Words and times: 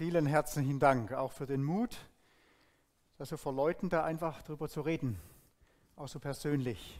Vielen 0.00 0.24
herzlichen 0.24 0.78
Dank 0.78 1.12
auch 1.12 1.30
für 1.30 1.44
den 1.44 1.62
Mut, 1.62 1.98
das 3.18 3.28
so 3.28 3.36
vor 3.36 3.52
Leuten 3.52 3.90
da 3.90 4.02
einfach 4.02 4.40
drüber 4.40 4.66
zu 4.66 4.80
reden, 4.80 5.20
auch 5.94 6.08
so 6.08 6.18
persönlich. 6.18 6.98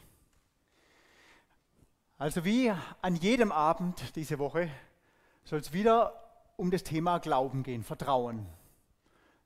Also 2.19 2.45
wie 2.45 2.71
an 3.01 3.15
jedem 3.15 3.51
Abend 3.51 4.15
diese 4.15 4.37
Woche 4.37 4.69
soll 5.45 5.57
es 5.57 5.73
wieder 5.73 6.13
um 6.57 6.69
das 6.69 6.83
Thema 6.83 7.17
Glauben 7.17 7.63
gehen, 7.63 7.83
Vertrauen. 7.83 8.45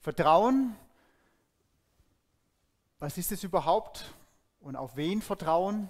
Vertrauen, 0.01 0.75
was 2.99 3.17
ist 3.17 3.31
es 3.31 3.45
überhaupt 3.45 4.13
und 4.59 4.75
auf 4.75 4.97
wen 4.97 5.21
Vertrauen? 5.21 5.89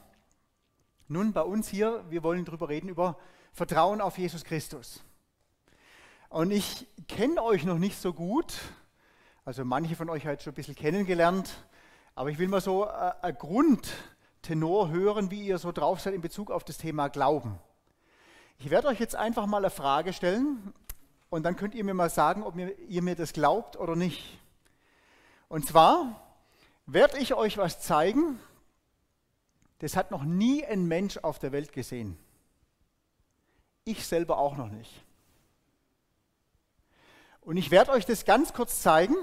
Nun, 1.07 1.33
bei 1.33 1.41
uns 1.41 1.67
hier, 1.67 2.05
wir 2.11 2.21
wollen 2.21 2.45
darüber 2.45 2.69
reden, 2.69 2.89
über 2.89 3.17
Vertrauen 3.53 4.01
auf 4.01 4.19
Jesus 4.19 4.43
Christus. 4.43 5.03
Und 6.35 6.51
ich 6.51 6.85
kenne 7.07 7.41
euch 7.41 7.63
noch 7.63 7.77
nicht 7.77 7.97
so 7.97 8.11
gut, 8.11 8.59
also 9.45 9.63
manche 9.63 9.95
von 9.95 10.09
euch 10.09 10.25
halt 10.25 10.41
schon 10.41 10.51
ein 10.51 10.55
bisschen 10.55 10.75
kennengelernt, 10.75 11.49
aber 12.13 12.29
ich 12.29 12.37
will 12.37 12.49
mal 12.49 12.59
so 12.59 12.83
äh, 12.83 13.13
ein 13.21 13.37
Grundtenor 13.37 14.89
hören, 14.89 15.31
wie 15.31 15.45
ihr 15.45 15.57
so 15.59 15.71
drauf 15.71 16.01
seid 16.01 16.13
in 16.13 16.19
Bezug 16.19 16.51
auf 16.51 16.65
das 16.65 16.77
Thema 16.77 17.07
Glauben. 17.07 17.57
Ich 18.57 18.69
werde 18.69 18.89
euch 18.89 18.99
jetzt 18.99 19.15
einfach 19.15 19.45
mal 19.45 19.59
eine 19.59 19.69
Frage 19.69 20.11
stellen 20.11 20.73
und 21.29 21.43
dann 21.43 21.55
könnt 21.55 21.73
ihr 21.73 21.85
mir 21.85 21.93
mal 21.93 22.09
sagen, 22.09 22.43
ob 22.43 22.57
ihr 22.57 23.01
mir 23.01 23.15
das 23.15 23.31
glaubt 23.31 23.77
oder 23.77 23.95
nicht. 23.95 24.37
Und 25.47 25.65
zwar 25.65 26.19
werde 26.85 27.17
ich 27.17 27.33
euch 27.33 27.57
was 27.57 27.79
zeigen, 27.79 28.41
das 29.79 29.95
hat 29.95 30.11
noch 30.11 30.25
nie 30.25 30.65
ein 30.65 30.85
Mensch 30.85 31.15
auf 31.15 31.39
der 31.39 31.53
Welt 31.53 31.71
gesehen. 31.71 32.17
Ich 33.85 34.05
selber 34.05 34.37
auch 34.37 34.57
noch 34.57 34.69
nicht. 34.69 35.04
Und 37.45 37.57
ich 37.57 37.69
werde 37.69 37.91
euch 37.91 38.07
das 38.07 38.25
ganz 38.25 38.53
kurz 38.53 38.81
zeigen 38.81 39.15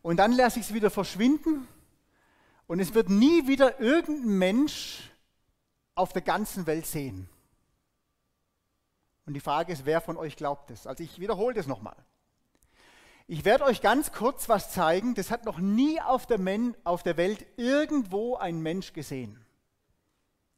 und 0.00 0.16
dann 0.16 0.32
lasse 0.32 0.58
ich 0.58 0.66
es 0.66 0.74
wieder 0.74 0.90
verschwinden 0.90 1.68
und 2.66 2.80
es 2.80 2.94
wird 2.94 3.10
nie 3.10 3.46
wieder 3.46 3.80
irgendein 3.80 4.38
Mensch 4.38 5.12
auf 5.94 6.14
der 6.14 6.22
ganzen 6.22 6.66
Welt 6.66 6.86
sehen. 6.86 7.28
Und 9.26 9.34
die 9.34 9.40
Frage 9.40 9.74
ist, 9.74 9.84
wer 9.84 10.00
von 10.00 10.16
euch 10.16 10.36
glaubt 10.36 10.70
es? 10.70 10.86
Also 10.86 11.04
ich 11.04 11.20
wiederhole 11.20 11.54
das 11.54 11.66
nochmal. 11.66 11.96
Ich 13.26 13.44
werde 13.44 13.64
euch 13.64 13.82
ganz 13.82 14.10
kurz 14.10 14.48
was 14.48 14.72
zeigen, 14.72 15.14
das 15.14 15.30
hat 15.30 15.44
noch 15.44 15.58
nie 15.58 16.00
auf 16.00 16.26
der, 16.26 16.38
Men 16.38 16.74
auf 16.82 17.02
der 17.02 17.18
Welt 17.18 17.44
irgendwo 17.58 18.36
ein 18.36 18.60
Mensch 18.60 18.94
gesehen. 18.94 19.44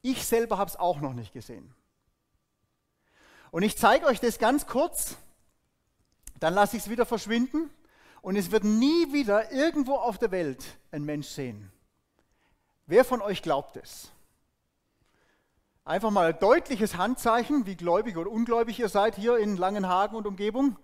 Ich 0.03 0.25
selber 0.25 0.57
habe 0.57 0.71
es 0.71 0.77
auch 0.77 1.01
noch 1.01 1.15
nicht 1.15 1.33
gesehen. 1.33 1.75
Und 3.51 3.65
ich 3.65 3.77
zeige 3.77 4.07
euch 4.07 4.21
das 4.21 4.39
ganz 4.39 4.67
kurz 4.69 5.17
dann 6.45 6.53
lasse 6.53 6.77
ich 6.77 6.83
es 6.83 6.91
wieder 6.91 7.07
verschwinden 7.07 7.71
und 8.21 8.37
es 8.37 8.51
wird 8.51 8.65
nie 8.65 9.15
wieder 9.15 9.51
irgendwo 9.51 9.95
auf 9.95 10.19
der 10.19 10.31
Welt 10.31 10.63
ein 10.91 11.03
Mensch 11.03 11.27
sehen. 11.27 11.73
Wer 12.85 13.03
von 13.07 13.23
euch 13.23 13.41
glaubt 13.41 13.79
es? 13.79 14.13
Einfach 15.87 16.11
mal 16.11 16.35
ein 16.35 16.39
deutliches 16.39 16.99
Handzeichen, 16.99 17.65
wie 17.65 17.77
gläubig 17.77 18.19
oder 18.19 18.31
ungläubig 18.31 18.79
ihr 18.79 18.91
seid 18.91 19.17
hier 19.17 19.39
in 19.39 19.57
Langenhagen 19.57 20.17
und 20.17 20.27
Umgebung. 20.27 20.77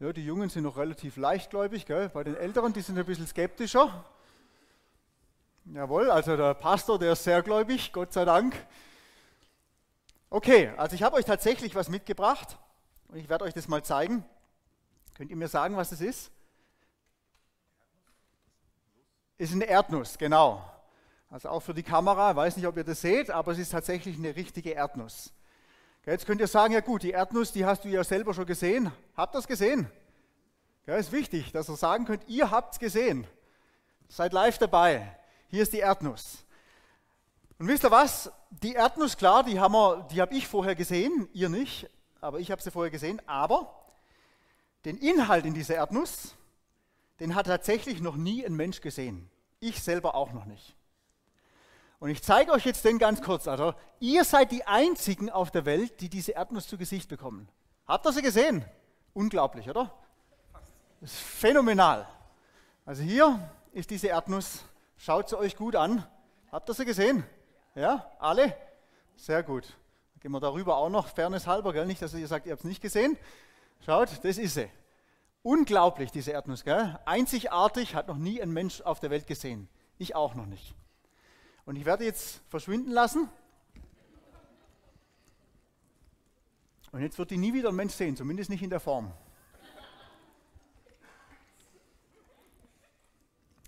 Ja, 0.00 0.12
die 0.12 0.24
Jungen 0.24 0.50
sind 0.50 0.64
noch 0.64 0.76
relativ 0.76 1.16
leichtgläubig, 1.16 1.86
gell? 1.86 2.08
bei 2.08 2.24
den 2.24 2.34
Älteren, 2.34 2.72
die 2.72 2.80
sind 2.80 2.98
ein 2.98 3.06
bisschen 3.06 3.28
skeptischer. 3.28 4.04
Jawohl, 5.66 6.10
also 6.10 6.36
der 6.36 6.54
Pastor, 6.54 6.98
der 6.98 7.12
ist 7.12 7.22
sehr 7.22 7.42
gläubig, 7.42 7.92
Gott 7.92 8.12
sei 8.12 8.24
Dank. 8.24 8.56
Okay, 10.30 10.72
also 10.76 10.96
ich 10.96 11.04
habe 11.04 11.14
euch 11.14 11.26
tatsächlich 11.26 11.76
was 11.76 11.88
mitgebracht. 11.88 12.58
Und 13.14 13.20
ich 13.20 13.28
werde 13.28 13.44
euch 13.44 13.54
das 13.54 13.68
mal 13.68 13.84
zeigen. 13.84 14.24
Könnt 15.14 15.30
ihr 15.30 15.36
mir 15.36 15.46
sagen, 15.46 15.76
was 15.76 15.90
das 15.90 16.00
ist? 16.00 16.32
Ist 19.38 19.52
eine 19.52 19.66
Erdnuss, 19.66 20.18
genau. 20.18 20.68
Also 21.30 21.48
auch 21.50 21.60
für 21.60 21.74
die 21.74 21.84
Kamera, 21.84 22.32
ich 22.32 22.36
weiß 22.36 22.56
nicht, 22.56 22.66
ob 22.66 22.76
ihr 22.76 22.82
das 22.82 23.02
seht, 23.02 23.30
aber 23.30 23.52
es 23.52 23.58
ist 23.58 23.70
tatsächlich 23.70 24.18
eine 24.18 24.34
richtige 24.34 24.72
Erdnuss. 24.72 25.32
Jetzt 26.04 26.26
könnt 26.26 26.40
ihr 26.40 26.48
sagen, 26.48 26.74
ja 26.74 26.80
gut, 26.80 27.04
die 27.04 27.12
Erdnuss, 27.12 27.52
die 27.52 27.64
hast 27.64 27.84
du 27.84 27.88
ja 27.88 28.02
selber 28.02 28.34
schon 28.34 28.46
gesehen. 28.46 28.90
Habt 29.16 29.36
ihr 29.36 29.38
das 29.38 29.46
gesehen? 29.46 29.88
Ja, 30.88 30.96
ist 30.96 31.12
wichtig, 31.12 31.52
dass 31.52 31.68
ihr 31.68 31.76
sagen 31.76 32.06
könnt, 32.06 32.26
ihr 32.26 32.50
habt 32.50 32.72
es 32.72 32.80
gesehen. 32.80 33.28
Seid 34.08 34.32
live 34.32 34.58
dabei. 34.58 35.16
Hier 35.50 35.62
ist 35.62 35.72
die 35.72 35.78
Erdnuss. 35.78 36.38
Und 37.60 37.68
wisst 37.68 37.84
ihr 37.84 37.92
was? 37.92 38.32
Die 38.50 38.74
Erdnuss, 38.74 39.16
klar, 39.16 39.44
die, 39.44 39.52
die 39.52 39.58
habe 40.20 40.34
ich 40.34 40.48
vorher 40.48 40.74
gesehen, 40.74 41.28
ihr 41.32 41.48
nicht 41.48 41.88
aber 42.24 42.40
ich 42.40 42.50
habe 42.50 42.62
sie 42.62 42.70
vorher 42.70 42.90
gesehen. 42.90 43.20
Aber 43.26 43.72
den 44.84 44.96
Inhalt 44.96 45.44
in 45.44 45.54
dieser 45.54 45.76
Erdnuss, 45.76 46.34
den 47.20 47.34
hat 47.34 47.46
tatsächlich 47.46 48.00
noch 48.00 48.16
nie 48.16 48.44
ein 48.44 48.54
Mensch 48.54 48.80
gesehen. 48.80 49.30
Ich 49.60 49.82
selber 49.82 50.14
auch 50.14 50.32
noch 50.32 50.46
nicht. 50.46 50.74
Und 52.00 52.10
ich 52.10 52.22
zeige 52.22 52.52
euch 52.52 52.64
jetzt 52.64 52.84
den 52.84 52.98
ganz 52.98 53.22
kurz. 53.22 53.46
Also, 53.46 53.74
ihr 54.00 54.24
seid 54.24 54.52
die 54.52 54.66
Einzigen 54.66 55.30
auf 55.30 55.50
der 55.50 55.64
Welt, 55.64 56.00
die 56.00 56.08
diese 56.08 56.32
Erdnuss 56.32 56.66
zu 56.66 56.76
Gesicht 56.76 57.08
bekommen. 57.08 57.48
Habt 57.86 58.06
ihr 58.06 58.12
sie 58.12 58.22
gesehen? 58.22 58.64
Unglaublich, 59.12 59.70
oder? 59.70 59.94
Das 61.00 61.12
ist 61.12 61.20
phänomenal. 61.20 62.08
Also 62.84 63.02
hier 63.02 63.38
ist 63.72 63.90
diese 63.90 64.08
Erdnuss. 64.08 64.64
Schaut 64.96 65.28
sie 65.28 65.38
euch 65.38 65.56
gut 65.56 65.76
an. 65.76 66.06
Habt 66.50 66.68
ihr 66.68 66.74
sie 66.74 66.84
gesehen? 66.84 67.24
Ja, 67.74 68.10
alle? 68.18 68.56
Sehr 69.16 69.42
gut. 69.42 69.66
Gehen 70.24 70.32
wir 70.32 70.40
darüber 70.40 70.78
auch 70.78 70.88
noch, 70.88 71.08
Fairness 71.08 71.46
halber, 71.46 71.74
gell? 71.74 71.84
nicht, 71.84 72.00
dass 72.00 72.14
ihr 72.14 72.26
sagt, 72.26 72.46
ihr 72.46 72.52
habt 72.52 72.60
es 72.60 72.66
nicht 72.66 72.80
gesehen. 72.80 73.18
Schaut, 73.84 74.24
das 74.24 74.38
ist 74.38 74.54
sie. 74.54 74.70
Unglaublich, 75.42 76.12
diese 76.12 76.32
Erdnuss. 76.32 76.64
Gell? 76.64 76.98
Einzigartig, 77.04 77.94
hat 77.94 78.08
noch 78.08 78.16
nie 78.16 78.40
ein 78.40 78.50
Mensch 78.50 78.80
auf 78.80 79.00
der 79.00 79.10
Welt 79.10 79.26
gesehen. 79.26 79.68
Ich 79.98 80.14
auch 80.14 80.34
noch 80.34 80.46
nicht. 80.46 80.74
Und 81.66 81.76
ich 81.76 81.84
werde 81.84 82.06
jetzt 82.06 82.40
verschwinden 82.48 82.90
lassen. 82.90 83.28
Und 86.90 87.02
jetzt 87.02 87.18
wird 87.18 87.30
die 87.30 87.36
nie 87.36 87.52
wieder 87.52 87.68
ein 87.68 87.74
Mensch 87.74 87.92
sehen, 87.92 88.16
zumindest 88.16 88.48
nicht 88.48 88.62
in 88.62 88.70
der 88.70 88.80
Form. 88.80 89.12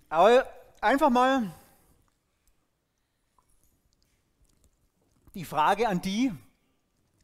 Aber 0.08 0.48
einfach 0.80 1.10
mal 1.10 1.52
die 5.34 5.44
Frage 5.44 5.86
an 5.86 6.00
die, 6.00 6.32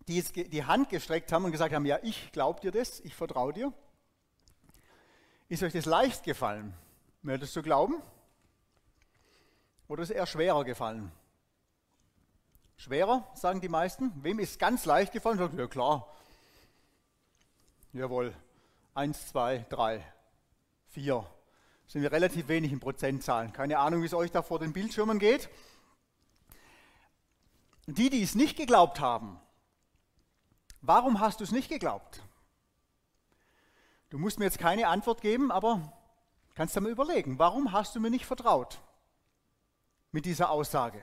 die 0.08 0.16
jetzt 0.16 0.34
die 0.34 0.64
Hand 0.64 0.88
gestreckt 0.88 1.32
haben 1.32 1.44
und 1.44 1.52
gesagt 1.52 1.74
haben, 1.74 1.86
ja, 1.86 1.98
ich 2.02 2.32
glaube 2.32 2.60
dir 2.60 2.72
das, 2.72 3.00
ich 3.00 3.14
vertraue 3.14 3.52
dir. 3.52 3.72
Ist 5.48 5.62
euch 5.62 5.72
das 5.72 5.84
leicht 5.84 6.24
gefallen, 6.24 6.74
das 7.22 7.52
zu 7.52 7.62
glauben? 7.62 8.02
Oder 9.88 10.02
ist 10.02 10.10
es 10.10 10.16
eher 10.16 10.26
schwerer 10.26 10.64
gefallen? 10.64 11.12
Schwerer, 12.76 13.28
sagen 13.34 13.60
die 13.60 13.68
meisten. 13.68 14.12
Wem 14.24 14.38
ist 14.38 14.58
ganz 14.58 14.86
leicht 14.86 15.12
gefallen? 15.12 15.38
Sagt, 15.38 15.54
ja 15.54 15.66
klar. 15.66 16.08
Jawohl. 17.92 18.34
Eins, 18.94 19.28
zwei, 19.28 19.64
drei, 19.68 20.04
vier. 20.88 21.26
Sind 21.86 22.02
wir 22.02 22.10
relativ 22.10 22.48
wenig 22.48 22.72
in 22.72 22.80
Prozentzahlen. 22.80 23.52
Keine 23.52 23.78
Ahnung, 23.78 24.02
wie 24.02 24.06
es 24.06 24.14
euch 24.14 24.30
da 24.30 24.42
vor 24.42 24.58
den 24.58 24.72
Bildschirmen 24.72 25.18
geht. 25.18 25.50
Die, 27.86 28.08
die 28.08 28.22
es 28.22 28.34
nicht 28.34 28.56
geglaubt 28.56 29.00
haben, 29.00 29.38
Warum 30.82 31.20
hast 31.20 31.38
du 31.38 31.44
es 31.44 31.52
nicht 31.52 31.68
geglaubt? 31.68 32.22
Du 34.10 34.18
musst 34.18 34.40
mir 34.40 34.46
jetzt 34.46 34.58
keine 34.58 34.88
Antwort 34.88 35.20
geben, 35.20 35.52
aber 35.52 35.80
kannst 36.54 36.74
du 36.74 36.80
mal 36.80 36.90
überlegen, 36.90 37.38
warum 37.38 37.70
hast 37.70 37.94
du 37.94 38.00
mir 38.00 38.10
nicht 38.10 38.26
vertraut 38.26 38.80
mit 40.10 40.26
dieser 40.26 40.50
Aussage? 40.50 41.00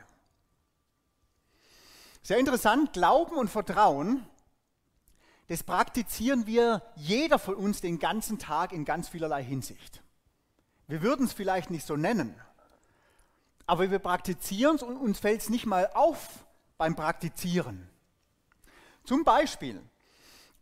Sehr 2.22 2.38
interessant, 2.38 2.92
Glauben 2.92 3.38
und 3.38 3.48
Vertrauen, 3.48 4.26
das 5.48 5.64
praktizieren 5.64 6.46
wir 6.46 6.84
jeder 6.96 7.40
von 7.40 7.56
uns 7.56 7.80
den 7.80 8.00
ganzen 8.00 8.38
Tag 8.38 8.74
in 8.74 8.84
ganz 8.84 9.08
vielerlei 9.08 9.44
Hinsicht. 9.44 10.04
Wir 10.88 11.02
würden 11.02 11.26
es 11.26 11.34
vielleicht 11.34 11.72
nicht 11.72 11.88
so 11.88 11.96
nennen, 11.96 12.36
aber 13.66 13.90
wir 13.90 14.00
praktizieren 14.00 14.76
es 14.76 14.84
und 14.84 14.98
uns 14.98 15.20
fällt 15.20 15.40
es 15.40 15.50
nicht 15.50 15.66
mal 15.66 15.90
auf 15.94 16.46
beim 16.78 16.96
Praktizieren. 16.98 17.90
Zum 19.04 19.24
Beispiel, 19.24 19.82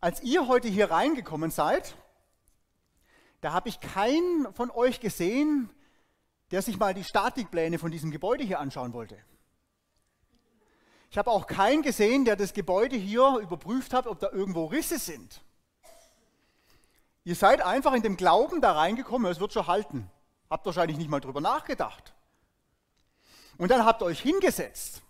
als 0.00 0.22
ihr 0.22 0.46
heute 0.46 0.68
hier 0.68 0.90
reingekommen 0.90 1.50
seid, 1.50 1.94
da 3.40 3.52
habe 3.52 3.68
ich 3.68 3.80
keinen 3.80 4.52
von 4.54 4.70
euch 4.70 5.00
gesehen, 5.00 5.70
der 6.50 6.62
sich 6.62 6.78
mal 6.78 6.94
die 6.94 7.04
Statikpläne 7.04 7.78
von 7.78 7.90
diesem 7.90 8.10
Gebäude 8.10 8.44
hier 8.44 8.58
anschauen 8.58 8.92
wollte. 8.92 9.18
Ich 11.10 11.18
habe 11.18 11.30
auch 11.30 11.46
keinen 11.46 11.82
gesehen, 11.82 12.24
der 12.24 12.36
das 12.36 12.52
Gebäude 12.52 12.96
hier 12.96 13.38
überprüft 13.40 13.94
hat, 13.94 14.06
ob 14.06 14.18
da 14.18 14.30
irgendwo 14.30 14.66
Risse 14.66 14.98
sind. 14.98 15.42
Ihr 17.24 17.34
seid 17.34 17.60
einfach 17.60 17.92
in 17.92 18.02
dem 18.02 18.16
Glauben 18.16 18.60
da 18.60 18.72
reingekommen, 18.72 19.30
es 19.30 19.40
wird 19.40 19.52
schon 19.52 19.66
halten. 19.66 20.10
Habt 20.50 20.64
wahrscheinlich 20.66 20.96
nicht 20.96 21.10
mal 21.10 21.20
drüber 21.20 21.40
nachgedacht. 21.40 22.14
Und 23.58 23.70
dann 23.70 23.84
habt 23.84 24.02
ihr 24.02 24.06
euch 24.06 24.20
hingesetzt 24.20 25.02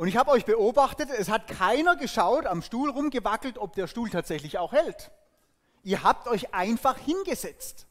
Und 0.00 0.08
ich 0.08 0.16
habe 0.16 0.30
euch 0.30 0.46
beobachtet, 0.46 1.10
es 1.10 1.28
hat 1.28 1.46
keiner 1.46 1.94
geschaut, 1.94 2.46
am 2.46 2.62
Stuhl 2.62 2.88
rumgewackelt, 2.88 3.58
ob 3.58 3.74
der 3.74 3.86
Stuhl 3.86 4.08
tatsächlich 4.08 4.56
auch 4.56 4.72
hält. 4.72 5.10
Ihr 5.82 6.02
habt 6.02 6.26
euch 6.26 6.54
einfach 6.54 6.96
hingesetzt, 6.96 7.86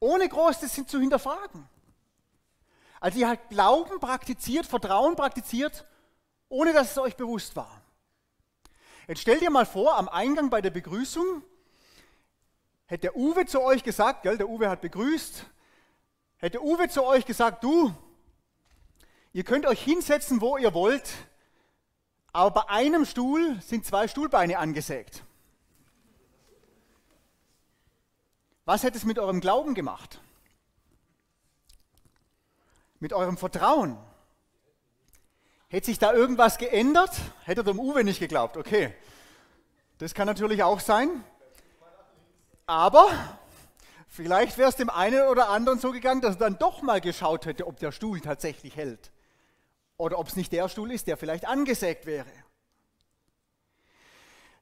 ohne 0.00 0.28
groß 0.28 0.58
das 0.58 0.72
zu 0.72 0.98
hinterfragen. 0.98 1.68
Also 2.98 3.20
ihr 3.20 3.28
habt 3.28 3.50
Glauben 3.50 4.00
praktiziert, 4.00 4.66
Vertrauen 4.66 5.14
praktiziert, 5.14 5.84
ohne 6.48 6.72
dass 6.72 6.90
es 6.90 6.98
euch 6.98 7.14
bewusst 7.14 7.54
war. 7.54 7.80
Jetzt 9.06 9.20
stellt 9.20 9.42
ihr 9.42 9.50
mal 9.50 9.66
vor, 9.66 9.96
am 9.98 10.08
Eingang 10.08 10.50
bei 10.50 10.60
der 10.60 10.70
Begrüßung 10.70 11.44
hätte 12.86 13.02
der 13.02 13.16
Uwe 13.16 13.46
zu 13.46 13.60
euch 13.60 13.84
gesagt, 13.84 14.24
gell, 14.24 14.36
der 14.36 14.48
Uwe 14.48 14.68
hat 14.68 14.80
begrüßt, 14.80 15.44
hätte 16.38 16.60
Uwe 16.60 16.88
zu 16.88 17.04
euch 17.04 17.24
gesagt, 17.24 17.62
du, 17.62 17.94
Ihr 19.32 19.44
könnt 19.44 19.66
euch 19.66 19.82
hinsetzen, 19.82 20.40
wo 20.40 20.56
ihr 20.56 20.74
wollt, 20.74 21.08
aber 22.32 22.50
bei 22.50 22.68
einem 22.68 23.04
Stuhl 23.04 23.60
sind 23.60 23.86
zwei 23.86 24.08
Stuhlbeine 24.08 24.58
angesägt. 24.58 25.22
Was 28.64 28.82
hätte 28.82 28.98
es 28.98 29.04
mit 29.04 29.18
eurem 29.18 29.40
Glauben 29.40 29.74
gemacht? 29.74 30.20
Mit 32.98 33.12
eurem 33.12 33.36
Vertrauen? 33.36 33.96
Hätte 35.68 35.86
sich 35.86 36.00
da 36.00 36.12
irgendwas 36.12 36.58
geändert? 36.58 37.12
Hätte 37.44 37.62
dem 37.62 37.78
Uwe 37.78 38.02
nicht 38.02 38.18
geglaubt, 38.18 38.56
okay. 38.56 38.92
Das 39.98 40.14
kann 40.14 40.26
natürlich 40.26 40.64
auch 40.64 40.80
sein. 40.80 41.24
Aber 42.66 43.08
vielleicht 44.08 44.58
wäre 44.58 44.68
es 44.68 44.76
dem 44.76 44.90
einen 44.90 45.28
oder 45.28 45.48
anderen 45.48 45.78
so 45.78 45.92
gegangen, 45.92 46.20
dass 46.20 46.34
er 46.34 46.40
dann 46.40 46.58
doch 46.58 46.82
mal 46.82 47.00
geschaut 47.00 47.46
hätte, 47.46 47.66
ob 47.66 47.78
der 47.78 47.92
Stuhl 47.92 48.20
tatsächlich 48.20 48.76
hält. 48.76 49.12
Oder 50.00 50.18
ob 50.18 50.28
es 50.28 50.36
nicht 50.36 50.50
der 50.52 50.66
Stuhl 50.70 50.90
ist, 50.92 51.08
der 51.08 51.18
vielleicht 51.18 51.44
angesägt 51.44 52.06
wäre. 52.06 52.32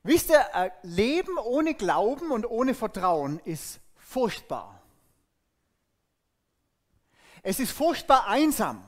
Wisst 0.02 0.30
ihr, 0.30 0.44
äh, 0.52 0.70
Leben 0.82 1.38
ohne 1.38 1.74
Glauben 1.74 2.32
und 2.32 2.44
ohne 2.44 2.74
Vertrauen 2.74 3.38
ist 3.44 3.78
furchtbar. 3.94 4.82
Es 7.42 7.60
ist 7.60 7.70
furchtbar 7.70 8.26
einsam, 8.26 8.82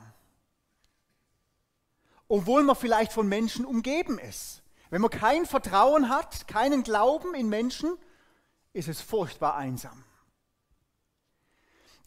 obwohl 2.27 2.63
man 2.63 2.75
vielleicht 2.75 3.13
von 3.13 3.29
Menschen 3.29 3.63
umgeben 3.63 4.19
ist. 4.19 4.61
Wenn 4.89 4.99
man 4.99 5.09
kein 5.09 5.45
Vertrauen 5.45 6.09
hat, 6.09 6.49
keinen 6.49 6.83
Glauben 6.83 7.33
in 7.33 7.47
Menschen, 7.47 7.97
ist 8.73 8.89
es 8.89 8.99
furchtbar 8.99 9.55
einsam. 9.55 10.03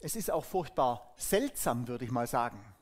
Es 0.01 0.17
ist 0.17 0.31
auch 0.31 0.45
furchtbar 0.45 1.15
seltsam, 1.17 1.89
würde 1.89 2.05
ich 2.05 2.11
mal 2.11 2.27
sagen. 2.27 2.74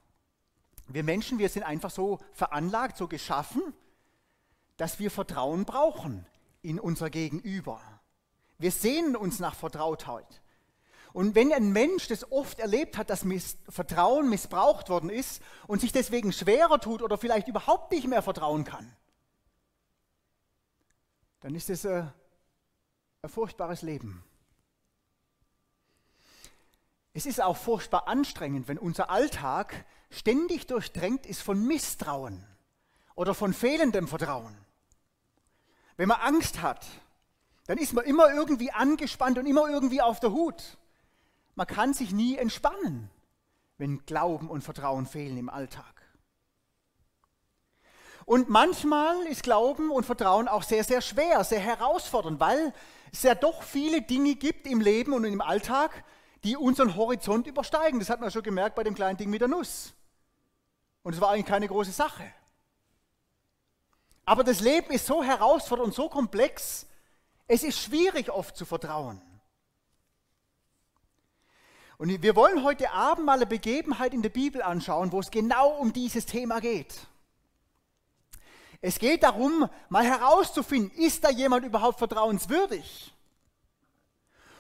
Wir 0.88 1.04
Menschen, 1.04 1.38
wir 1.38 1.48
sind 1.48 1.62
einfach 1.62 1.90
so 1.90 2.18
veranlagt, 2.32 2.96
so 2.96 3.08
geschaffen, 3.08 3.62
dass 4.76 4.98
wir 4.98 5.10
Vertrauen 5.10 5.64
brauchen 5.64 6.26
in 6.62 6.78
unser 6.80 7.10
Gegenüber. 7.10 7.80
Wir 8.58 8.70
sehnen 8.70 9.16
uns 9.16 9.38
nach 9.38 9.54
Vertrautheit. 9.54 10.42
Und 11.12 11.34
wenn 11.34 11.52
ein 11.52 11.72
Mensch 11.72 12.08
das 12.08 12.30
oft 12.32 12.58
erlebt 12.58 12.96
hat, 12.96 13.10
dass 13.10 13.24
Miss 13.24 13.58
Vertrauen 13.68 14.30
missbraucht 14.30 14.88
worden 14.88 15.10
ist 15.10 15.42
und 15.66 15.80
sich 15.80 15.92
deswegen 15.92 16.32
schwerer 16.32 16.80
tut 16.80 17.02
oder 17.02 17.18
vielleicht 17.18 17.48
überhaupt 17.48 17.92
nicht 17.92 18.06
mehr 18.06 18.22
vertrauen 18.22 18.64
kann, 18.64 18.96
dann 21.40 21.54
ist 21.54 21.68
es 21.68 21.84
ein, 21.84 22.12
ein 23.22 23.28
furchtbares 23.28 23.82
Leben. 23.82 24.24
Es 27.14 27.26
ist 27.26 27.42
auch 27.42 27.58
furchtbar 27.58 28.08
anstrengend, 28.08 28.68
wenn 28.68 28.78
unser 28.78 29.10
Alltag 29.10 29.84
ständig 30.12 30.66
durchdrängt 30.66 31.26
ist 31.26 31.42
von 31.42 31.66
Misstrauen 31.66 32.44
oder 33.14 33.34
von 33.34 33.52
fehlendem 33.52 34.08
Vertrauen. 34.08 34.56
Wenn 35.96 36.08
man 36.08 36.20
Angst 36.20 36.62
hat, 36.62 36.86
dann 37.66 37.78
ist 37.78 37.92
man 37.92 38.04
immer 38.04 38.32
irgendwie 38.32 38.72
angespannt 38.72 39.38
und 39.38 39.46
immer 39.46 39.68
irgendwie 39.68 40.02
auf 40.02 40.20
der 40.20 40.32
Hut. 40.32 40.78
Man 41.54 41.66
kann 41.66 41.94
sich 41.94 42.12
nie 42.12 42.36
entspannen, 42.36 43.10
wenn 43.78 44.04
Glauben 44.06 44.48
und 44.48 44.62
Vertrauen 44.62 45.06
fehlen 45.06 45.36
im 45.36 45.48
Alltag. 45.48 46.02
Und 48.24 48.48
manchmal 48.48 49.20
ist 49.26 49.42
Glauben 49.42 49.90
und 49.90 50.04
Vertrauen 50.04 50.48
auch 50.48 50.62
sehr, 50.62 50.84
sehr 50.84 51.00
schwer, 51.00 51.44
sehr 51.44 51.60
herausfordernd, 51.60 52.40
weil 52.40 52.72
es 53.12 53.22
ja 53.22 53.34
doch 53.34 53.62
viele 53.62 54.00
Dinge 54.02 54.36
gibt 54.36 54.66
im 54.66 54.80
Leben 54.80 55.12
und 55.12 55.24
im 55.24 55.40
Alltag, 55.40 56.04
die 56.44 56.56
unseren 56.56 56.96
Horizont 56.96 57.46
übersteigen. 57.46 57.98
Das 58.00 58.10
hat 58.10 58.20
man 58.20 58.30
schon 58.30 58.42
gemerkt 58.42 58.76
bei 58.76 58.84
dem 58.84 58.94
kleinen 58.94 59.16
Ding 59.16 59.30
mit 59.30 59.40
der 59.40 59.48
Nuss. 59.48 59.92
Und 61.02 61.14
es 61.14 61.20
war 61.20 61.30
eigentlich 61.30 61.46
keine 61.46 61.68
große 61.68 61.92
Sache. 61.92 62.32
Aber 64.24 64.44
das 64.44 64.60
Leben 64.60 64.92
ist 64.92 65.06
so 65.06 65.22
herausfordernd 65.22 65.88
und 65.88 65.94
so 65.94 66.08
komplex, 66.08 66.86
es 67.48 67.64
ist 67.64 67.80
schwierig 67.80 68.30
oft 68.30 68.56
zu 68.56 68.64
vertrauen. 68.64 69.20
Und 71.98 72.22
wir 72.22 72.34
wollen 72.34 72.64
heute 72.64 72.90
Abend 72.90 73.26
mal 73.26 73.34
eine 73.34 73.46
Begebenheit 73.46 74.14
in 74.14 74.22
der 74.22 74.30
Bibel 74.30 74.62
anschauen, 74.62 75.12
wo 75.12 75.20
es 75.20 75.30
genau 75.30 75.70
um 75.76 75.92
dieses 75.92 76.26
Thema 76.26 76.60
geht. 76.60 77.06
Es 78.80 78.98
geht 78.98 79.22
darum, 79.22 79.68
mal 79.88 80.04
herauszufinden, 80.04 80.90
ist 80.98 81.22
da 81.22 81.30
jemand 81.30 81.64
überhaupt 81.64 81.98
vertrauenswürdig? 81.98 83.14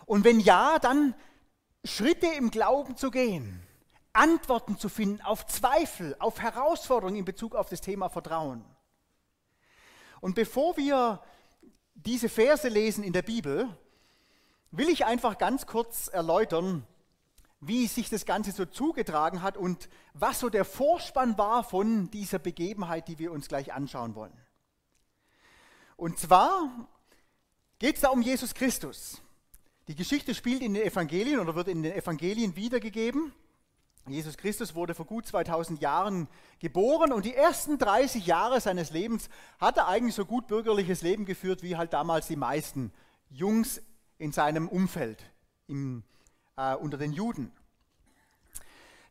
Und 0.06 0.22
wenn 0.24 0.38
ja, 0.38 0.78
dann 0.78 1.14
Schritte 1.84 2.28
im 2.28 2.52
Glauben 2.52 2.96
zu 2.96 3.10
gehen, 3.10 3.66
Antworten 4.12 4.78
zu 4.78 4.88
finden 4.88 5.22
auf 5.22 5.46
Zweifel, 5.46 6.16
auf 6.18 6.40
Herausforderungen 6.40 7.16
in 7.16 7.24
Bezug 7.24 7.54
auf 7.54 7.68
das 7.68 7.80
Thema 7.80 8.08
Vertrauen. 8.08 8.64
Und 10.20 10.34
bevor 10.34 10.76
wir 10.76 11.22
diese 11.94 12.28
Verse 12.28 12.68
lesen 12.68 13.04
in 13.04 13.12
der 13.12 13.22
Bibel, 13.22 13.68
will 14.70 14.88
ich 14.88 15.04
einfach 15.04 15.38
ganz 15.38 15.66
kurz 15.66 16.08
erläutern, 16.08 16.86
wie 17.60 17.86
sich 17.86 18.10
das 18.10 18.26
Ganze 18.26 18.50
so 18.50 18.64
zugetragen 18.64 19.42
hat 19.42 19.56
und 19.56 19.88
was 20.14 20.40
so 20.40 20.48
der 20.48 20.64
Vorspann 20.64 21.38
war 21.38 21.62
von 21.62 22.10
dieser 22.10 22.40
Begebenheit, 22.40 23.06
die 23.06 23.18
wir 23.18 23.30
uns 23.30 23.46
gleich 23.48 23.72
anschauen 23.72 24.16
wollen. 24.16 24.36
Und 25.96 26.18
zwar 26.18 26.88
geht 27.78 27.96
es 27.96 28.00
da 28.02 28.08
um 28.08 28.22
Jesus 28.22 28.54
Christus. 28.54 29.22
Die 29.86 29.94
Geschichte 29.94 30.34
spielt 30.34 30.62
in 30.62 30.74
den 30.74 30.84
Evangelien 30.84 31.38
oder 31.38 31.54
wird 31.54 31.68
in 31.68 31.82
den 31.82 31.92
Evangelien 31.92 32.56
wiedergegeben. 32.56 33.32
Jesus 34.08 34.36
Christus 34.36 34.74
wurde 34.74 34.94
vor 34.94 35.06
gut 35.06 35.26
2000 35.26 35.80
Jahren 35.80 36.28
geboren 36.58 37.12
und 37.12 37.24
die 37.24 37.34
ersten 37.34 37.78
30 37.78 38.26
Jahre 38.26 38.60
seines 38.60 38.90
Lebens 38.90 39.28
hat 39.60 39.76
er 39.76 39.86
eigentlich 39.86 40.16
so 40.16 40.24
gut 40.24 40.48
bürgerliches 40.48 41.02
Leben 41.02 41.24
geführt, 41.24 41.62
wie 41.62 41.76
halt 41.76 41.92
damals 41.92 42.26
die 42.26 42.36
meisten 42.36 42.92
Jungs 43.30 43.80
in 44.18 44.32
seinem 44.32 44.68
Umfeld 44.68 45.22
im, 45.68 46.02
äh, 46.56 46.74
unter 46.74 46.98
den 46.98 47.12
Juden. 47.12 47.52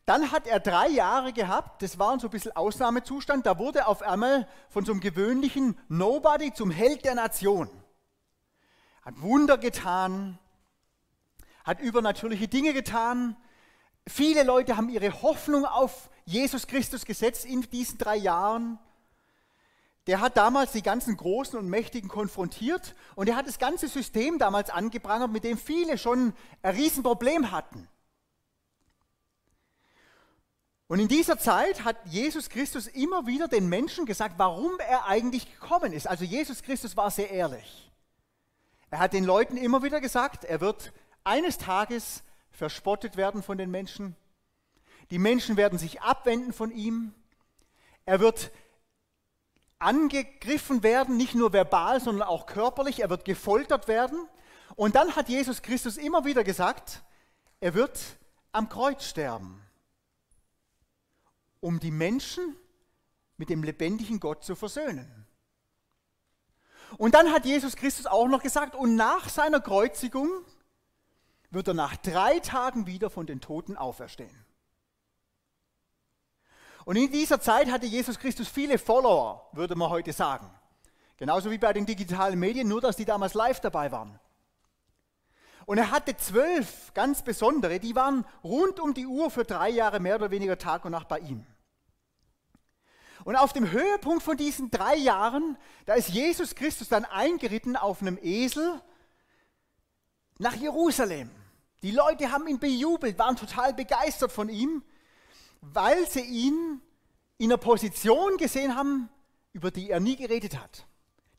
Dann 0.06 0.32
hat 0.32 0.46
er 0.46 0.60
drei 0.60 0.90
Jahre 0.90 1.32
gehabt, 1.32 1.82
das 1.82 1.98
war 1.98 2.20
so 2.20 2.28
ein 2.28 2.32
bisschen 2.32 2.56
Ausnahmezustand, 2.56 3.46
da 3.46 3.58
wurde 3.58 3.80
er 3.80 3.88
auf 3.88 4.02
einmal 4.02 4.48
von 4.70 4.84
so 4.84 4.92
einem 4.92 5.00
gewöhnlichen 5.00 5.78
Nobody 5.88 6.54
zum 6.54 6.70
Held 6.70 7.06
der 7.06 7.16
Nation. 7.16 7.70
Hat 9.04 9.22
Wunder 9.22 9.58
getan, 9.58 10.38
hat 11.64 11.80
übernatürliche 11.80 12.48
Dinge 12.48 12.74
getan. 12.74 13.38
Viele 14.12 14.44
Leute 14.44 14.76
haben 14.76 14.90
ihre 14.90 15.22
Hoffnung 15.22 15.64
auf 15.64 16.10
Jesus 16.26 16.68
Christus 16.68 17.06
gesetzt 17.06 17.46
in 17.46 17.62
diesen 17.62 17.98
drei 17.98 18.18
Jahren. 18.18 18.78
Der 20.06 20.20
hat 20.20 20.36
damals 20.36 20.74
die 20.74 20.82
ganzen 20.82 21.16
Großen 21.16 21.58
und 21.58 21.70
Mächtigen 21.70 22.10
konfrontiert 22.10 22.94
und 23.16 23.30
er 23.30 23.38
hat 23.38 23.48
das 23.48 23.58
ganze 23.58 23.88
System 23.88 24.38
damals 24.38 24.70
angeprangert, 24.70 25.32
mit 25.32 25.46
dem 25.46 25.58
viele 25.58 25.98
schon 25.98 26.34
ein 26.62 26.76
Riesenproblem 26.76 27.52
hatten. 27.52 27.88
Und 30.88 31.00
in 31.00 31.08
dieser 31.08 31.40
Zeit 31.40 31.86
hat 31.86 31.96
Jesus 32.04 32.50
Christus 32.50 32.88
immer 32.88 33.28
wieder 33.28 33.48
den 33.48 33.70
Menschen 33.70 34.06
gesagt, 34.06 34.34
warum 34.38 34.78
er 34.80 35.06
eigentlich 35.06 35.50
gekommen 35.50 35.94
ist. 35.94 36.06
Also 36.06 36.26
Jesus 36.26 36.64
Christus 36.64 36.98
war 36.98 37.12
sehr 37.12 37.32
ehrlich. 37.32 37.90
Er 38.90 39.00
hat 39.00 39.14
den 39.14 39.24
Leuten 39.24 39.56
immer 39.56 39.84
wieder 39.84 40.02
gesagt, 40.02 40.44
er 40.44 40.60
wird 40.60 40.92
eines 41.24 41.58
Tages 41.58 42.24
verspottet 42.52 43.18
werden 43.18 43.44
von 43.44 43.58
den 43.58 43.72
Menschen. 43.72 44.16
Die 45.10 45.20
Menschen 45.20 45.58
werden 45.58 45.80
sich 45.80 46.02
abwenden 46.02 46.54
von 46.54 46.72
ihm. 46.72 47.14
Er 48.06 48.20
wird 48.20 48.52
angegriffen 49.80 50.84
werden, 50.84 51.18
nicht 51.18 51.36
nur 51.36 51.54
verbal, 51.54 52.00
sondern 52.00 52.28
auch 52.28 52.46
körperlich. 52.46 53.00
Er 53.00 53.10
wird 53.10 53.26
gefoltert 53.26 53.88
werden. 53.88 54.28
Und 54.76 54.96
dann 54.96 55.16
hat 55.16 55.28
Jesus 55.28 55.62
Christus 55.62 55.98
immer 55.98 56.24
wieder 56.24 56.44
gesagt, 56.44 57.02
er 57.60 57.74
wird 57.74 58.00
am 58.52 58.70
Kreuz 58.70 59.06
sterben, 59.06 59.62
um 61.60 61.80
die 61.80 61.92
Menschen 61.92 62.56
mit 63.38 63.50
dem 63.50 63.64
lebendigen 63.64 64.20
Gott 64.20 64.44
zu 64.44 64.56
versöhnen. 64.56 65.26
Und 66.98 67.16
dann 67.16 67.32
hat 67.32 67.46
Jesus 67.46 67.76
Christus 67.76 68.06
auch 68.06 68.28
noch 68.28 68.44
gesagt, 68.44 68.76
und 68.76 68.96
nach 68.96 69.30
seiner 69.30 69.62
Kreuzigung 69.62 70.30
wird 71.52 71.68
er 71.68 71.74
nach 71.74 71.98
drei 71.98 72.40
Tagen 72.40 72.88
wieder 72.88 73.10
von 73.10 73.28
den 73.28 73.42
Toten 73.42 73.78
auferstehen. 73.78 74.46
Und 76.86 76.96
in 76.96 77.12
dieser 77.12 77.40
Zeit 77.40 77.70
hatte 77.70 77.86
Jesus 77.86 78.18
Christus 78.18 78.48
viele 78.48 78.78
Follower, 78.78 79.50
würde 79.52 79.76
man 79.76 79.90
heute 79.90 80.14
sagen. 80.14 80.50
Genauso 81.18 81.52
wie 81.52 81.60
bei 81.60 81.74
den 81.74 81.86
digitalen 81.86 82.40
Medien, 82.40 82.68
nur 82.68 82.82
dass 82.82 82.96
die 82.96 83.06
damals 83.06 83.36
live 83.36 83.60
dabei 83.60 83.92
waren. 83.92 84.20
Und 85.68 85.78
er 85.78 85.92
hatte 85.92 86.18
zwölf 86.18 86.92
ganz 86.96 87.22
besondere, 87.22 87.80
die 87.80 87.96
waren 87.96 88.26
rund 88.44 88.80
um 88.80 88.96
die 88.96 89.06
Uhr 89.06 89.30
für 89.30 89.44
drei 89.44 89.70
Jahre 89.70 90.00
mehr 90.00 90.16
oder 90.16 90.32
weniger 90.32 90.58
Tag 90.58 90.84
und 90.86 90.92
Nacht 90.92 91.08
bei 91.08 91.20
ihm. 91.20 91.46
Und 93.24 93.36
auf 93.36 93.54
dem 93.54 93.70
Höhepunkt 93.70 94.24
von 94.24 94.36
diesen 94.36 94.72
drei 94.72 94.96
Jahren, 94.96 95.58
da 95.86 95.94
ist 95.94 96.10
Jesus 96.10 96.56
Christus 96.56 96.90
dann 96.90 97.06
eingeritten 97.06 97.76
auf 97.76 98.02
einem 98.02 98.18
Esel 98.22 98.82
nach 100.40 100.56
Jerusalem. 100.56 101.30
Die 101.84 101.92
Leute 101.92 102.32
haben 102.32 102.48
ihn 102.48 102.60
bejubelt, 102.60 103.18
waren 103.18 103.36
total 103.36 103.74
begeistert 103.74 104.32
von 104.32 104.50
ihm, 104.50 104.84
weil 105.62 106.10
sie 106.10 106.22
ihn 106.22 106.82
in 107.38 107.52
einer 107.52 107.58
Position 107.58 108.38
gesehen 108.38 108.76
haben, 108.76 109.10
über 109.54 109.72
die 109.72 109.90
er 109.90 110.00
nie 110.00 110.16
geredet 110.16 110.60
hat. 110.60 110.86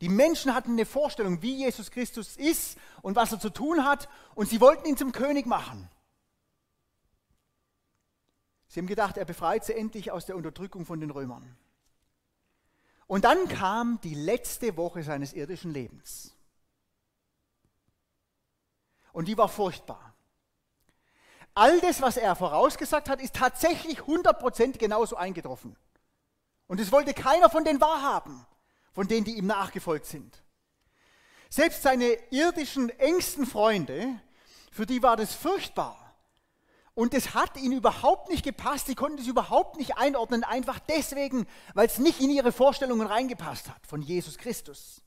Die 0.01 0.09
Menschen 0.09 0.53
hatten 0.53 0.73
eine 0.73 0.85
Vorstellung, 0.85 1.43
wie 1.43 1.59
Jesus 1.59 1.93
Christus 1.93 2.37
ist 2.37 2.77
und 3.03 3.15
was 3.15 3.31
er 3.31 3.39
zu 3.39 3.51
tun 3.51 3.85
hat, 3.85 4.09
und 4.35 4.49
sie 4.49 4.61
wollten 4.61 4.89
ihn 4.89 4.97
zum 4.97 5.13
König 5.13 5.47
machen. 5.47 5.89
Sie 8.67 8.81
haben 8.81 8.89
gedacht, 8.89 9.17
er 9.17 9.25
befreit 9.25 9.65
sie 9.65 9.75
endlich 9.75 10.11
aus 10.11 10.27
der 10.27 10.35
Unterdrückung 10.35 10.87
von 10.87 10.99
den 10.99 11.11
Römern. 11.11 11.57
Und 13.07 13.25
dann 13.25 13.47
kam 13.47 14.01
die 14.01 14.15
letzte 14.15 14.77
Woche 14.77 15.03
seines 15.03 15.35
irdischen 15.35 15.71
Lebens. 15.73 16.35
Und 19.13 19.29
die 19.29 19.37
war 19.37 19.49
furchtbar. 19.49 20.12
All 21.55 21.81
das, 21.81 22.01
was 22.01 22.17
er 22.17 22.35
vorausgesagt 22.35 23.09
hat, 23.09 23.21
ist 23.21 23.35
tatsächlich 23.35 24.01
100% 24.01 24.79
genauso 24.79 25.17
eingetroffen. 25.17 25.77
Und 26.67 26.81
es 26.81 26.93
wollte 26.93 27.13
keiner 27.13 27.51
von 27.51 27.65
denen 27.65 27.81
wahrhaben, 27.81 28.47
von 28.93 29.07
denen, 29.07 29.25
die 29.25 29.37
ihm 29.37 29.47
nachgefolgt 29.47 30.07
sind. 30.07 30.43
Selbst 31.51 31.83
seine 31.83 32.17
irdischen 32.31 32.89
engsten 32.99 33.45
Freunde, 33.45 34.19
für 34.71 34.87
die 34.87 35.03
war 35.03 35.17
das 35.17 35.35
furchtbar. 35.35 35.99
Und 36.95 37.15
es 37.15 37.35
hat 37.35 37.57
ihnen 37.59 37.77
überhaupt 37.77 38.31
nicht 38.31 38.45
gepasst, 38.45 38.87
sie 38.87 38.95
konnten 38.95 39.19
es 39.19 39.27
überhaupt 39.27 39.77
nicht 39.77 39.97
einordnen, 39.97 40.45
einfach 40.45 40.79
deswegen, 40.79 41.47
weil 41.75 41.87
es 41.87 41.99
nicht 41.99 42.21
in 42.21 42.31
ihre 42.31 42.53
Vorstellungen 42.53 43.07
reingepasst 43.07 43.69
hat 43.69 43.87
von 43.87 44.03
Jesus 44.03 44.39
Christus. 44.39 45.03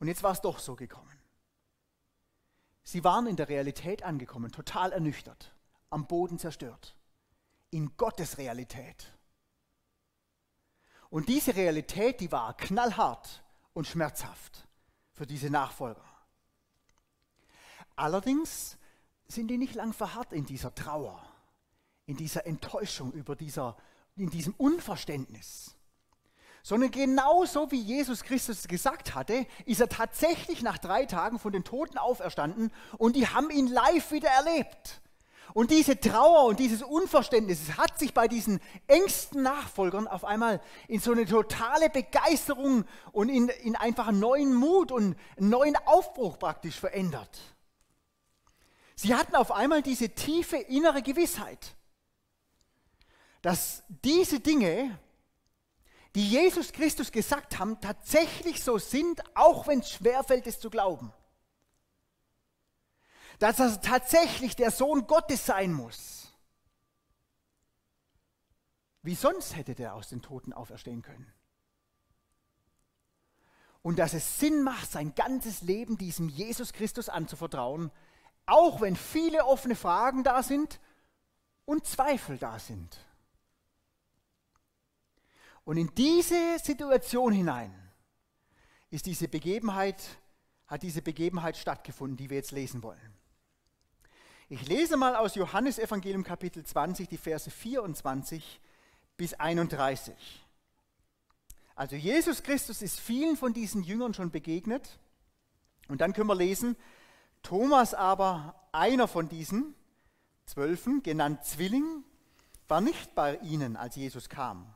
Und 0.00 0.08
jetzt 0.08 0.22
war 0.22 0.32
es 0.32 0.40
doch 0.40 0.58
so 0.58 0.74
gekommen. 0.74 1.09
Sie 2.82 3.04
waren 3.04 3.26
in 3.26 3.36
der 3.36 3.48
Realität 3.48 4.02
angekommen, 4.02 4.50
total 4.52 4.92
ernüchtert, 4.92 5.54
am 5.90 6.06
Boden 6.06 6.38
zerstört, 6.38 6.96
in 7.70 7.96
Gottes 7.96 8.38
Realität. 8.38 9.12
Und 11.10 11.28
diese 11.28 11.56
Realität, 11.56 12.20
die 12.20 12.30
war 12.32 12.56
knallhart 12.56 13.42
und 13.72 13.86
schmerzhaft 13.86 14.66
für 15.12 15.26
diese 15.26 15.50
Nachfolger. 15.50 16.04
Allerdings 17.96 18.78
sind 19.26 19.48
die 19.48 19.58
nicht 19.58 19.74
lang 19.74 19.92
verharrt 19.92 20.32
in 20.32 20.46
dieser 20.46 20.74
Trauer, 20.74 21.22
in 22.06 22.16
dieser 22.16 22.46
Enttäuschung 22.46 23.12
über 23.12 23.36
dieser, 23.36 23.76
in 24.16 24.30
diesem 24.30 24.54
Unverständnis. 24.54 25.76
Sondern 26.62 26.90
genauso 26.90 27.70
wie 27.70 27.80
Jesus 27.80 28.22
Christus 28.22 28.68
gesagt 28.68 29.14
hatte, 29.14 29.46
ist 29.64 29.80
er 29.80 29.88
tatsächlich 29.88 30.62
nach 30.62 30.78
drei 30.78 31.06
Tagen 31.06 31.38
von 31.38 31.52
den 31.52 31.64
Toten 31.64 31.96
auferstanden 31.96 32.70
und 32.98 33.16
die 33.16 33.26
haben 33.26 33.50
ihn 33.50 33.66
live 33.66 34.12
wieder 34.12 34.28
erlebt. 34.28 35.00
Und 35.52 35.70
diese 35.70 35.98
Trauer 35.98 36.44
und 36.44 36.60
dieses 36.60 36.82
Unverständnis 36.82 37.76
hat 37.76 37.98
sich 37.98 38.14
bei 38.14 38.28
diesen 38.28 38.60
engsten 38.86 39.42
Nachfolgern 39.42 40.06
auf 40.06 40.24
einmal 40.24 40.60
in 40.86 41.00
so 41.00 41.12
eine 41.12 41.26
totale 41.26 41.90
Begeisterung 41.90 42.84
und 43.12 43.28
in, 43.28 43.48
in 43.48 43.74
einfach 43.74 44.12
neuen 44.12 44.54
Mut 44.54 44.92
und 44.92 45.16
neuen 45.38 45.76
Aufbruch 45.86 46.38
praktisch 46.38 46.78
verändert. 46.78 47.40
Sie 48.94 49.14
hatten 49.14 49.34
auf 49.34 49.50
einmal 49.50 49.82
diese 49.82 50.10
tiefe 50.10 50.56
innere 50.56 51.02
Gewissheit, 51.02 51.74
dass 53.42 53.82
diese 53.88 54.40
Dinge, 54.40 54.98
die 56.14 56.28
Jesus 56.28 56.72
Christus 56.72 57.12
gesagt 57.12 57.58
haben, 57.58 57.80
tatsächlich 57.80 58.62
so 58.62 58.78
sind, 58.78 59.22
auch 59.36 59.66
wenn 59.66 59.80
es 59.80 59.92
schwerfällt, 59.92 60.46
es 60.46 60.58
zu 60.58 60.70
glauben. 60.70 61.12
Dass 63.38 63.60
er 63.60 63.80
tatsächlich 63.80 64.56
der 64.56 64.70
Sohn 64.70 65.06
Gottes 65.06 65.46
sein 65.46 65.72
muss. 65.72 66.32
Wie 69.02 69.14
sonst 69.14 69.56
hätte 69.56 69.74
der 69.74 69.94
aus 69.94 70.08
den 70.08 70.20
Toten 70.20 70.52
auferstehen 70.52 71.02
können? 71.02 71.32
Und 73.82 73.98
dass 73.98 74.12
es 74.12 74.38
Sinn 74.38 74.62
macht, 74.62 74.90
sein 74.90 75.14
ganzes 75.14 75.62
Leben 75.62 75.96
diesem 75.96 76.28
Jesus 76.28 76.74
Christus 76.74 77.08
anzuvertrauen, 77.08 77.90
auch 78.44 78.82
wenn 78.82 78.96
viele 78.96 79.46
offene 79.46 79.74
Fragen 79.74 80.22
da 80.22 80.42
sind 80.42 80.80
und 81.64 81.86
Zweifel 81.86 82.36
da 82.36 82.58
sind. 82.58 82.98
Und 85.70 85.76
in 85.76 85.94
diese 85.94 86.58
Situation 86.58 87.32
hinein 87.32 87.72
ist 88.90 89.06
diese 89.06 89.28
Begebenheit, 89.28 90.02
hat 90.66 90.82
diese 90.82 91.00
Begebenheit 91.00 91.56
stattgefunden, 91.56 92.16
die 92.16 92.28
wir 92.28 92.38
jetzt 92.38 92.50
lesen 92.50 92.82
wollen. 92.82 93.14
Ich 94.48 94.66
lese 94.66 94.96
mal 94.96 95.14
aus 95.14 95.36
Johannes 95.36 95.78
Evangelium 95.78 96.24
Kapitel 96.24 96.64
20 96.64 97.08
die 97.08 97.18
Verse 97.18 97.48
24 97.48 98.60
bis 99.16 99.34
31. 99.34 100.44
Also 101.76 101.94
Jesus 101.94 102.42
Christus 102.42 102.82
ist 102.82 102.98
vielen 102.98 103.36
von 103.36 103.52
diesen 103.52 103.84
Jüngern 103.84 104.12
schon 104.12 104.32
begegnet. 104.32 104.98
Und 105.86 106.00
dann 106.00 106.14
können 106.14 106.26
wir 106.26 106.34
lesen, 106.34 106.74
Thomas 107.44 107.94
aber, 107.94 108.68
einer 108.72 109.06
von 109.06 109.28
diesen 109.28 109.76
Zwölfen, 110.46 111.04
genannt 111.04 111.44
Zwilling, 111.44 112.02
war 112.66 112.80
nicht 112.80 113.14
bei 113.14 113.36
ihnen, 113.36 113.76
als 113.76 113.94
Jesus 113.94 114.28
kam. 114.28 114.74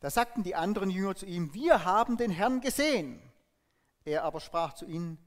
Da 0.00 0.10
sagten 0.10 0.42
die 0.42 0.54
anderen 0.54 0.90
Jünger 0.90 1.16
zu 1.16 1.26
ihm, 1.26 1.52
wir 1.54 1.84
haben 1.84 2.16
den 2.16 2.30
Herrn 2.30 2.60
gesehen. 2.60 3.20
Er 4.04 4.24
aber 4.24 4.40
sprach 4.40 4.74
zu 4.74 4.86
ihnen, 4.86 5.18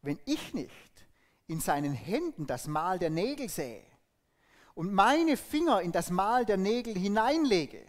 wenn 0.00 0.18
ich 0.24 0.54
nicht 0.54 1.06
in 1.46 1.60
seinen 1.60 1.92
Händen 1.92 2.46
das 2.46 2.66
Mal 2.66 2.98
der 2.98 3.10
Nägel 3.10 3.48
sähe 3.48 3.84
und 4.74 4.92
meine 4.92 5.36
Finger 5.36 5.82
in 5.82 5.92
das 5.92 6.10
Mal 6.10 6.44
der 6.46 6.56
Nägel 6.56 6.96
hineinlege 6.96 7.84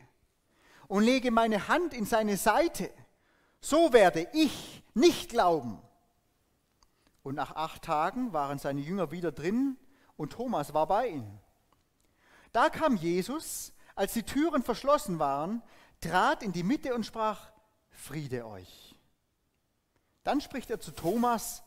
und 0.88 1.04
lege 1.04 1.32
meine 1.32 1.68
Hand 1.68 1.94
in 1.94 2.06
seine 2.06 2.38
Seite, 2.38 2.90
so 3.62 3.94
werde 3.94 4.28
ich 4.34 4.84
nicht 4.94 5.30
glauben. 5.30 5.82
Und 7.22 7.36
nach 7.36 7.56
acht 7.56 7.84
Tagen 7.84 8.34
waren 8.34 8.60
seine 8.60 8.82
Jünger 8.82 9.12
wieder 9.12 9.32
drin 9.32 9.78
und 10.18 10.34
Thomas 10.34 10.74
war 10.74 10.88
bei 10.88 11.08
ihnen. 11.08 11.40
Da 12.52 12.70
kam 12.70 12.98
Jesus, 12.98 13.72
als 13.96 14.14
die 14.14 14.24
Türen 14.24 14.62
verschlossen 14.62 15.20
waren, 15.20 15.64
trat 16.04 16.44
in 16.44 16.52
die 16.52 16.64
Mitte 16.64 16.94
und 16.94 17.06
sprach, 17.06 17.52
Friede 17.90 18.46
euch. 18.46 18.96
Dann 20.24 20.42
spricht 20.42 20.70
er 20.70 20.80
zu 20.80 20.92
Thomas, 20.92 21.64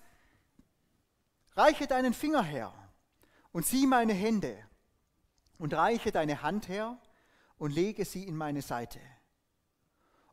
reiche 1.53 1.87
deinen 1.87 2.15
Finger 2.15 2.43
her 2.43 2.73
und 3.53 3.67
sieh 3.67 3.87
meine 3.87 4.13
Hände 4.13 4.57
und 5.59 5.73
reiche 5.75 6.13
deine 6.13 6.43
Hand 6.43 6.69
her 6.69 6.99
und 7.59 7.73
lege 7.73 8.05
sie 8.05 8.25
in 8.25 8.37
meine 8.37 8.63
Seite. 8.63 9.01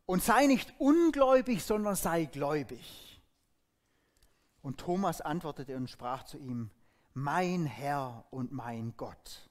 Und 0.05 0.23
sei 0.23 0.47
nicht 0.47 0.73
ungläubig, 0.79 1.63
sondern 1.63 1.95
sei 1.95 2.25
gläubig. 2.25 3.21
Und 4.61 4.79
Thomas 4.79 5.21
antwortete 5.21 5.75
und 5.75 5.89
sprach 5.89 6.23
zu 6.23 6.37
ihm, 6.37 6.71
mein 7.13 7.65
Herr 7.65 8.25
und 8.31 8.51
mein 8.51 8.95
Gott. 8.97 9.49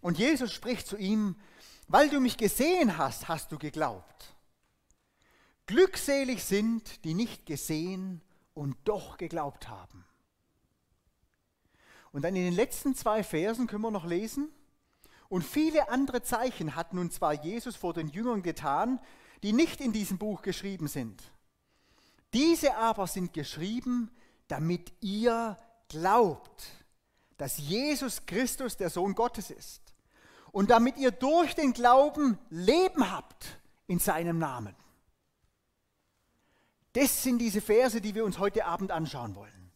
Und 0.00 0.18
Jesus 0.18 0.52
spricht 0.52 0.86
zu 0.86 0.96
ihm, 0.96 1.36
weil 1.88 2.10
du 2.10 2.20
mich 2.20 2.36
gesehen 2.36 2.98
hast, 2.98 3.28
hast 3.28 3.50
du 3.50 3.58
geglaubt. 3.58 4.36
Glückselig 5.66 6.44
sind, 6.44 7.04
die 7.04 7.14
nicht 7.14 7.46
gesehen 7.46 8.20
und 8.54 8.76
doch 8.84 9.16
geglaubt 9.16 9.68
haben. 9.68 10.04
Und 12.12 12.22
dann 12.22 12.36
in 12.36 12.44
den 12.44 12.54
letzten 12.54 12.94
zwei 12.94 13.22
Versen 13.22 13.66
können 13.66 13.82
wir 13.82 13.90
noch 13.90 14.06
lesen, 14.06 14.50
und 15.30 15.42
viele 15.42 15.90
andere 15.90 16.22
Zeichen 16.22 16.74
hat 16.74 16.94
nun 16.94 17.10
zwar 17.10 17.34
Jesus 17.34 17.76
vor 17.76 17.92
den 17.92 18.08
Jüngern 18.08 18.42
getan, 18.42 18.98
die 19.42 19.52
nicht 19.52 19.82
in 19.82 19.92
diesem 19.92 20.16
Buch 20.16 20.40
geschrieben 20.40 20.88
sind. 20.88 21.22
Diese 22.32 22.76
aber 22.76 23.06
sind 23.06 23.34
geschrieben, 23.34 24.10
damit 24.48 24.90
ihr 25.02 25.58
glaubt, 25.88 26.66
dass 27.36 27.58
Jesus 27.58 28.24
Christus 28.24 28.78
der 28.78 28.88
Sohn 28.88 29.14
Gottes 29.14 29.50
ist 29.50 29.87
und 30.52 30.70
damit 30.70 30.96
ihr 30.96 31.10
durch 31.10 31.54
den 31.54 31.72
Glauben 31.72 32.38
Leben 32.50 33.10
habt 33.10 33.58
in 33.86 33.98
seinem 33.98 34.38
Namen. 34.38 34.74
Das 36.92 37.22
sind 37.22 37.38
diese 37.38 37.60
Verse, 37.60 38.00
die 38.00 38.14
wir 38.14 38.24
uns 38.24 38.38
heute 38.38 38.64
Abend 38.64 38.90
anschauen 38.90 39.36
wollen. 39.36 39.70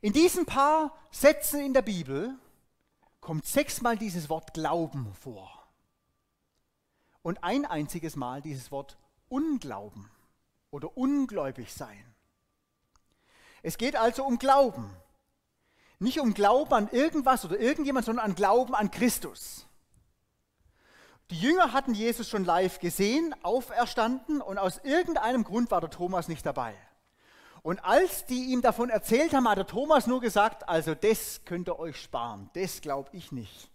In 0.00 0.12
diesen 0.12 0.46
paar 0.46 0.96
Sätzen 1.10 1.60
in 1.60 1.74
der 1.74 1.82
Bibel 1.82 2.36
kommt 3.20 3.46
sechsmal 3.46 3.98
dieses 3.98 4.28
Wort 4.28 4.54
Glauben 4.54 5.12
vor. 5.14 5.66
Und 7.22 7.42
ein 7.42 7.66
einziges 7.66 8.16
Mal 8.16 8.40
dieses 8.40 8.70
Wort 8.70 8.96
Unglauben 9.28 10.10
oder 10.70 10.96
ungläubig 10.96 11.74
sein. 11.74 12.14
Es 13.62 13.76
geht 13.76 13.96
also 13.96 14.24
um 14.24 14.38
Glauben. 14.38 14.96
Nicht 15.98 16.20
um 16.20 16.34
Glauben 16.34 16.72
an 16.72 16.88
irgendwas 16.90 17.44
oder 17.44 17.58
irgendjemand, 17.58 18.06
sondern 18.06 18.24
an 18.24 18.34
Glauben 18.34 18.74
an 18.74 18.90
Christus. 18.90 19.66
Die 21.30 21.38
Jünger 21.38 21.72
hatten 21.72 21.94
Jesus 21.94 22.28
schon 22.28 22.44
live 22.44 22.78
gesehen, 22.78 23.34
auferstanden 23.42 24.40
und 24.40 24.58
aus 24.58 24.78
irgendeinem 24.78 25.44
Grund 25.44 25.70
war 25.70 25.80
der 25.80 25.90
Thomas 25.90 26.28
nicht 26.28 26.46
dabei. 26.46 26.74
Und 27.62 27.84
als 27.84 28.24
die 28.24 28.52
ihm 28.52 28.62
davon 28.62 28.88
erzählt 28.88 29.34
haben, 29.34 29.48
hat 29.48 29.58
der 29.58 29.66
Thomas 29.66 30.06
nur 30.06 30.20
gesagt, 30.20 30.68
also 30.68 30.94
das 30.94 31.44
könnt 31.44 31.68
ihr 31.68 31.78
euch 31.78 32.00
sparen, 32.00 32.48
das 32.54 32.80
glaube 32.80 33.10
ich 33.12 33.30
nicht. 33.32 33.70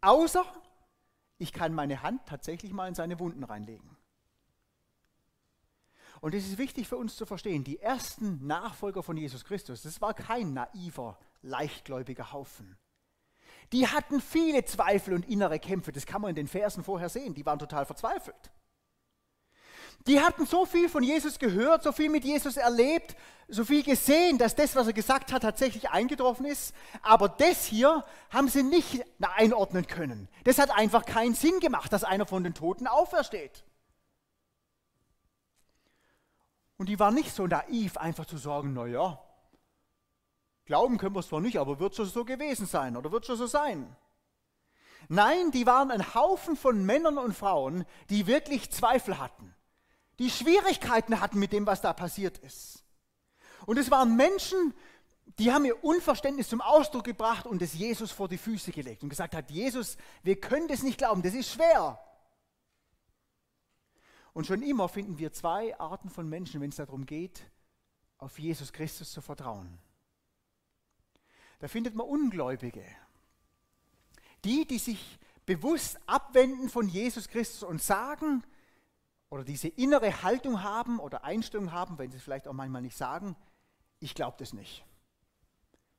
Außer 0.00 0.44
ich 1.38 1.52
kann 1.52 1.72
meine 1.72 2.02
Hand 2.02 2.22
tatsächlich 2.26 2.72
mal 2.72 2.88
in 2.88 2.94
seine 2.94 3.18
Wunden 3.20 3.44
reinlegen. 3.44 3.96
Und 6.24 6.34
es 6.34 6.46
ist 6.46 6.56
wichtig 6.56 6.88
für 6.88 6.96
uns 6.96 7.16
zu 7.16 7.26
verstehen, 7.26 7.64
die 7.64 7.80
ersten 7.80 8.46
Nachfolger 8.46 9.02
von 9.02 9.14
Jesus 9.14 9.44
Christus, 9.44 9.82
das 9.82 10.00
war 10.00 10.14
kein 10.14 10.54
naiver, 10.54 11.18
leichtgläubiger 11.42 12.32
Haufen. 12.32 12.78
Die 13.74 13.88
hatten 13.88 14.22
viele 14.22 14.64
Zweifel 14.64 15.12
und 15.12 15.28
innere 15.28 15.58
Kämpfe, 15.58 15.92
das 15.92 16.06
kann 16.06 16.22
man 16.22 16.30
in 16.30 16.36
den 16.36 16.46
Versen 16.46 16.82
vorher 16.82 17.10
sehen, 17.10 17.34
die 17.34 17.44
waren 17.44 17.58
total 17.58 17.84
verzweifelt. 17.84 18.50
Die 20.06 20.18
hatten 20.18 20.46
so 20.46 20.64
viel 20.64 20.88
von 20.88 21.02
Jesus 21.02 21.38
gehört, 21.38 21.82
so 21.82 21.92
viel 21.92 22.08
mit 22.08 22.24
Jesus 22.24 22.56
erlebt, 22.56 23.16
so 23.48 23.62
viel 23.62 23.82
gesehen, 23.82 24.38
dass 24.38 24.54
das, 24.54 24.74
was 24.74 24.86
er 24.86 24.94
gesagt 24.94 25.30
hat, 25.30 25.42
tatsächlich 25.42 25.90
eingetroffen 25.90 26.46
ist. 26.46 26.74
Aber 27.02 27.28
das 27.28 27.66
hier 27.66 28.02
haben 28.30 28.48
sie 28.48 28.62
nicht 28.62 29.04
einordnen 29.20 29.86
können. 29.86 30.30
Das 30.44 30.58
hat 30.58 30.70
einfach 30.70 31.04
keinen 31.04 31.34
Sinn 31.34 31.60
gemacht, 31.60 31.92
dass 31.92 32.02
einer 32.02 32.24
von 32.24 32.44
den 32.44 32.54
Toten 32.54 32.86
aufersteht. 32.86 33.62
Und 36.76 36.88
die 36.88 36.98
waren 36.98 37.14
nicht 37.14 37.34
so 37.34 37.46
naiv, 37.46 37.96
einfach 37.96 38.26
zu 38.26 38.36
sagen, 38.36 38.72
naja, 38.72 39.22
glauben 40.64 40.98
können 40.98 41.14
wir 41.14 41.20
es 41.20 41.28
zwar 41.28 41.40
nicht, 41.40 41.58
aber 41.58 41.78
wird 41.78 41.94
schon 41.94 42.06
so 42.06 42.24
gewesen 42.24 42.66
sein 42.66 42.96
oder 42.96 43.12
wird 43.12 43.26
schon 43.26 43.36
so 43.36 43.46
sein. 43.46 43.94
Nein, 45.08 45.50
die 45.50 45.66
waren 45.66 45.90
ein 45.90 46.14
Haufen 46.14 46.56
von 46.56 46.84
Männern 46.84 47.18
und 47.18 47.34
Frauen, 47.34 47.84
die 48.10 48.26
wirklich 48.26 48.70
Zweifel 48.70 49.18
hatten, 49.18 49.54
die 50.18 50.30
Schwierigkeiten 50.30 51.20
hatten 51.20 51.38
mit 51.38 51.52
dem, 51.52 51.66
was 51.66 51.80
da 51.80 51.92
passiert 51.92 52.38
ist. 52.38 52.84
Und 53.66 53.78
es 53.78 53.90
waren 53.90 54.16
Menschen, 54.16 54.74
die 55.38 55.52
haben 55.52 55.64
ihr 55.64 55.82
Unverständnis 55.82 56.48
zum 56.48 56.60
Ausdruck 56.60 57.04
gebracht 57.04 57.46
und 57.46 57.62
es 57.62 57.74
Jesus 57.74 58.12
vor 58.12 58.28
die 58.28 58.38
Füße 58.38 58.72
gelegt 58.72 59.02
und 59.02 59.08
gesagt 59.08 59.34
hat, 59.34 59.50
Jesus, 59.50 59.96
wir 60.22 60.40
können 60.40 60.68
das 60.68 60.82
nicht 60.82 60.98
glauben, 60.98 61.22
das 61.22 61.34
ist 61.34 61.50
schwer. 61.50 61.98
Und 64.34 64.46
schon 64.46 64.62
immer 64.62 64.88
finden 64.88 65.18
wir 65.18 65.32
zwei 65.32 65.78
Arten 65.78 66.10
von 66.10 66.28
Menschen, 66.28 66.60
wenn 66.60 66.70
es 66.70 66.76
darum 66.76 67.06
geht, 67.06 67.40
auf 68.18 68.38
Jesus 68.38 68.72
Christus 68.72 69.12
zu 69.12 69.22
vertrauen. 69.22 69.78
Da 71.60 71.68
findet 71.68 71.94
man 71.94 72.06
Ungläubige. 72.06 72.84
Die, 74.44 74.66
die 74.66 74.78
sich 74.78 75.18
bewusst 75.46 75.98
abwenden 76.06 76.68
von 76.68 76.88
Jesus 76.88 77.28
Christus 77.28 77.62
und 77.62 77.80
sagen, 77.80 78.42
oder 79.30 79.44
diese 79.44 79.68
innere 79.68 80.22
Haltung 80.22 80.62
haben 80.62 80.98
oder 80.98 81.24
Einstellung 81.24 81.72
haben, 81.72 81.98
wenn 81.98 82.10
sie 82.10 82.18
es 82.18 82.22
vielleicht 82.22 82.48
auch 82.48 82.52
manchmal 82.52 82.82
nicht 82.82 82.96
sagen, 82.96 83.36
ich 84.00 84.14
glaube 84.14 84.36
das 84.38 84.52
nicht. 84.52 84.84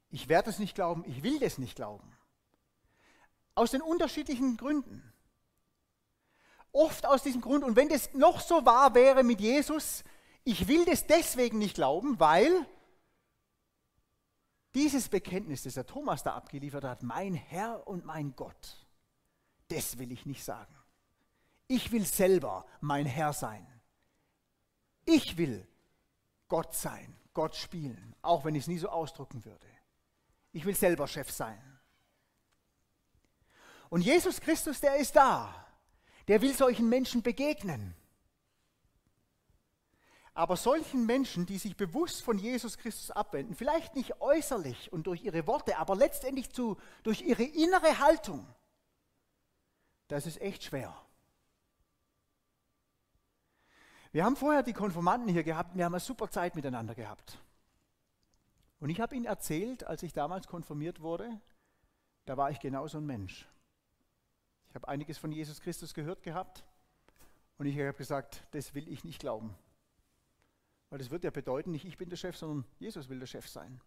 Ich 0.10 0.30
werde 0.30 0.50
es 0.50 0.60
nicht 0.60 0.76
glauben, 0.76 1.04
ich 1.08 1.24
will 1.24 1.40
das 1.40 1.58
nicht 1.58 1.76
glauben. 1.76 2.16
Aus 3.56 3.72
den 3.72 3.82
unterschiedlichen 3.82 4.58
Gründen. 4.58 5.15
Oft 6.76 7.06
aus 7.06 7.24
diesem 7.24 7.40
Grund, 7.40 7.64
und 7.64 7.78
wenn 7.78 7.88
das 7.88 8.14
noch 8.14 8.42
so 8.42 8.66
wahr 8.66 8.94
wäre 8.96 9.24
mit 9.24 9.40
Jesus, 9.40 10.04
ich 10.44 10.68
will 10.68 10.84
das 10.84 11.08
deswegen 11.08 11.58
nicht 11.58 11.76
glauben, 11.76 12.20
weil 12.20 12.66
dieses 14.74 15.08
Bekenntnis, 15.08 15.64
das 15.64 15.76
der 15.76 15.86
Thomas 15.86 16.22
da 16.24 16.36
abgeliefert 16.36 16.84
hat, 16.84 17.02
mein 17.02 17.34
Herr 17.34 17.88
und 17.88 18.04
mein 18.04 18.36
Gott, 18.36 18.86
das 19.70 19.98
will 20.00 20.12
ich 20.12 20.26
nicht 20.26 20.44
sagen. 20.44 20.76
Ich 21.70 21.94
will 21.94 22.06
selber 22.06 22.66
mein 22.82 23.06
Herr 23.06 23.32
sein. 23.32 23.66
Ich 25.06 25.38
will 25.38 25.66
Gott 26.50 26.76
sein, 26.76 27.16
Gott 27.34 27.56
spielen, 27.56 28.18
auch 28.22 28.44
wenn 28.44 28.54
ich 28.54 28.64
es 28.64 28.68
nie 28.68 28.80
so 28.80 28.90
ausdrücken 28.90 29.46
würde. 29.46 29.68
Ich 30.52 30.66
will 30.66 30.76
selber 30.76 31.08
Chef 31.08 31.32
sein. 31.32 31.80
Und 33.90 34.02
Jesus 34.02 34.42
Christus, 34.42 34.82
der 34.82 34.98
ist 34.98 35.16
da 35.16 35.65
der 36.28 36.42
will 36.42 36.54
solchen 36.54 36.90
Menschen 36.90 37.22
begegnen. 37.22 37.96
Aber 40.34 40.58
solchen 40.58 41.06
Menschen, 41.06 41.46
die 41.46 41.58
sich 41.58 41.78
bewusst 41.78 42.22
von 42.22 42.38
Jesus 42.38 42.78
Christus 42.78 43.10
abwenden, 43.10 43.56
vielleicht 43.56 43.96
nicht 43.96 44.20
äußerlich 44.20 44.92
und 44.92 45.08
durch 45.08 45.24
ihre 45.24 45.48
Worte, 45.48 45.78
aber 45.78 45.96
letztendlich 45.96 46.52
zu, 46.52 46.78
durch 47.04 47.22
ihre 47.22 47.44
innere 47.44 48.00
Haltung, 48.00 48.46
das 50.10 50.26
ist 50.26 50.42
echt 50.42 50.66
schwer. 50.66 50.94
Wir 54.12 54.26
haben 54.26 54.36
vorher 54.36 54.64
die 54.64 54.74
Konformanten 54.74 55.30
hier 55.30 55.44
gehabt, 55.44 55.76
wir 55.76 55.86
haben 55.86 55.94
eine 55.94 56.00
super 56.00 56.30
Zeit 56.30 56.56
miteinander 56.56 56.96
gehabt. 56.96 57.40
Und 58.80 58.90
ich 58.90 59.00
habe 59.00 59.16
ihnen 59.16 59.26
erzählt, 59.26 59.86
als 59.86 60.04
ich 60.04 60.14
damals 60.14 60.48
konfirmiert 60.48 61.02
wurde, 61.02 61.30
da 62.26 62.38
war 62.38 62.52
ich 62.52 62.60
genauso 62.60 62.98
ein 62.98 63.06
Mensch. 63.06 63.48
Ich 64.76 64.78
habe 64.78 64.90
einiges 64.90 65.18
von 65.18 65.32
Jesus 65.32 65.62
Christus 65.62 65.94
gehört 65.94 66.22
gehabt 66.22 66.66
und 67.58 67.66
ich 67.66 67.80
habe 67.80 67.94
gesagt, 67.94 68.46
das 68.52 68.76
will 68.76 68.90
ich 68.90 69.06
nicht 69.06 69.22
glauben. 69.22 69.56
Weil 70.90 71.00
das 71.00 71.12
wird 71.12 71.24
ja 71.24 71.30
bedeuten, 71.30 71.72
nicht 71.72 71.86
ich 71.86 71.96
bin 71.96 72.10
der 72.10 72.18
Chef, 72.18 72.36
sondern 72.36 72.66
Jesus 72.78 73.08
will 73.08 73.18
der 73.18 73.26
Chef 73.26 73.48
sein. 73.48 73.80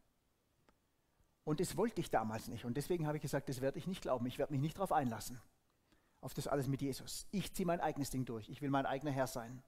Und 1.44 1.60
das 1.60 1.76
wollte 1.76 2.00
ich 2.00 2.08
damals 2.08 2.48
nicht. 2.48 2.64
Und 2.64 2.78
deswegen 2.78 3.06
habe 3.06 3.18
ich 3.18 3.22
gesagt, 3.22 3.50
das 3.50 3.60
werde 3.60 3.78
ich 3.78 3.86
nicht 3.86 4.00
glauben. 4.00 4.24
Ich 4.24 4.38
werde 4.38 4.54
mich 4.54 4.62
nicht 4.62 4.78
darauf 4.78 4.90
einlassen. 4.90 5.38
Auf 6.22 6.32
das 6.32 6.46
alles 6.46 6.68
mit 6.68 6.80
Jesus. 6.80 7.26
Ich 7.32 7.52
ziehe 7.52 7.66
mein 7.66 7.82
eigenes 7.82 8.08
Ding 8.08 8.24
durch. 8.24 8.48
Ich 8.48 8.62
will 8.62 8.70
mein 8.70 8.86
eigener 8.86 9.12
Herr 9.12 9.26
sein. 9.26 9.62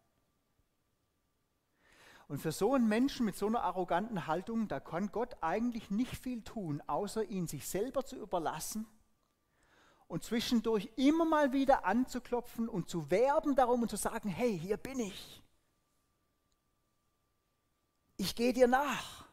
Und 2.29 2.39
für 2.39 2.51
so 2.51 2.73
einen 2.73 2.89
Menschen 2.89 3.27
mit 3.27 3.37
so 3.37 3.47
einer 3.47 3.63
arroganten 3.63 4.27
Haltung, 4.27 4.69
da 4.69 4.81
kann 4.81 5.13
Gott 5.13 5.37
eigentlich 5.43 5.91
nicht 5.91 6.17
viel 6.17 6.41
tun, 6.41 6.83
außer 6.87 7.25
ihn 7.25 7.47
sich 7.47 7.69
selber 7.69 8.07
zu 8.07 8.17
überlassen 8.17 8.87
und 10.11 10.25
zwischendurch 10.25 10.91
immer 10.97 11.25
mal 11.25 11.53
wieder 11.53 11.85
anzuklopfen 11.85 12.69
und 12.69 12.91
zu 12.91 13.13
werben 13.13 13.55
darum 13.55 13.83
und 13.83 13.89
zu 13.91 13.97
sagen, 13.97 14.29
hey, 14.29 14.59
hier 14.59 14.77
bin 14.77 14.99
ich. 14.99 15.41
Ich 18.17 18.35
gehe 18.35 18.53
dir 18.53 18.67
nach. 18.67 19.25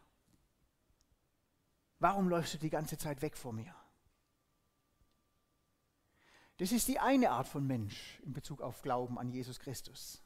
Warum 1.98 2.30
läufst 2.30 2.54
du 2.54 2.58
die 2.60 2.70
ganze 2.70 2.96
Zeit 2.96 3.24
weg 3.24 3.36
vor 3.36 3.54
mir? 3.54 3.74
Das 6.58 6.72
ist 6.72 6.88
die 6.88 7.00
eine 7.00 7.32
Art 7.32 7.48
von 7.48 7.66
Mensch 7.66 8.20
in 8.24 8.34
Bezug 8.34 8.62
auf 8.62 8.84
Glauben 8.84 9.18
an 9.18 9.32
Jesus 9.32 9.60
Christus. 9.60 10.22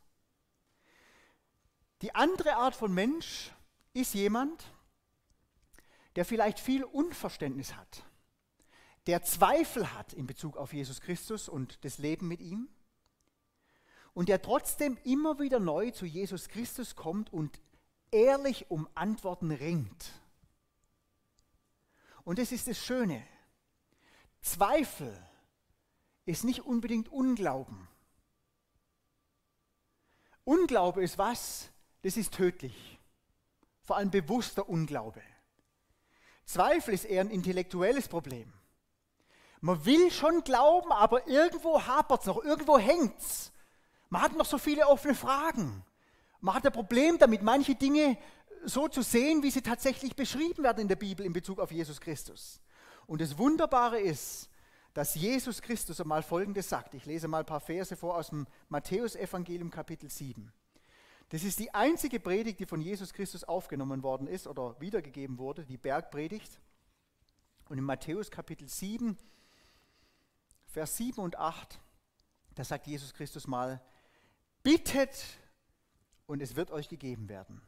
Die 2.01 2.13
andere 2.13 2.57
Art 2.57 2.75
von 2.75 2.93
Mensch 2.93 3.53
ist 3.93 4.15
jemand, 4.15 4.65
der 6.17 6.25
vielleicht 6.25 6.59
viel 6.59 6.83
Unverständnis 6.83 7.73
hat 7.73 8.03
der 9.07 9.23
Zweifel 9.23 9.93
hat 9.93 10.13
in 10.13 10.27
Bezug 10.27 10.57
auf 10.57 10.73
Jesus 10.73 11.01
Christus 11.01 11.49
und 11.49 11.83
das 11.83 11.97
Leben 11.97 12.27
mit 12.27 12.39
ihm 12.39 12.69
und 14.13 14.29
der 14.29 14.41
trotzdem 14.41 14.97
immer 15.03 15.39
wieder 15.39 15.59
neu 15.59 15.91
zu 15.91 16.05
Jesus 16.05 16.49
Christus 16.49 16.95
kommt 16.95 17.31
und 17.33 17.59
ehrlich 18.11 18.69
um 18.69 18.87
Antworten 18.93 19.51
ringt. 19.51 20.11
Und 22.23 22.37
das 22.37 22.51
ist 22.51 22.67
das 22.67 22.77
Schöne. 22.77 23.25
Zweifel 24.41 25.17
ist 26.25 26.43
nicht 26.43 26.61
unbedingt 26.61 27.09
Unglauben. 27.09 27.87
Unglaube 30.43 31.03
ist 31.03 31.17
was? 31.17 31.69
Das 32.01 32.17
ist 32.17 32.33
tödlich. 32.33 32.99
Vor 33.81 33.97
allem 33.97 34.11
bewusster 34.11 34.67
Unglaube. 34.67 35.21
Zweifel 36.45 36.93
ist 36.93 37.05
eher 37.05 37.21
ein 37.21 37.29
intellektuelles 37.29 38.07
Problem. 38.07 38.51
Man 39.61 39.85
will 39.85 40.09
schon 40.11 40.43
glauben, 40.43 40.91
aber 40.91 41.27
irgendwo 41.27 41.81
hapert 41.81 42.21
es 42.21 42.27
noch, 42.27 42.43
irgendwo 42.43 42.79
hängt 42.79 43.17
es. 43.19 43.51
Man 44.09 44.23
hat 44.23 44.35
noch 44.35 44.45
so 44.45 44.57
viele 44.57 44.87
offene 44.87 45.15
Fragen. 45.15 45.83
Man 46.41 46.55
hat 46.55 46.65
ein 46.65 46.73
Problem 46.73 47.17
damit, 47.19 47.43
manche 47.43 47.75
Dinge 47.75 48.17
so 48.65 48.87
zu 48.87 49.03
sehen, 49.03 49.43
wie 49.43 49.51
sie 49.51 49.61
tatsächlich 49.61 50.15
beschrieben 50.15 50.63
werden 50.63 50.81
in 50.81 50.87
der 50.87 50.95
Bibel 50.95 51.25
in 51.25 51.33
Bezug 51.33 51.59
auf 51.59 51.71
Jesus 51.71 52.01
Christus. 52.01 52.59
Und 53.05 53.21
das 53.21 53.37
Wunderbare 53.37 53.99
ist, 53.99 54.49
dass 54.93 55.15
Jesus 55.15 55.61
Christus 55.61 56.01
einmal 56.01 56.23
Folgendes 56.23 56.67
sagt. 56.67 56.93
Ich 56.95 57.05
lese 57.05 57.27
mal 57.27 57.39
ein 57.39 57.45
paar 57.45 57.61
Verse 57.61 57.95
vor 57.95 58.17
aus 58.17 58.29
dem 58.29 58.47
Matthäusevangelium 58.69 59.69
Kapitel 59.69 60.09
7. 60.09 60.51
Das 61.29 61.43
ist 61.43 61.59
die 61.59 61.73
einzige 61.73 62.19
Predigt, 62.19 62.59
die 62.59 62.65
von 62.65 62.81
Jesus 62.81 63.13
Christus 63.13 63.43
aufgenommen 63.43 64.03
worden 64.03 64.27
ist 64.27 64.47
oder 64.47 64.75
wiedergegeben 64.81 65.37
wurde, 65.37 65.65
die 65.65 65.77
Bergpredigt. 65.77 66.59
Und 67.69 67.77
in 67.77 67.85
Matthäus 67.85 68.29
Kapitel 68.29 68.67
7, 68.67 69.17
Vers 70.71 70.95
7 70.97 71.21
und 71.21 71.37
8, 71.37 71.79
da 72.55 72.63
sagt 72.63 72.87
Jesus 72.87 73.13
Christus 73.13 73.45
mal, 73.45 73.81
bittet 74.63 75.25
und 76.27 76.41
es 76.41 76.55
wird 76.55 76.71
euch 76.71 76.87
gegeben 76.87 77.27
werden. 77.27 77.61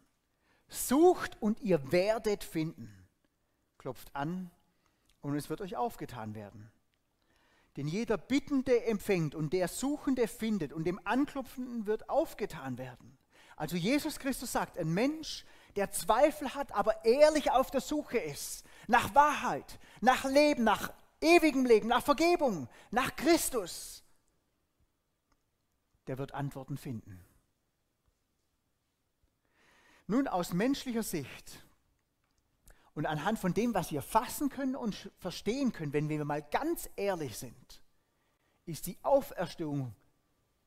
Sucht 0.69 1.41
und 1.41 1.59
ihr 1.59 1.91
werdet 1.91 2.45
finden. 2.45 2.89
Klopft 3.77 4.15
an 4.15 4.49
und 5.21 5.35
es 5.35 5.49
wird 5.49 5.59
euch 5.59 5.75
aufgetan 5.75 6.33
werden. 6.33 6.71
Denn 7.75 7.87
jeder 7.87 8.17
Bittende 8.17 8.85
empfängt 8.85 9.35
und 9.35 9.51
der 9.51 9.67
Suchende 9.67 10.27
findet 10.29 10.71
und 10.71 10.85
dem 10.85 10.99
Anklopfenden 11.03 11.85
wird 11.85 12.09
aufgetan 12.09 12.77
werden. 12.77 13.17
Also 13.57 13.75
Jesus 13.75 14.17
Christus 14.17 14.53
sagt, 14.53 14.77
ein 14.77 14.93
Mensch, 14.93 15.45
der 15.75 15.91
Zweifel 15.91 16.55
hat, 16.55 16.71
aber 16.71 17.03
ehrlich 17.03 17.51
auf 17.51 17.69
der 17.69 17.81
Suche 17.81 18.17
ist, 18.17 18.63
nach 18.87 19.13
Wahrheit, 19.13 19.79
nach 20.01 20.23
Leben, 20.23 20.63
nach 20.63 20.93
ewigem 21.23 21.65
Leben, 21.65 21.87
nach 21.87 22.03
Vergebung, 22.03 22.67
nach 22.91 23.15
Christus, 23.15 24.03
der 26.07 26.17
wird 26.17 26.33
Antworten 26.33 26.77
finden. 26.77 27.23
Nun 30.07 30.27
aus 30.27 30.53
menschlicher 30.53 31.03
Sicht 31.03 31.63
und 32.93 33.05
anhand 33.05 33.39
von 33.39 33.53
dem, 33.53 33.73
was 33.73 33.91
wir 33.91 34.01
fassen 34.01 34.49
können 34.49 34.75
und 34.75 35.11
verstehen 35.17 35.71
können, 35.71 35.93
wenn 35.93 36.09
wir 36.09 36.25
mal 36.25 36.43
ganz 36.43 36.89
ehrlich 36.95 37.37
sind, 37.37 37.81
ist 38.65 38.85
die 38.85 38.97
Auferstehung 39.01 39.95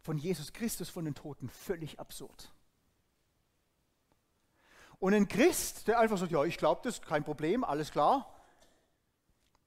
von 0.01 0.19
Jesus 0.19 0.53
Christus 0.53 0.89
von 0.89 1.05
den 1.05 1.15
Toten 1.15 1.49
völlig 1.49 2.01
absurd. 2.01 2.53
Und 4.99 5.15
ein 5.15 5.29
Christ, 5.29 5.89
der 5.89 5.99
einfach 5.99 6.17
sagt, 6.17 6.33
ja, 6.33 6.45
ich 6.45 6.57
glaube 6.57 6.81
das, 6.85 7.03
kein 7.03 7.25
Problem, 7.25 7.65
alles 7.65 7.91
klar, 7.91 8.33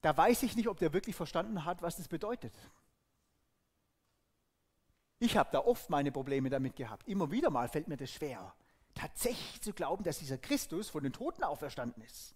da 0.01 0.15
weiß 0.15 0.43
ich 0.43 0.55
nicht, 0.55 0.67
ob 0.67 0.77
der 0.79 0.93
wirklich 0.93 1.15
verstanden 1.15 1.65
hat, 1.65 1.81
was 1.81 1.97
das 1.97 2.07
bedeutet. 2.07 2.53
Ich 5.19 5.35
habe 5.35 5.49
da 5.51 5.59
oft 5.59 5.89
meine 5.89 6.11
Probleme 6.11 6.49
damit 6.49 6.75
gehabt. 6.75 7.07
Immer 7.07 7.29
wieder 7.31 7.49
mal 7.49 7.67
fällt 7.67 7.89
mir 7.89 7.97
das 7.97 8.09
schwer, 8.09 8.53
tatsächlich 8.93 9.61
zu 9.61 9.73
glauben, 9.73 10.03
dass 10.03 10.19
dieser 10.19 10.37
Christus 10.37 10.89
von 10.89 11.03
den 11.03 11.11
Toten 11.11 11.43
auferstanden 11.43 12.01
ist. 12.03 12.33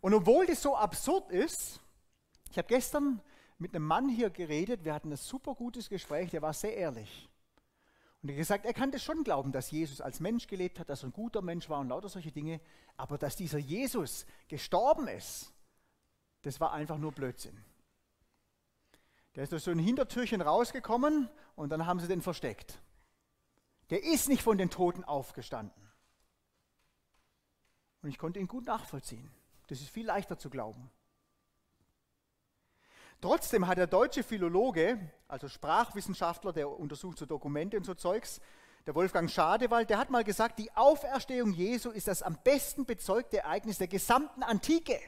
Und 0.00 0.14
obwohl 0.14 0.46
das 0.46 0.62
so 0.62 0.76
absurd 0.76 1.30
ist, 1.32 1.80
ich 2.50 2.58
habe 2.58 2.68
gestern 2.68 3.20
mit 3.58 3.74
einem 3.74 3.86
Mann 3.86 4.08
hier 4.08 4.30
geredet, 4.30 4.84
wir 4.84 4.94
hatten 4.94 5.12
ein 5.12 5.16
super 5.16 5.54
gutes 5.54 5.88
Gespräch, 5.88 6.30
der 6.30 6.42
war 6.42 6.52
sehr 6.52 6.76
ehrlich. 6.76 7.28
Und 8.26 8.30
er 8.30 8.34
hat 8.34 8.38
gesagt, 8.38 8.64
er 8.64 8.74
kann 8.74 8.90
das 8.90 9.04
schon 9.04 9.22
glauben, 9.22 9.52
dass 9.52 9.70
Jesus 9.70 10.00
als 10.00 10.18
Mensch 10.18 10.48
gelebt 10.48 10.80
hat, 10.80 10.90
dass 10.90 11.04
er 11.04 11.10
ein 11.10 11.12
guter 11.12 11.42
Mensch 11.42 11.70
war 11.70 11.78
und 11.78 11.90
lauter 11.90 12.08
solche 12.08 12.32
Dinge, 12.32 12.60
aber 12.96 13.18
dass 13.18 13.36
dieser 13.36 13.58
Jesus 13.58 14.26
gestorben 14.48 15.06
ist, 15.06 15.52
das 16.42 16.58
war 16.58 16.72
einfach 16.72 16.98
nur 16.98 17.12
Blödsinn. 17.12 17.56
Der 19.36 19.44
ist 19.44 19.52
durch 19.52 19.62
so 19.62 19.70
ein 19.70 19.78
Hintertürchen 19.78 20.40
rausgekommen 20.40 21.30
und 21.54 21.68
dann 21.68 21.86
haben 21.86 22.00
sie 22.00 22.08
den 22.08 22.20
versteckt. 22.20 22.80
Der 23.90 24.02
ist 24.02 24.28
nicht 24.28 24.42
von 24.42 24.58
den 24.58 24.70
Toten 24.70 25.04
aufgestanden. 25.04 25.88
Und 28.02 28.08
ich 28.08 28.18
konnte 28.18 28.40
ihn 28.40 28.48
gut 28.48 28.66
nachvollziehen. 28.66 29.30
Das 29.68 29.80
ist 29.80 29.90
viel 29.90 30.06
leichter 30.06 30.36
zu 30.36 30.50
glauben. 30.50 30.90
Trotzdem 33.20 33.66
hat 33.66 33.78
der 33.78 33.86
deutsche 33.86 34.22
Philologe, 34.22 34.98
also 35.26 35.48
Sprachwissenschaftler, 35.48 36.52
der 36.52 36.68
untersucht 36.68 37.18
so 37.18 37.26
Dokumente 37.26 37.76
und 37.76 37.84
so 37.84 37.94
Zeugs, 37.94 38.40
der 38.86 38.94
Wolfgang 38.94 39.28
Schadewald, 39.28 39.90
der 39.90 39.98
hat 39.98 40.10
mal 40.10 40.22
gesagt, 40.22 40.58
die 40.58 40.70
Auferstehung 40.76 41.52
Jesu 41.52 41.90
ist 41.90 42.06
das 42.06 42.22
am 42.22 42.38
besten 42.44 42.84
bezeugte 42.84 43.38
Ereignis 43.38 43.78
der 43.78 43.88
gesamten 43.88 44.42
Antike. 44.42 45.00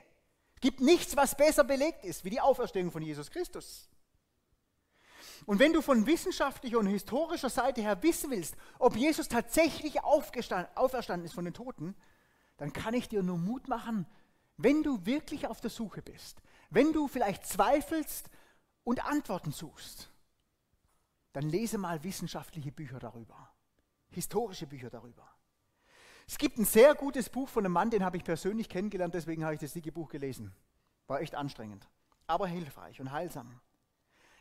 Es 0.55 0.61
gibt 0.61 0.81
nichts, 0.81 1.16
was 1.16 1.37
besser 1.37 1.62
belegt 1.62 2.05
ist, 2.05 2.25
wie 2.25 2.31
die 2.31 2.40
Auferstehung 2.40 2.90
von 2.90 3.03
Jesus 3.03 3.31
Christus. 3.31 3.88
Und 5.47 5.61
wenn 5.61 5.73
du 5.73 5.83
von 5.83 6.07
wissenschaftlicher 6.07 6.79
und 6.79 6.87
historischer 6.87 7.51
Seite 7.51 7.81
her 7.81 8.03
wissen 8.03 8.31
willst, 8.31 8.57
ob 8.81 8.97
Jesus 8.97 9.29
tatsächlich 9.29 10.03
auferstanden 10.03 11.25
ist 11.25 11.35
von 11.35 11.44
den 11.44 11.55
Toten, 11.55 11.94
dann 12.57 12.73
kann 12.73 12.94
ich 12.94 13.09
dir 13.09 13.23
nur 13.23 13.38
Mut 13.38 13.68
machen, 13.68 14.07
wenn 14.57 14.83
du 14.83 15.07
wirklich 15.07 15.47
auf 15.47 15.61
der 15.61 15.71
Suche 15.71 16.03
bist, 16.03 16.42
wenn 16.71 16.93
du 16.93 17.09
vielleicht 17.09 17.47
zweifelst 17.47 18.31
und 18.85 19.05
Antworten 19.05 19.53
suchst, 19.53 20.11
dann 21.33 21.49
lese 21.49 21.79
mal 21.79 22.03
wissenschaftliche 22.03 22.73
Bücher 22.73 22.99
darüber, 22.99 23.51
historische 24.11 24.67
Bücher 24.67 24.91
darüber. 24.91 25.29
Es 26.27 26.37
gibt 26.37 26.59
ein 26.59 26.65
sehr 26.65 26.95
gutes 26.95 27.31
Buch 27.31 27.49
von 27.49 27.65
einem 27.65 27.73
Mann, 27.73 27.91
den 27.91 28.05
habe 28.05 28.17
ich 28.17 28.25
persönlich 28.25 28.69
kennengelernt, 28.69 29.15
deswegen 29.15 29.45
habe 29.45 29.55
ich 29.55 29.61
das 29.61 29.73
dicke 29.73 29.93
Buch 29.93 30.09
gelesen. 30.09 30.55
War 31.07 31.21
echt 31.21 31.35
anstrengend, 31.35 31.89
aber 32.27 32.47
hilfreich 32.47 33.01
und 33.01 33.13
heilsam. 33.13 33.61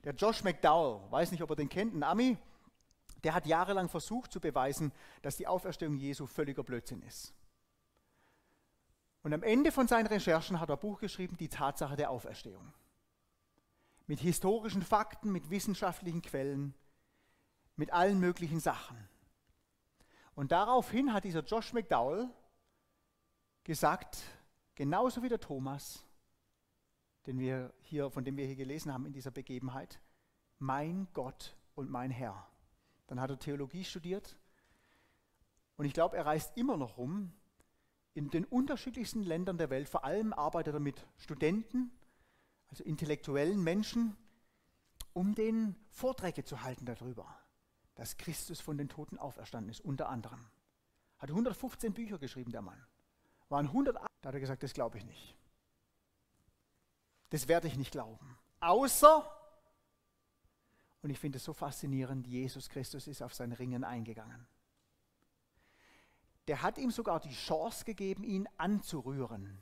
Der 0.04 0.14
Josh 0.14 0.44
McDowell, 0.44 1.10
weiß 1.12 1.32
nicht, 1.32 1.42
ob 1.42 1.50
er 1.50 1.56
den 1.56 1.70
kennt, 1.70 1.94
ein 1.94 2.04
Ami, 2.04 2.38
der 3.24 3.34
hat 3.34 3.46
jahrelang 3.46 3.90
versucht 3.90 4.32
zu 4.32 4.40
beweisen, 4.40 4.92
dass 5.22 5.38
die 5.38 5.48
Auferstehung 5.48 5.96
Jesu 5.96 6.28
völliger 6.28 6.64
Blödsinn 6.64 7.02
ist. 7.02 7.34
Und 9.28 9.34
am 9.34 9.44
Ende 9.44 9.74
von 9.74 9.90
seinen 9.90 10.08
Recherchen 10.08 10.62
hat 10.62 10.70
er 10.70 10.78
ein 10.78 10.80
Buch 10.80 11.02
geschrieben, 11.02 11.36
Die 11.36 11.50
Tatsache 11.50 11.98
der 11.98 12.12
Auferstehung. 12.12 12.72
Mit 14.06 14.22
historischen 14.22 14.82
Fakten, 14.82 15.34
mit 15.34 15.50
wissenschaftlichen 15.50 16.22
Quellen, 16.22 16.74
mit 17.76 17.92
allen 17.92 18.22
möglichen 18.22 18.62
Sachen. 18.62 18.98
Und 20.34 20.54
daraufhin 20.54 21.12
hat 21.12 21.26
dieser 21.26 21.44
Josh 21.44 21.74
McDowell 21.74 22.30
gesagt, 23.66 24.18
genauso 24.76 25.22
wie 25.22 25.28
der 25.28 25.42
Thomas, 25.42 26.06
den 27.26 27.38
wir 27.38 27.74
hier, 27.82 28.10
von 28.10 28.24
dem 28.24 28.38
wir 28.38 28.46
hier 28.46 28.56
gelesen 28.56 28.94
haben 28.94 29.06
in 29.06 29.12
dieser 29.12 29.32
Begebenheit, 29.32 30.00
mein 30.58 31.06
Gott 31.12 31.58
und 31.76 31.90
mein 31.90 32.12
Herr. 32.12 32.48
Dann 33.08 33.20
hat 33.20 33.30
er 33.30 33.38
Theologie 33.38 33.84
studiert 33.84 34.38
und 35.76 35.84
ich 35.84 35.94
glaube, 35.94 36.16
er 36.16 36.26
reist 36.26 36.56
immer 36.56 36.78
noch 36.78 36.96
rum 36.96 37.34
in 38.18 38.32
den 38.32 38.46
unterschiedlichsten 38.46 39.22
Ländern 39.22 39.60
der 39.60 39.70
Welt, 39.70 39.88
vor 39.88 40.04
allem 40.04 40.34
arbeitet 40.34 40.74
er 40.74 40.80
mit 40.80 41.06
Studenten, 41.18 41.92
also 42.68 42.84
intellektuellen 42.84 43.64
Menschen, 43.64 44.18
um 45.14 45.36
den 45.36 45.76
Vorträge 45.92 46.44
zu 46.44 46.64
halten 46.64 46.88
darüber, 46.88 47.28
dass 47.94 48.18
Christus 48.18 48.60
von 48.60 48.76
den 48.76 48.90
Toten 48.90 49.20
auferstanden 49.20 49.70
ist, 49.70 49.82
unter 49.82 50.10
anderem. 50.10 50.44
Hat 51.20 51.30
115 51.30 51.94
Bücher 51.94 52.18
geschrieben, 52.18 52.52
der 52.52 52.64
Mann. 52.64 52.84
Waren 53.50 53.68
108, 53.68 54.08
da 54.22 54.30
hat 54.30 54.34
er 54.34 54.42
gesagt, 54.42 54.64
das 54.64 54.74
glaube 54.74 54.98
ich 54.98 55.06
nicht. 55.06 55.38
Das 57.30 57.48
werde 57.48 57.68
ich 57.68 57.78
nicht 57.78 57.92
glauben. 57.92 58.36
Außer, 58.62 59.32
und 61.04 61.12
ich 61.12 61.20
finde 61.20 61.38
es 61.38 61.44
so 61.44 61.54
faszinierend, 61.54 62.26
Jesus 62.26 62.68
Christus 62.68 63.06
ist 63.06 63.22
auf 63.22 63.36
sein 63.36 63.52
Ringen 63.52 63.84
eingegangen 63.84 64.48
der 66.48 66.62
hat 66.62 66.78
ihm 66.78 66.92
sogar 66.92 67.20
die 67.20 67.34
Chance 67.34 67.84
gegeben, 67.84 68.24
ihn 68.24 68.48
anzurühren. 68.58 69.62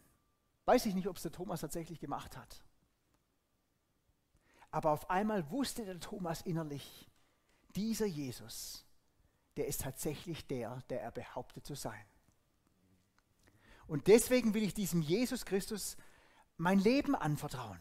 Weiß 0.65 0.85
ich 0.85 0.95
nicht, 0.95 1.07
ob 1.07 1.17
es 1.17 1.23
der 1.23 1.31
Thomas 1.31 1.61
tatsächlich 1.61 1.99
gemacht 1.99 2.37
hat. 2.37 2.63
Aber 4.71 4.91
auf 4.91 5.09
einmal 5.09 5.49
wusste 5.51 5.85
der 5.85 5.99
Thomas 5.99 6.41
innerlich, 6.41 7.09
dieser 7.75 8.05
Jesus, 8.05 8.85
der 9.57 9.67
ist 9.67 9.81
tatsächlich 9.81 10.45
der, 10.47 10.81
der 10.89 11.01
er 11.01 11.11
behauptet 11.11 11.65
zu 11.65 11.75
sein. 11.75 12.05
Und 13.87 14.07
deswegen 14.07 14.53
will 14.53 14.63
ich 14.63 14.73
diesem 14.73 15.01
Jesus 15.01 15.45
Christus 15.45 15.97
mein 16.57 16.79
Leben 16.79 17.15
anvertrauen 17.15 17.79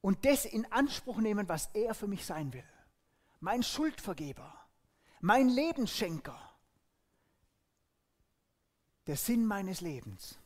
und 0.00 0.24
das 0.24 0.44
in 0.44 0.70
Anspruch 0.72 1.18
nehmen, 1.18 1.48
was 1.48 1.66
er 1.74 1.94
für 1.94 2.06
mich 2.06 2.24
sein 2.24 2.52
will. 2.52 2.64
Mein 3.40 3.62
Schuldvergeber, 3.62 4.54
mein 5.20 5.48
Lebensschenker, 5.48 6.49
der 9.06 9.16
Sinn 9.16 9.46
meines 9.46 9.80
Lebens. 9.80 10.38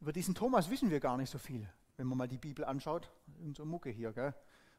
Über 0.00 0.12
diesen 0.12 0.34
Thomas 0.34 0.68
wissen 0.70 0.90
wir 0.90 1.00
gar 1.00 1.16
nicht 1.16 1.30
so 1.30 1.38
viel, 1.38 1.68
wenn 1.96 2.06
man 2.06 2.18
mal 2.18 2.28
die 2.28 2.38
Bibel 2.38 2.64
anschaut. 2.64 3.10
Irgend 3.38 3.56
so 3.56 3.64
Mucke 3.64 3.90
hier, 3.90 4.12
gell? 4.12 4.34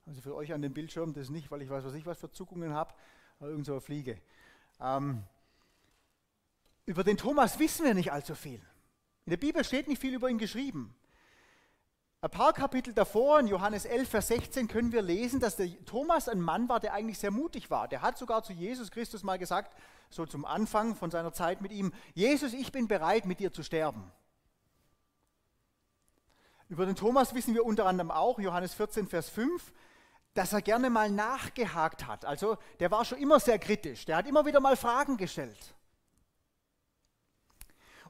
Also 0.05 0.21
für 0.21 0.35
euch 0.35 0.53
an 0.53 0.61
dem 0.61 0.73
Bildschirm, 0.73 1.13
das 1.13 1.23
ist 1.23 1.29
nicht, 1.31 1.49
weil 1.49 1.63
ich 1.63 1.69
weiß, 1.69 1.83
was 1.83 1.95
ich 1.95 2.05
was 2.05 2.19
für 2.19 2.31
Zuckungen 2.31 2.73
habe, 2.73 2.93
irgend 3.39 3.65
so 3.65 3.71
eine 3.71 3.81
Fliege. 3.81 4.21
Ähm, 4.79 5.23
über 6.85 7.03
den 7.03 7.17
Thomas 7.17 7.57
wissen 7.57 7.85
wir 7.85 7.95
nicht 7.95 8.11
allzu 8.11 8.35
viel. 8.35 8.61
In 9.25 9.31
der 9.31 9.37
Bibel 9.37 9.63
steht 9.63 9.87
nicht 9.87 9.99
viel 9.99 10.13
über 10.13 10.29
ihn 10.29 10.37
geschrieben. 10.37 10.95
Ein 12.25 12.31
paar 12.31 12.53
Kapitel 12.53 12.91
davor, 12.91 13.39
in 13.39 13.45
Johannes 13.45 13.85
11, 13.85 14.09
Vers 14.09 14.29
16, 14.29 14.67
können 14.67 14.91
wir 14.91 15.03
lesen, 15.03 15.39
dass 15.39 15.57
der 15.57 15.69
Thomas 15.85 16.27
ein 16.27 16.41
Mann 16.41 16.67
war, 16.67 16.79
der 16.79 16.93
eigentlich 16.93 17.19
sehr 17.19 17.29
mutig 17.29 17.69
war. 17.69 17.87
Der 17.87 18.01
hat 18.01 18.17
sogar 18.17 18.41
zu 18.41 18.51
Jesus 18.51 18.89
Christus 18.89 19.21
mal 19.21 19.37
gesagt, 19.37 19.77
so 20.09 20.25
zum 20.25 20.43
Anfang 20.43 20.95
von 20.95 21.11
seiner 21.11 21.33
Zeit 21.33 21.61
mit 21.61 21.71
ihm, 21.71 21.93
Jesus, 22.15 22.53
ich 22.53 22.71
bin 22.71 22.87
bereit, 22.87 23.27
mit 23.27 23.39
dir 23.39 23.53
zu 23.53 23.61
sterben. 23.61 24.11
Über 26.67 26.87
den 26.87 26.95
Thomas 26.95 27.35
wissen 27.35 27.53
wir 27.53 27.63
unter 27.63 27.85
anderem 27.85 28.09
auch, 28.09 28.39
Johannes 28.39 28.73
14, 28.73 29.07
Vers 29.07 29.29
5, 29.29 29.71
dass 30.33 30.51
er 30.51 30.63
gerne 30.63 30.89
mal 30.89 31.11
nachgehakt 31.11 32.07
hat. 32.07 32.25
Also 32.25 32.57
der 32.79 32.89
war 32.89 33.05
schon 33.05 33.19
immer 33.19 33.39
sehr 33.39 33.59
kritisch, 33.59 34.05
der 34.05 34.17
hat 34.17 34.25
immer 34.25 34.47
wieder 34.47 34.61
mal 34.61 34.75
Fragen 34.75 35.17
gestellt. 35.17 35.75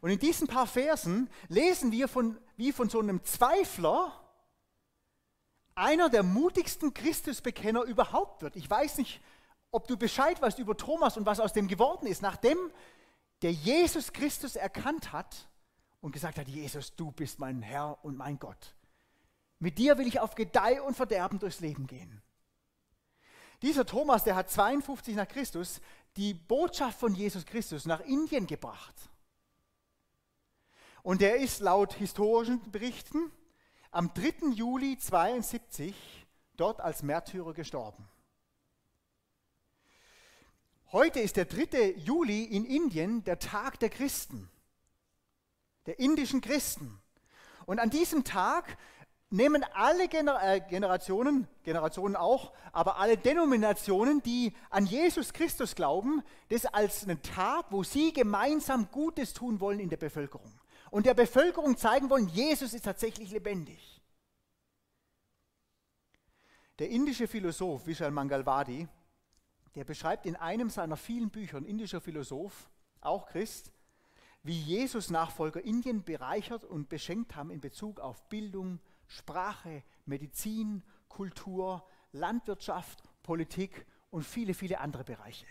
Und 0.06 0.12
in 0.12 0.20
diesen 0.20 0.46
paar 0.46 0.68
Versen 0.68 1.32
lesen 1.48 1.92
wir 1.92 2.08
von, 2.08 2.38
wie 2.58 2.72
von 2.72 2.90
so 2.90 3.00
einem 3.00 3.24
Zweifler 3.24 4.12
einer 5.74 6.10
der 6.10 6.22
mutigsten 6.22 6.94
Christusbekenner 6.94 7.82
überhaupt 7.82 8.44
wird. 8.44 8.56
Ich 8.56 8.70
weiß 8.70 9.00
nicht, 9.00 9.20
ob 9.72 9.88
du 9.88 9.98
Bescheid 9.98 10.40
weißt 10.40 10.60
über 10.60 10.78
Thomas 10.78 11.18
und 11.18 11.26
was 11.26 11.40
aus 11.40 11.54
dem 11.54 11.68
geworden 11.68 12.06
ist, 12.06 12.22
nachdem 12.22 12.56
der 13.42 13.52
Jesus 13.52 14.14
Christus 14.14 14.56
erkannt 14.56 15.12
hat 15.12 15.48
und 16.02 16.12
gesagt 16.12 16.38
hat, 16.38 16.48
Jesus, 16.50 16.96
du 16.96 17.10
bist 17.10 17.40
mein 17.40 17.64
Herr 17.64 17.98
und 18.04 18.16
mein 18.16 18.38
Gott. 18.38 18.76
Mit 19.58 19.80
dir 19.80 19.98
will 19.98 20.06
ich 20.06 20.20
auf 20.20 20.36
Gedeih 20.36 20.84
und 20.84 20.96
Verderben 20.96 21.40
durchs 21.40 21.62
Leben 21.62 21.88
gehen. 21.88 22.22
Dieser 23.64 23.88
Thomas, 23.88 24.24
der 24.24 24.36
hat 24.36 24.52
52 24.52 25.16
nach 25.16 25.28
Christus 25.28 25.82
die 26.16 26.36
Botschaft 26.36 27.00
von 27.00 27.16
Jesus 27.16 27.44
Christus 27.44 27.88
nach 27.88 28.02
Indien 28.02 28.46
gebracht. 28.46 28.94
Und 31.06 31.22
er 31.22 31.36
ist 31.36 31.60
laut 31.60 31.94
historischen 31.94 32.72
Berichten 32.72 33.32
am 33.92 34.12
3. 34.16 34.54
Juli 34.56 34.98
72 34.98 35.94
dort 36.58 36.82
als 36.82 37.04
Märtyrer 37.04 37.54
gestorben. 37.54 38.10
Heute 40.92 41.20
ist 41.20 41.38
der 41.38 41.46
3. 41.46 41.92
Juli 41.98 42.46
in 42.46 42.66
Indien 42.66 43.24
der 43.24 43.38
Tag 43.38 43.80
der 43.82 43.90
Christen, 43.92 44.50
der 45.86 46.00
indischen 46.00 46.42
Christen. 46.42 47.00
Und 47.68 47.78
an 47.78 47.92
diesem 47.92 48.24
Tag 48.24 48.76
nehmen 49.30 49.64
alle 49.76 50.08
Gener 50.08 50.42
äh, 50.42 50.60
Generationen, 50.60 51.48
Generationen 51.62 52.16
auch, 52.16 52.52
aber 52.72 52.98
alle 52.98 53.16
Denominationen, 53.16 54.24
die 54.24 54.56
an 54.72 54.88
Jesus 54.88 55.34
Christus 55.34 55.76
glauben, 55.76 56.24
das 56.50 56.66
als 56.66 57.04
einen 57.04 57.22
Tag, 57.22 57.68
wo 57.70 57.84
sie 57.84 58.12
gemeinsam 58.12 58.90
Gutes 58.92 59.34
tun 59.34 59.60
wollen 59.60 59.80
in 59.80 59.90
der 59.90 59.98
Bevölkerung. 59.98 60.52
Und 60.96 61.06
der 61.06 61.14
Bevölkerung 61.14 61.76
zeigen 61.76 62.10
wollen, 62.10 62.30
Jesus 62.30 62.74
ist 62.74 62.86
tatsächlich 62.86 63.30
lebendig. 63.30 64.02
Der 66.80 66.90
indische 66.90 67.28
Philosoph 67.28 67.86
Vishal 67.86 68.12
Mangalwadi, 68.12 68.88
der 69.76 69.84
beschreibt 69.84 70.26
in 70.26 70.38
einem 70.38 70.70
seiner 70.70 70.96
vielen 70.96 71.32
Bücher, 71.32 71.58
ein 71.58 71.66
indischer 71.66 72.00
Philosoph, 72.00 72.70
auch 73.02 73.26
Christ, 73.26 73.74
wie 74.42 74.58
Jesus 74.58 75.10
Nachfolger 75.10 75.62
Indien 75.62 76.06
bereichert 76.06 76.64
und 76.64 76.88
beschenkt 76.88 77.36
haben 77.36 77.52
in 77.52 77.60
Bezug 77.60 78.00
auf 78.00 78.30
Bildung, 78.30 78.80
Sprache, 79.06 79.84
Medizin, 80.06 80.82
Kultur, 81.10 81.86
Landwirtschaft, 82.14 83.04
Politik 83.22 83.86
und 84.12 84.24
viele, 84.24 84.54
viele 84.54 84.80
andere 84.80 85.04
Bereiche. 85.04 85.46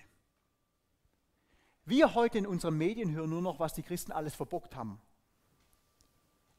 Wir 1.85 2.15
heute 2.15 2.39
in 2.39 2.47
unseren 2.47 2.79
Medien 2.79 3.13
hören 3.13 3.29
nur 3.29 3.43
noch, 3.43 3.59
was 3.59 3.75
die 3.75 3.83
Christen 3.83 4.11
alles 4.11 4.35
verbockt 4.35 4.75
haben. 4.75 5.03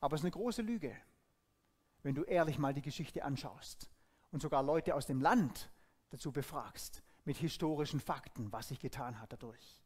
Aber 0.06 0.16
es 0.16 0.22
ist 0.22 0.26
eine 0.26 0.32
große 0.32 0.62
Lüge, 0.62 0.96
wenn 2.04 2.16
du 2.16 2.24
ehrlich 2.24 2.60
mal 2.60 2.74
die 2.74 2.82
Geschichte 2.82 3.24
anschaust 3.24 3.90
und 4.32 4.42
sogar 4.42 4.62
Leute 4.62 4.96
aus 4.96 5.08
dem 5.08 5.20
Land 5.20 5.70
dazu 6.12 6.32
befragst, 6.32 7.02
mit 7.24 7.38
historischen 7.38 8.00
Fakten, 8.00 8.52
was 8.52 8.68
sich 8.68 8.80
getan 8.80 9.20
hat 9.20 9.34
dadurch. 9.34 9.82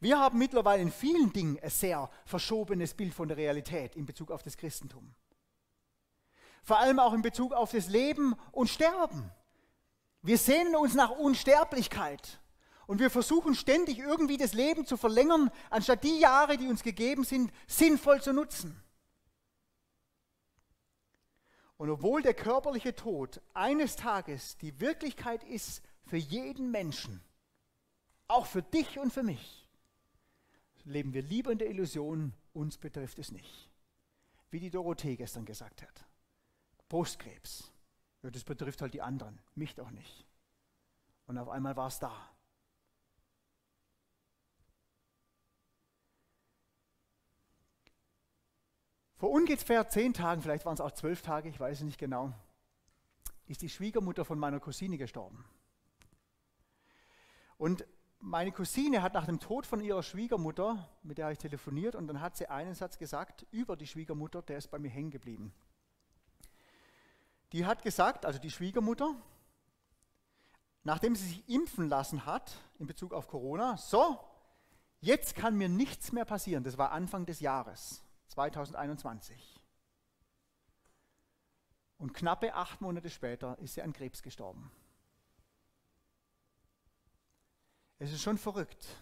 Wir 0.00 0.18
haben 0.18 0.38
mittlerweile 0.38 0.82
in 0.82 0.92
vielen 0.92 1.32
Dingen 1.32 1.58
ein 1.60 1.70
sehr 1.70 2.08
verschobenes 2.24 2.94
Bild 2.94 3.12
von 3.12 3.26
der 3.26 3.36
Realität 3.36 3.96
in 3.96 4.06
Bezug 4.06 4.30
auf 4.30 4.42
das 4.42 4.56
Christentum 4.56 5.12
vor 6.62 6.78
allem 6.78 6.98
auch 6.98 7.12
in 7.12 7.22
Bezug 7.22 7.52
auf 7.52 7.72
das 7.72 7.88
Leben 7.88 8.34
und 8.52 8.70
Sterben. 8.70 9.30
Wir 10.22 10.38
sehnen 10.38 10.76
uns 10.76 10.94
nach 10.94 11.10
Unsterblichkeit 11.10 12.40
und 12.86 13.00
wir 13.00 13.10
versuchen 13.10 13.54
ständig 13.54 13.98
irgendwie 13.98 14.36
das 14.36 14.54
Leben 14.54 14.86
zu 14.86 14.96
verlängern, 14.96 15.50
anstatt 15.70 16.04
die 16.04 16.20
Jahre, 16.20 16.56
die 16.56 16.68
uns 16.68 16.82
gegeben 16.82 17.24
sind, 17.24 17.52
sinnvoll 17.66 18.22
zu 18.22 18.32
nutzen. 18.32 18.80
Und 21.82 21.90
obwohl 21.90 22.22
der 22.22 22.34
körperliche 22.34 22.94
Tod 22.94 23.40
eines 23.54 23.96
Tages 23.96 24.56
die 24.58 24.78
Wirklichkeit 24.78 25.42
ist 25.42 25.82
für 26.06 26.16
jeden 26.16 26.70
Menschen, 26.70 27.20
auch 28.28 28.46
für 28.46 28.62
dich 28.62 29.00
und 29.00 29.12
für 29.12 29.24
mich, 29.24 29.68
leben 30.84 31.12
wir 31.12 31.22
lieber 31.22 31.50
in 31.50 31.58
der 31.58 31.68
Illusion, 31.68 32.34
uns 32.52 32.78
betrifft 32.78 33.18
es 33.18 33.32
nicht. 33.32 33.68
Wie 34.52 34.60
die 34.60 34.70
Dorothee 34.70 35.16
gestern 35.16 35.44
gesagt 35.44 35.82
hat. 35.82 36.06
Brustkrebs. 36.88 37.72
Ja, 38.22 38.30
das 38.30 38.44
betrifft 38.44 38.80
halt 38.80 38.94
die 38.94 39.02
anderen, 39.02 39.40
mich 39.56 39.74
doch 39.74 39.90
nicht. 39.90 40.24
Und 41.26 41.36
auf 41.36 41.48
einmal 41.48 41.74
war 41.74 41.88
es 41.88 41.98
da. 41.98 42.14
Vor 49.22 49.30
ungefähr 49.30 49.88
zehn 49.88 50.12
Tagen, 50.12 50.42
vielleicht 50.42 50.64
waren 50.64 50.74
es 50.74 50.80
auch 50.80 50.90
zwölf 50.90 51.22
Tage, 51.22 51.48
ich 51.48 51.60
weiß 51.60 51.78
es 51.78 51.84
nicht 51.84 51.96
genau, 51.96 52.32
ist 53.46 53.62
die 53.62 53.68
Schwiegermutter 53.68 54.24
von 54.24 54.36
meiner 54.36 54.58
Cousine 54.58 54.98
gestorben. 54.98 55.44
Und 57.56 57.86
meine 58.18 58.50
Cousine 58.50 59.00
hat 59.00 59.14
nach 59.14 59.26
dem 59.26 59.38
Tod 59.38 59.64
von 59.64 59.80
ihrer 59.80 60.02
Schwiegermutter, 60.02 60.88
mit 61.04 61.18
der 61.18 61.26
habe 61.26 61.34
ich 61.34 61.38
telefoniert, 61.38 61.94
und 61.94 62.08
dann 62.08 62.20
hat 62.20 62.36
sie 62.36 62.48
einen 62.48 62.74
Satz 62.74 62.98
gesagt 62.98 63.46
über 63.52 63.76
die 63.76 63.86
Schwiegermutter, 63.86 64.42
der 64.42 64.58
ist 64.58 64.72
bei 64.72 64.80
mir 64.80 64.90
hängen 64.90 65.12
geblieben 65.12 65.54
die 67.52 67.64
hat 67.64 67.82
gesagt, 67.82 68.26
also 68.26 68.40
die 68.40 68.50
Schwiegermutter, 68.50 69.14
nachdem 70.82 71.14
sie 71.14 71.28
sich 71.28 71.48
impfen 71.48 71.88
lassen 71.88 72.26
hat 72.26 72.56
in 72.80 72.88
Bezug 72.88 73.14
auf 73.14 73.28
Corona, 73.28 73.76
so, 73.76 74.18
jetzt 75.00 75.36
kann 75.36 75.56
mir 75.56 75.68
nichts 75.68 76.10
mehr 76.10 76.24
passieren. 76.24 76.64
Das 76.64 76.76
war 76.76 76.90
Anfang 76.90 77.24
des 77.24 77.38
Jahres 77.38 78.02
2021. 78.32 79.60
Und 81.98 82.14
knappe 82.14 82.54
acht 82.54 82.80
Monate 82.80 83.10
später 83.10 83.58
ist 83.58 83.74
sie 83.74 83.82
an 83.82 83.92
Krebs 83.92 84.22
gestorben. 84.22 84.72
Es 87.98 88.10
ist 88.12 88.22
schon 88.22 88.38
verrückt. 88.38 89.00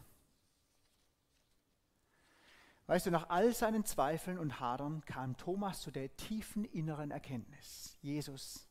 Weißt 2.86 3.06
du, 3.06 3.10
nach 3.10 3.30
all 3.30 3.54
seinen 3.54 3.84
Zweifeln 3.84 4.36
und 4.36 4.58
Hadern 4.58 5.04
kam 5.04 5.36
Thomas 5.36 5.80
zu 5.80 5.90
der 5.90 6.14
tiefen 6.16 6.64
inneren 6.64 7.12
Erkenntnis. 7.12 7.96
Jesus, 8.02 8.68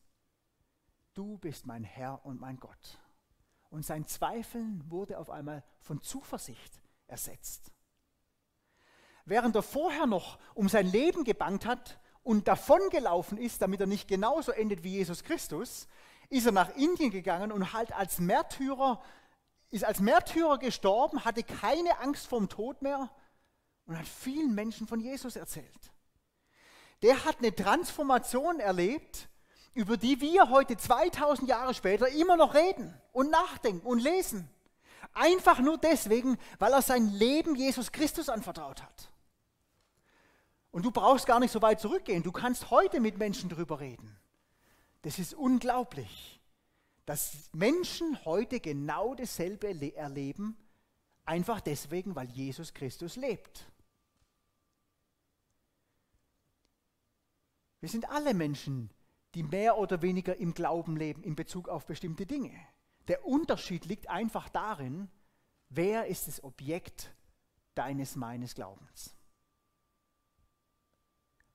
du 1.14 1.38
bist 1.38 1.66
mein 1.66 1.86
Herr 1.86 2.26
und 2.26 2.40
mein 2.40 2.60
Gott. 2.60 3.00
Und 3.70 3.86
sein 3.86 4.06
Zweifeln 4.06 4.84
wurde 4.92 5.20
auf 5.20 5.30
einmal 5.30 5.64
von 5.80 6.02
Zuversicht 6.02 6.82
ersetzt. 7.08 7.72
Während 9.30 9.56
er 9.56 9.62
vorher 9.62 10.08
noch 10.08 10.40
um 10.56 10.70
sein 10.70 10.88
Leben 10.88 11.24
gebangt 11.24 11.68
hat 11.68 12.00
und 12.24 12.48
davongelaufen 12.48 13.38
ist, 13.38 13.62
damit 13.62 13.80
er 13.80 13.86
nicht 13.86 14.08
genauso 14.08 14.52
endet 14.52 14.84
wie 14.84 14.94
Jesus 14.94 15.24
Christus, 15.24 15.88
ist 16.30 16.48
er 16.48 16.52
nach 16.52 16.76
Indien 16.76 17.12
gegangen 17.12 17.52
und 17.52 17.72
halt 17.72 17.92
als 17.94 18.20
Märtyrer, 18.20 19.04
ist 19.70 19.86
als 19.86 20.00
Märtyrer 20.00 20.58
gestorben, 20.58 21.26
hatte 21.26 21.44
keine 21.44 22.00
Angst 22.00 22.26
vorm 22.26 22.50
Tod 22.50 22.82
mehr 22.82 23.12
und 23.86 24.00
hat 24.00 24.08
vielen 24.08 24.56
Menschen 24.56 24.88
von 24.88 25.00
Jesus 25.00 25.36
erzählt. 25.36 25.92
Der 27.04 27.24
hat 27.24 27.38
eine 27.38 27.54
Transformation 27.54 28.60
erlebt, 28.60 29.30
über 29.76 29.96
die 29.96 30.22
wir 30.22 30.50
heute 30.50 30.76
2000 30.76 31.48
Jahre 31.48 31.76
später 31.76 32.08
immer 32.10 32.36
noch 32.36 32.56
reden 32.56 33.00
und 33.12 33.30
nachdenken 33.30 33.86
und 33.86 34.00
lesen. 34.00 34.50
Einfach 35.14 35.60
nur 35.60 35.78
deswegen, 35.78 36.40
weil 36.58 36.74
er 36.74 36.82
sein 36.82 37.10
Leben 37.10 37.56
Jesus 37.56 37.92
Christus 37.92 38.28
anvertraut 38.28 38.82
hat. 38.82 39.10
Und 40.72 40.86
du 40.86 40.92
brauchst 40.92 41.26
gar 41.26 41.40
nicht 41.40 41.52
so 41.52 41.62
weit 41.62 41.80
zurückgehen. 41.80 42.24
Du 42.24 42.32
kannst 42.32 42.70
heute 42.70 43.00
mit 43.00 43.18
Menschen 43.18 43.50
darüber 43.50 43.80
reden. 43.80 44.16
Das 45.02 45.18
ist 45.18 45.34
unglaublich, 45.34 46.40
dass 47.06 47.50
Menschen 47.54 48.24
heute 48.26 48.60
genau 48.60 49.16
dasselbe 49.16 49.96
erleben, 49.96 50.58
einfach 51.26 51.62
deswegen, 51.62 52.16
weil 52.16 52.30
Jesus 52.30 52.74
Christus 52.74 53.16
lebt. 53.16 53.66
Wir 57.80 57.90
sind 57.90 58.10
alle 58.10 58.34
Menschen, 58.34 58.90
die 59.34 59.44
mehr 59.44 59.78
oder 59.78 60.02
weniger 60.02 60.36
im 60.36 60.54
Glauben 60.54 60.98
leben 60.98 61.24
in 61.24 61.36
Bezug 61.36 61.70
auf 61.70 61.86
bestimmte 61.86 62.26
Dinge. 62.26 62.52
Der 63.08 63.26
Unterschied 63.26 63.86
liegt 63.86 64.10
einfach 64.10 64.50
darin, 64.50 65.10
wer 65.70 66.08
ist 66.08 66.28
das 66.28 66.44
Objekt 66.44 67.14
deines, 67.74 68.16
meines 68.16 68.54
Glaubens. 68.54 69.16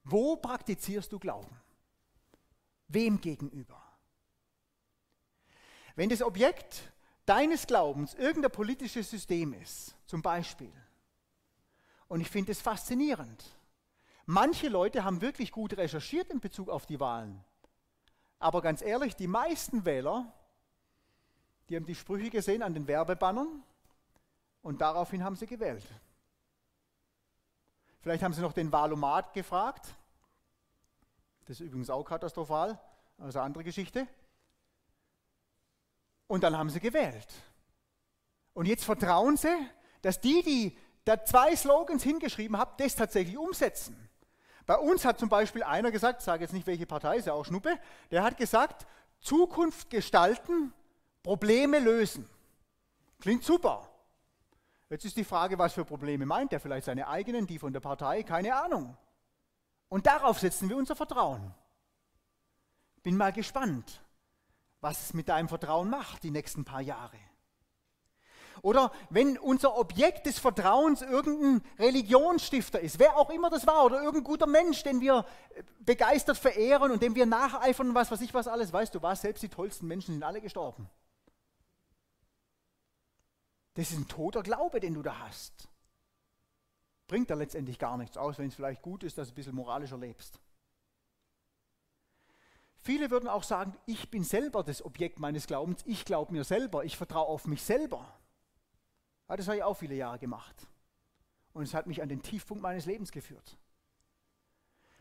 Wo 0.04 0.36
praktizierst 0.36 1.10
du 1.12 1.18
Glauben? 1.18 1.60
Wem 2.88 3.20
gegenüber? 3.20 3.82
Wenn 5.96 6.08
das 6.08 6.22
Objekt 6.22 6.92
deines 7.26 7.66
Glaubens 7.66 8.14
irgendein 8.14 8.52
politisches 8.52 9.10
System 9.10 9.54
ist, 9.54 9.96
zum 10.06 10.22
Beispiel, 10.22 10.72
und 12.08 12.20
ich 12.20 12.30
finde 12.30 12.52
es 12.52 12.60
faszinierend, 12.60 13.44
Manche 14.26 14.68
Leute 14.68 15.04
haben 15.04 15.20
wirklich 15.20 15.52
gut 15.52 15.76
recherchiert 15.76 16.30
in 16.30 16.40
Bezug 16.40 16.70
auf 16.70 16.86
die 16.86 16.98
Wahlen. 16.98 17.44
Aber 18.38 18.62
ganz 18.62 18.80
ehrlich, 18.80 19.16
die 19.16 19.26
meisten 19.26 19.84
Wähler, 19.84 20.32
die 21.68 21.76
haben 21.76 21.84
die 21.86 21.94
Sprüche 21.94 22.30
gesehen 22.30 22.62
an 22.62 22.72
den 22.72 22.86
Werbebannern 22.86 23.62
und 24.62 24.80
daraufhin 24.80 25.22
haben 25.22 25.36
sie 25.36 25.46
gewählt. 25.46 25.84
Vielleicht 28.04 28.22
haben 28.22 28.34
sie 28.34 28.42
noch 28.42 28.52
den 28.52 28.70
Wahlomat 28.70 29.32
gefragt. 29.32 29.94
Das 31.46 31.58
ist 31.58 31.66
übrigens 31.66 31.88
auch 31.88 32.04
katastrophal, 32.04 32.78
also 33.16 33.40
andere 33.40 33.64
Geschichte. 33.64 34.06
Und 36.26 36.44
dann 36.44 36.58
haben 36.58 36.68
sie 36.68 36.80
gewählt. 36.80 37.32
Und 38.52 38.66
jetzt 38.66 38.84
vertrauen 38.84 39.38
sie, 39.38 39.56
dass 40.02 40.20
die, 40.20 40.42
die 40.42 40.78
da 41.06 41.24
zwei 41.24 41.56
Slogans 41.56 42.02
hingeschrieben 42.02 42.58
haben, 42.58 42.72
das 42.76 42.94
tatsächlich 42.94 43.38
umsetzen. 43.38 43.96
Bei 44.66 44.76
uns 44.76 45.06
hat 45.06 45.18
zum 45.18 45.30
Beispiel 45.30 45.62
einer 45.62 45.90
gesagt, 45.90 46.20
ich 46.20 46.26
sage 46.26 46.44
jetzt 46.44 46.52
nicht 46.52 46.66
welche 46.66 46.84
Partei, 46.84 47.16
ist 47.16 47.26
ja 47.26 47.32
auch 47.32 47.46
Schnuppe, 47.46 47.78
der 48.10 48.22
hat 48.22 48.36
gesagt, 48.36 48.86
Zukunft 49.20 49.88
gestalten, 49.88 50.74
Probleme 51.22 51.78
lösen. 51.78 52.28
Klingt 53.18 53.44
super. 53.44 53.88
Jetzt 54.90 55.04
ist 55.04 55.16
die 55.16 55.24
Frage, 55.24 55.58
was 55.58 55.72
für 55.72 55.84
Probleme 55.84 56.26
meint 56.26 56.52
er? 56.52 56.60
Vielleicht 56.60 56.86
seine 56.86 57.08
eigenen, 57.08 57.46
die 57.46 57.58
von 57.58 57.72
der 57.72 57.80
Partei, 57.80 58.22
keine 58.22 58.54
Ahnung. 58.54 58.96
Und 59.88 60.06
darauf 60.06 60.38
setzen 60.38 60.68
wir 60.68 60.76
unser 60.76 60.96
Vertrauen. 60.96 61.54
Bin 63.02 63.16
mal 63.16 63.32
gespannt, 63.32 64.02
was 64.80 65.02
es 65.02 65.14
mit 65.14 65.28
deinem 65.28 65.48
Vertrauen 65.48 65.88
macht 65.88 66.22
die 66.22 66.30
nächsten 66.30 66.64
paar 66.64 66.80
Jahre. 66.80 67.18
Oder 68.62 68.92
wenn 69.10 69.36
unser 69.38 69.76
Objekt 69.76 70.26
des 70.26 70.38
Vertrauens 70.38 71.02
irgendein 71.02 71.62
Religionsstifter 71.78 72.80
ist, 72.80 72.98
wer 72.98 73.16
auch 73.16 73.30
immer 73.30 73.50
das 73.50 73.66
war, 73.66 73.84
oder 73.84 73.98
irgendein 73.98 74.24
guter 74.24 74.46
Mensch, 74.46 74.82
den 74.82 75.00
wir 75.00 75.26
äh, 75.54 75.62
begeistert 75.80 76.38
verehren 76.38 76.90
und 76.90 77.02
dem 77.02 77.14
wir 77.14 77.26
nacheifern 77.26 77.94
was 77.94 78.10
weiß 78.10 78.20
ich 78.20 78.32
was 78.32 78.48
alles, 78.48 78.72
weißt 78.72 78.94
du 78.94 79.02
was, 79.02 79.20
selbst 79.22 79.42
die 79.42 79.48
tollsten 79.48 79.86
Menschen 79.86 80.14
sind 80.14 80.22
alle 80.22 80.40
gestorben. 80.40 80.88
Das 83.74 83.90
ist 83.90 83.98
ein 83.98 84.08
toter 84.08 84.42
Glaube, 84.42 84.80
den 84.80 84.94
du 84.94 85.02
da 85.02 85.18
hast. 85.18 85.68
Bringt 87.06 87.28
da 87.30 87.34
letztendlich 87.34 87.78
gar 87.78 87.96
nichts 87.96 88.16
aus, 88.16 88.38
wenn 88.38 88.48
es 88.48 88.54
vielleicht 88.54 88.82
gut 88.82 89.02
ist, 89.02 89.18
dass 89.18 89.28
du 89.28 89.32
ein 89.32 89.36
bisschen 89.36 89.54
moralischer 89.54 89.98
lebst. 89.98 90.40
Viele 92.78 93.10
würden 93.10 93.28
auch 93.28 93.42
sagen, 93.42 93.76
ich 93.86 94.10
bin 94.10 94.24
selber 94.24 94.62
das 94.62 94.84
Objekt 94.84 95.18
meines 95.18 95.46
Glaubens, 95.46 95.82
ich 95.86 96.04
glaube 96.04 96.32
mir 96.32 96.44
selber, 96.44 96.84
ich 96.84 96.96
vertraue 96.96 97.26
auf 97.26 97.46
mich 97.46 97.62
selber. 97.62 98.06
Ja, 99.28 99.36
das 99.36 99.48
habe 99.48 99.56
ich 99.56 99.62
auch 99.62 99.74
viele 99.76 99.94
Jahre 99.94 100.18
gemacht. 100.18 100.66
Und 101.54 101.62
es 101.62 101.72
hat 101.72 101.86
mich 101.86 102.02
an 102.02 102.08
den 102.08 102.22
Tiefpunkt 102.22 102.62
meines 102.62 102.84
Lebens 102.84 103.10
geführt. 103.10 103.56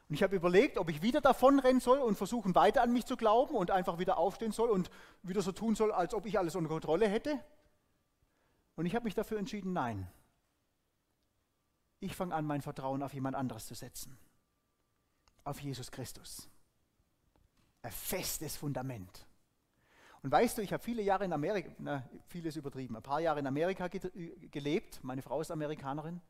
Und 0.08 0.16
ich 0.16 0.24
habe 0.24 0.36
überlegt, 0.36 0.78
ob 0.78 0.90
ich 0.90 1.02
wieder 1.02 1.22
davonrennen 1.22 1.82
soll 1.82 2.00
und 2.00 2.16
versuchen, 2.16 2.56
weiter 2.56 2.84
an 2.84 2.94
mich 2.94 3.06
zu 3.06 3.18
glauben 3.18 3.56
und 3.56 3.72
einfach 3.72 3.98
wieder 3.98 4.18
aufstehen 4.18 4.52
soll 4.52 4.70
und 4.70 4.90
wieder 5.22 5.42
so 5.42 5.52
tun 5.52 5.76
soll, 5.76 5.92
als 5.92 6.14
ob 6.14 6.26
ich 6.26 6.38
alles 6.38 6.56
unter 6.56 6.70
Kontrolle 6.70 7.08
hätte. 7.08 7.44
Und 8.76 8.86
ich 8.86 8.96
habe 8.96 9.06
mich 9.06 9.14
dafür 9.14 9.40
entschieden, 9.40 9.74
nein. 9.74 10.08
Ich 12.00 12.16
fange 12.16 12.36
an, 12.36 12.46
mein 12.46 12.62
Vertrauen 12.62 13.04
auf 13.04 13.14
jemand 13.14 13.36
anderes 13.36 13.68
zu 13.68 13.76
setzen. 13.76 14.18
Auf 15.44 15.60
Jesus 15.60 15.92
Christus. 15.92 16.48
Ein 17.82 17.92
festes 17.92 18.58
Fundament. 18.58 19.26
Und 20.22 20.32
weißt 20.32 20.58
du, 20.58 20.62
ich 20.62 20.72
habe 20.72 20.82
viele 20.82 21.02
Jahre 21.02 21.26
in 21.26 21.34
Amerika, 21.34 21.70
na, 21.80 22.08
vieles 22.28 22.56
übertrieben, 22.56 22.96
ein 22.96 23.04
paar 23.04 23.20
Jahre 23.20 23.40
in 23.40 23.48
Amerika 23.48 23.90
gelebt. 23.90 25.04
Meine 25.04 25.22
Frau 25.22 25.42
ist 25.42 25.52
Amerikanerin. 25.52 26.22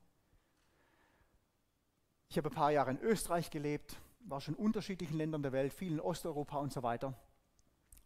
Ich 2.28 2.38
habe 2.38 2.50
ein 2.50 2.56
paar 2.56 2.72
Jahre 2.72 2.90
in 2.90 3.00
Österreich 3.00 3.52
gelebt, 3.52 3.96
war 4.22 4.42
schon 4.42 4.56
in 4.56 4.60
unterschiedlichen 4.60 5.16
Ländern 5.16 5.44
der 5.44 5.52
Welt, 5.52 5.72
viel 5.72 5.92
in 5.92 6.00
Osteuropa 6.00 6.58
und 6.58 6.74
so 6.74 6.82
weiter. 6.82 7.14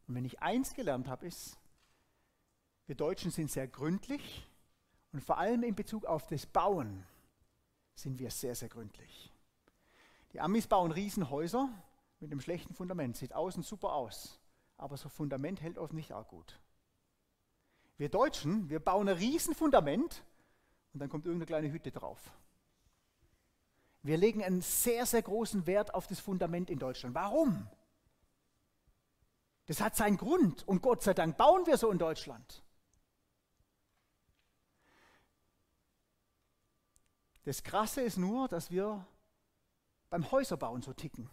Und 0.08 0.15
wenn 0.15 0.26
ich 0.26 0.41
eins 0.41 0.73
gelernt 0.73 1.08
habe, 1.08 1.26
ist, 1.26 1.58
wir 2.88 2.95
Deutschen 2.95 3.32
sind 3.32 3.52
sehr 3.52 3.67
gründlich 3.67 4.47
und 5.12 5.21
vor 5.23 5.38
allem 5.38 5.63
in 5.63 5.76
Bezug 5.76 6.06
auf 6.06 6.28
das 6.28 6.45
Bauen 6.45 7.06
sind 7.93 8.19
wir 8.19 8.32
sehr, 8.32 8.56
sehr 8.56 8.69
gründlich. 8.69 9.32
Die 10.34 10.41
Amis 10.41 10.67
bauen 10.67 10.91
Riesenhäuser 10.91 11.69
mit 12.19 12.32
einem 12.32 12.41
schlechten 12.41 12.73
Fundament, 12.73 13.15
sieht 13.15 13.34
außen 13.34 13.63
super 13.63 13.93
aus 13.93 14.39
aber 14.78 14.97
so 14.97 15.10
Fundament 15.10 15.62
hält 15.62 15.78
oft 15.78 15.93
nicht 15.93 16.13
auch 16.13 16.28
gut. 16.28 16.60
Wir 17.97 18.10
Deutschen, 18.10 18.69
wir 18.69 18.80
bauen 18.80 19.10
ein 19.10 19.17
Riesenfundament 19.17 20.23
und 20.93 21.00
dann 21.00 21.10
kommt 21.10 21.26
irgendeine 21.26 21.47
kleine 21.47 21.71
Hütte 21.71 21.91
drauf. 21.91 22.19
Wir 24.04 24.17
legen 24.17 24.43
einen 24.43 24.62
sehr, 24.62 25.06
sehr 25.06 25.23
großen 25.23 25.65
Wert 25.65 25.93
auf 25.93 26.08
das 26.08 26.19
Fundament 26.19 26.69
in 26.69 26.80
Deutschland. 26.80 27.15
Warum? 27.15 27.67
Das 29.65 29.82
hat 29.82 29.95
seinen 29.95 30.17
Grund 30.17 30.65
und 30.67 30.82
Gott 30.82 31.02
sei 31.02 31.13
Dank 31.13 31.38
bauen 31.38 31.65
wir 31.65 31.78
so 31.78 31.91
in 31.91 31.97
Deutschland. 31.97 32.63
Das 37.47 37.63
Krasse 37.63 38.01
ist 38.01 38.17
nur, 38.17 38.47
dass 38.47 38.71
wir 38.71 39.05
beim 40.10 40.29
Häuserbauen 40.31 40.81
so 40.81 40.93
ticken 40.93 41.29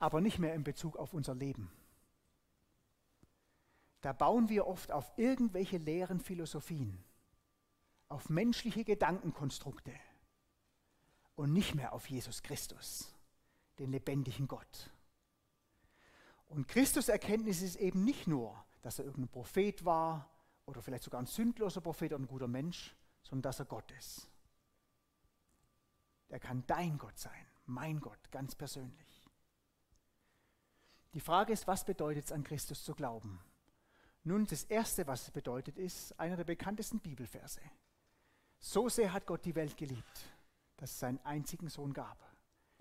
aber 0.00 0.20
nicht 0.20 0.38
mehr 0.38 0.54
in 0.54 0.64
Bezug 0.64 0.96
auf 0.96 1.14
unser 1.14 1.34
Leben. 1.34 1.70
Da 4.00 4.14
bauen 4.14 4.48
wir 4.48 4.66
oft 4.66 4.90
auf 4.90 5.12
irgendwelche 5.16 5.76
leeren 5.76 6.20
Philosophien, 6.20 7.04
auf 8.08 8.30
menschliche 8.30 8.82
Gedankenkonstrukte 8.82 9.92
und 11.36 11.52
nicht 11.52 11.74
mehr 11.74 11.92
auf 11.92 12.08
Jesus 12.08 12.42
Christus, 12.42 13.14
den 13.78 13.92
lebendigen 13.92 14.48
Gott. 14.48 14.90
Und 16.46 16.66
Christus 16.66 17.10
Erkenntnis 17.10 17.60
ist 17.60 17.76
eben 17.76 18.02
nicht 18.02 18.26
nur, 18.26 18.64
dass 18.80 18.98
er 18.98 19.04
irgendein 19.04 19.30
Prophet 19.30 19.84
war 19.84 20.30
oder 20.64 20.80
vielleicht 20.80 21.04
sogar 21.04 21.20
ein 21.20 21.26
sündloser 21.26 21.82
Prophet 21.82 22.14
oder 22.14 22.22
ein 22.22 22.26
guter 22.26 22.48
Mensch, 22.48 22.96
sondern 23.22 23.42
dass 23.42 23.58
er 23.58 23.66
Gott 23.66 23.90
ist. 23.92 24.28
Er 26.28 26.40
kann 26.40 26.64
dein 26.66 26.96
Gott 26.98 27.18
sein, 27.18 27.46
mein 27.66 28.00
Gott, 28.00 28.30
ganz 28.30 28.54
persönlich. 28.54 29.28
Die 31.14 31.20
Frage 31.20 31.52
ist, 31.52 31.66
was 31.66 31.84
bedeutet 31.84 32.26
es 32.26 32.32
an 32.32 32.44
Christus 32.44 32.84
zu 32.84 32.94
glauben? 32.94 33.40
Nun, 34.22 34.46
das 34.46 34.64
Erste, 34.64 35.06
was 35.06 35.22
es 35.22 35.30
bedeutet, 35.30 35.78
ist 35.78 36.18
einer 36.20 36.36
der 36.36 36.44
bekanntesten 36.44 37.00
Bibelverse. 37.00 37.60
So 38.58 38.88
sehr 38.88 39.12
hat 39.12 39.26
Gott 39.26 39.44
die 39.44 39.54
Welt 39.54 39.76
geliebt, 39.76 40.30
dass 40.76 40.90
es 40.90 40.98
seinen 41.00 41.18
einzigen 41.24 41.68
Sohn 41.68 41.92
gab, 41.92 42.22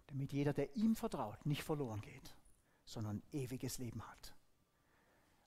damit 0.07 0.33
jeder, 0.33 0.53
der 0.53 0.75
ihm 0.75 0.95
vertraut, 0.95 1.43
nicht 1.45 1.63
verloren 1.63 2.01
geht, 2.01 2.35
sondern 2.85 3.23
ewiges 3.31 3.77
Leben 3.77 4.05
hat. 4.05 4.35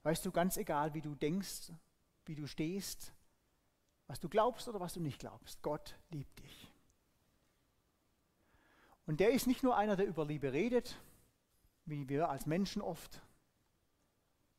Weißt 0.01 0.25
du, 0.25 0.31
ganz 0.31 0.57
egal, 0.57 0.93
wie 0.93 1.01
du 1.01 1.15
denkst, 1.15 1.71
wie 2.25 2.35
du 2.35 2.47
stehst, 2.47 3.13
was 4.13 4.19
du 4.19 4.29
glaubst 4.29 4.67
oder 4.67 4.79
was 4.79 4.93
du 4.93 4.99
nicht 4.99 5.17
glaubst, 5.17 5.63
Gott 5.63 5.95
liebt 6.11 6.37
dich. 6.37 6.71
Und 9.07 9.19
der 9.19 9.31
ist 9.31 9.47
nicht 9.47 9.63
nur 9.63 9.75
einer, 9.75 9.95
der 9.95 10.05
über 10.05 10.23
Liebe 10.23 10.53
redet, 10.53 11.01
wie 11.85 12.07
wir 12.07 12.29
als 12.29 12.45
Menschen 12.45 12.83
oft, 12.83 13.23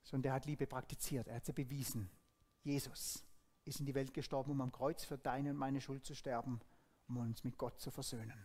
sondern 0.02 0.22
der 0.24 0.32
hat 0.32 0.46
Liebe 0.46 0.66
praktiziert, 0.66 1.28
er 1.28 1.36
hat 1.36 1.44
sie 1.44 1.52
bewiesen. 1.52 2.10
Jesus 2.64 3.22
ist 3.64 3.78
in 3.78 3.86
die 3.86 3.94
Welt 3.94 4.12
gestorben, 4.12 4.50
um 4.50 4.60
am 4.60 4.72
Kreuz 4.72 5.04
für 5.04 5.18
deine 5.18 5.50
und 5.50 5.56
meine 5.56 5.80
Schuld 5.80 6.04
zu 6.04 6.16
sterben, 6.16 6.60
um 7.06 7.18
uns 7.18 7.44
mit 7.44 7.56
Gott 7.56 7.78
zu 7.80 7.92
versöhnen. 7.92 8.44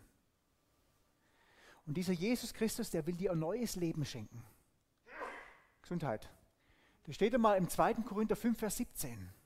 Und 1.88 1.98
dieser 1.98 2.13
Jesus 2.13 2.54
Christus, 2.54 2.91
der 2.91 3.08
will 3.08 3.15
dir 3.15 3.32
ein 3.32 3.39
neues 3.39 3.76
Leben 3.76 4.06
schenken. 4.06 4.45
Gesundheit. 5.82 6.30
Das 7.06 7.15
steht 7.15 7.34
einmal 7.34 7.58
im 7.58 7.67
2. 7.67 7.95
Korinther 7.95 8.36
5, 8.36 8.60
Vers 8.60 8.78
17. 8.78 9.38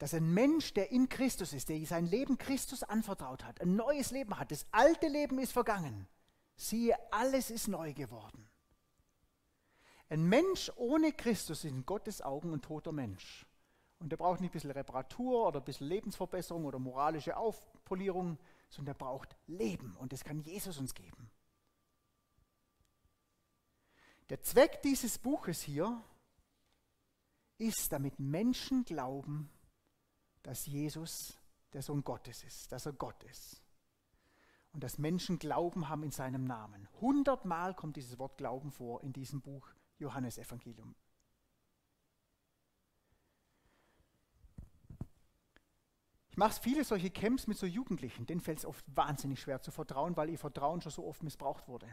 Dass 0.00 0.14
ein 0.14 0.32
Mensch, 0.32 0.72
der 0.72 0.90
in 0.90 1.10
Christus 1.10 1.52
ist, 1.52 1.68
der 1.68 1.84
sein 1.84 2.06
Leben 2.06 2.38
Christus 2.38 2.82
anvertraut 2.82 3.44
hat, 3.44 3.60
ein 3.60 3.76
neues 3.76 4.10
Leben 4.12 4.38
hat. 4.38 4.50
Das 4.50 4.66
alte 4.72 5.08
Leben 5.08 5.38
ist 5.38 5.52
vergangen. 5.52 6.08
Siehe, 6.56 6.96
alles 7.12 7.50
ist 7.50 7.68
neu 7.68 7.92
geworden. 7.92 8.48
Ein 10.08 10.24
Mensch 10.24 10.72
ohne 10.76 11.12
Christus 11.12 11.64
ist 11.64 11.70
in 11.70 11.84
Gottes 11.84 12.22
Augen 12.22 12.54
ein 12.54 12.62
toter 12.62 12.92
Mensch. 12.92 13.44
Und 13.98 14.10
der 14.10 14.16
braucht 14.16 14.40
nicht 14.40 14.52
ein 14.52 14.54
bisschen 14.54 14.70
Reparatur 14.70 15.46
oder 15.46 15.60
ein 15.60 15.64
bisschen 15.66 15.88
Lebensverbesserung 15.88 16.64
oder 16.64 16.78
moralische 16.78 17.36
Aufpolierung, 17.36 18.38
sondern 18.70 18.94
der 18.94 19.04
braucht 19.04 19.36
Leben. 19.46 19.96
Und 19.96 20.14
das 20.14 20.24
kann 20.24 20.40
Jesus 20.40 20.78
uns 20.78 20.94
geben. 20.94 21.30
Der 24.30 24.40
Zweck 24.40 24.80
dieses 24.80 25.18
Buches 25.18 25.60
hier 25.60 26.02
ist, 27.58 27.92
damit 27.92 28.18
Menschen 28.18 28.86
glauben, 28.86 29.50
dass 30.42 30.66
Jesus 30.66 31.38
der 31.72 31.82
Sohn 31.82 32.02
Gottes 32.02 32.44
ist, 32.44 32.72
dass 32.72 32.86
er 32.86 32.92
Gott 32.92 33.22
ist 33.24 33.62
und 34.72 34.82
dass 34.82 34.98
Menschen 34.98 35.38
Glauben 35.38 35.88
haben 35.88 36.02
in 36.02 36.10
seinem 36.10 36.44
Namen. 36.44 36.88
Hundertmal 37.00 37.74
kommt 37.74 37.96
dieses 37.96 38.18
Wort 38.18 38.38
Glauben 38.38 38.70
vor 38.70 39.02
in 39.02 39.12
diesem 39.12 39.40
Buch 39.40 39.68
Johannesevangelium. 39.98 40.94
Ich 46.30 46.36
mache 46.36 46.60
viele 46.62 46.84
solche 46.84 47.10
Camps 47.10 47.48
mit 47.48 47.58
so 47.58 47.66
Jugendlichen, 47.66 48.24
denen 48.24 48.40
fällt 48.40 48.58
es 48.58 48.64
oft 48.64 48.84
wahnsinnig 48.94 49.40
schwer 49.40 49.60
zu 49.60 49.72
vertrauen, 49.72 50.16
weil 50.16 50.30
ihr 50.30 50.38
Vertrauen 50.38 50.80
schon 50.80 50.92
so 50.92 51.04
oft 51.04 51.22
missbraucht 51.22 51.66
wurde. 51.66 51.88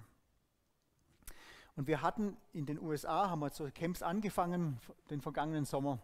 Und 1.76 1.88
wir 1.88 2.02
hatten 2.02 2.38
in 2.54 2.66
den 2.66 2.80
USA, 2.80 3.30
haben 3.30 3.40
wir 3.40 3.50
so 3.50 3.70
Camps 3.72 4.02
angefangen, 4.02 4.80
den 5.10 5.22
vergangenen 5.22 5.66
Sommer. 5.66 6.00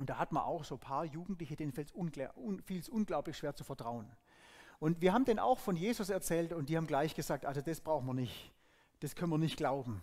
Und 0.00 0.08
da 0.08 0.18
hat 0.18 0.32
man 0.32 0.42
auch 0.42 0.64
so 0.64 0.76
ein 0.76 0.80
paar 0.80 1.04
Jugendliche, 1.04 1.56
denen 1.56 1.72
fällt 1.72 1.90
es 1.90 2.88
unglaublich 2.88 3.36
schwer 3.36 3.54
zu 3.54 3.64
vertrauen. 3.64 4.10
Und 4.78 5.02
wir 5.02 5.12
haben 5.12 5.26
denen 5.26 5.38
auch 5.38 5.58
von 5.58 5.76
Jesus 5.76 6.08
erzählt 6.08 6.54
und 6.54 6.70
die 6.70 6.78
haben 6.78 6.86
gleich 6.86 7.14
gesagt, 7.14 7.44
also 7.44 7.60
das 7.60 7.82
brauchen 7.82 8.06
wir 8.06 8.14
nicht, 8.14 8.50
das 9.00 9.14
können 9.14 9.30
wir 9.30 9.36
nicht 9.36 9.58
glauben. 9.58 10.02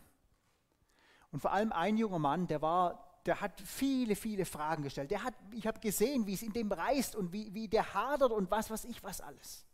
Und 1.32 1.39
vor 1.39 1.52
allem 1.52 1.72
ein 1.72 1.98
junger 1.98 2.20
Mann, 2.20 2.45
der 2.45 2.62
war, 2.62 3.20
der 3.26 3.41
hat 3.41 3.60
viele, 3.60 4.16
viele 4.16 4.45
Fragen 4.45 4.84
gestellt. 4.84 5.10
Der 5.10 5.24
hat, 5.24 5.34
ich 5.52 5.66
habe 5.66 5.80
gesehen, 5.80 6.28
wie 6.28 6.36
es 6.36 6.43
in 6.43 6.54
dem 6.54 6.72
reißt 6.72 7.16
und 7.16 7.34
wie, 7.34 7.52
wie 7.56 7.68
der 7.68 7.95
hadert 7.95 8.32
und 8.32 8.52
was, 8.52 8.70
was 8.70 8.86
ich, 8.86 9.04
was 9.04 9.20
alles. 9.20 9.66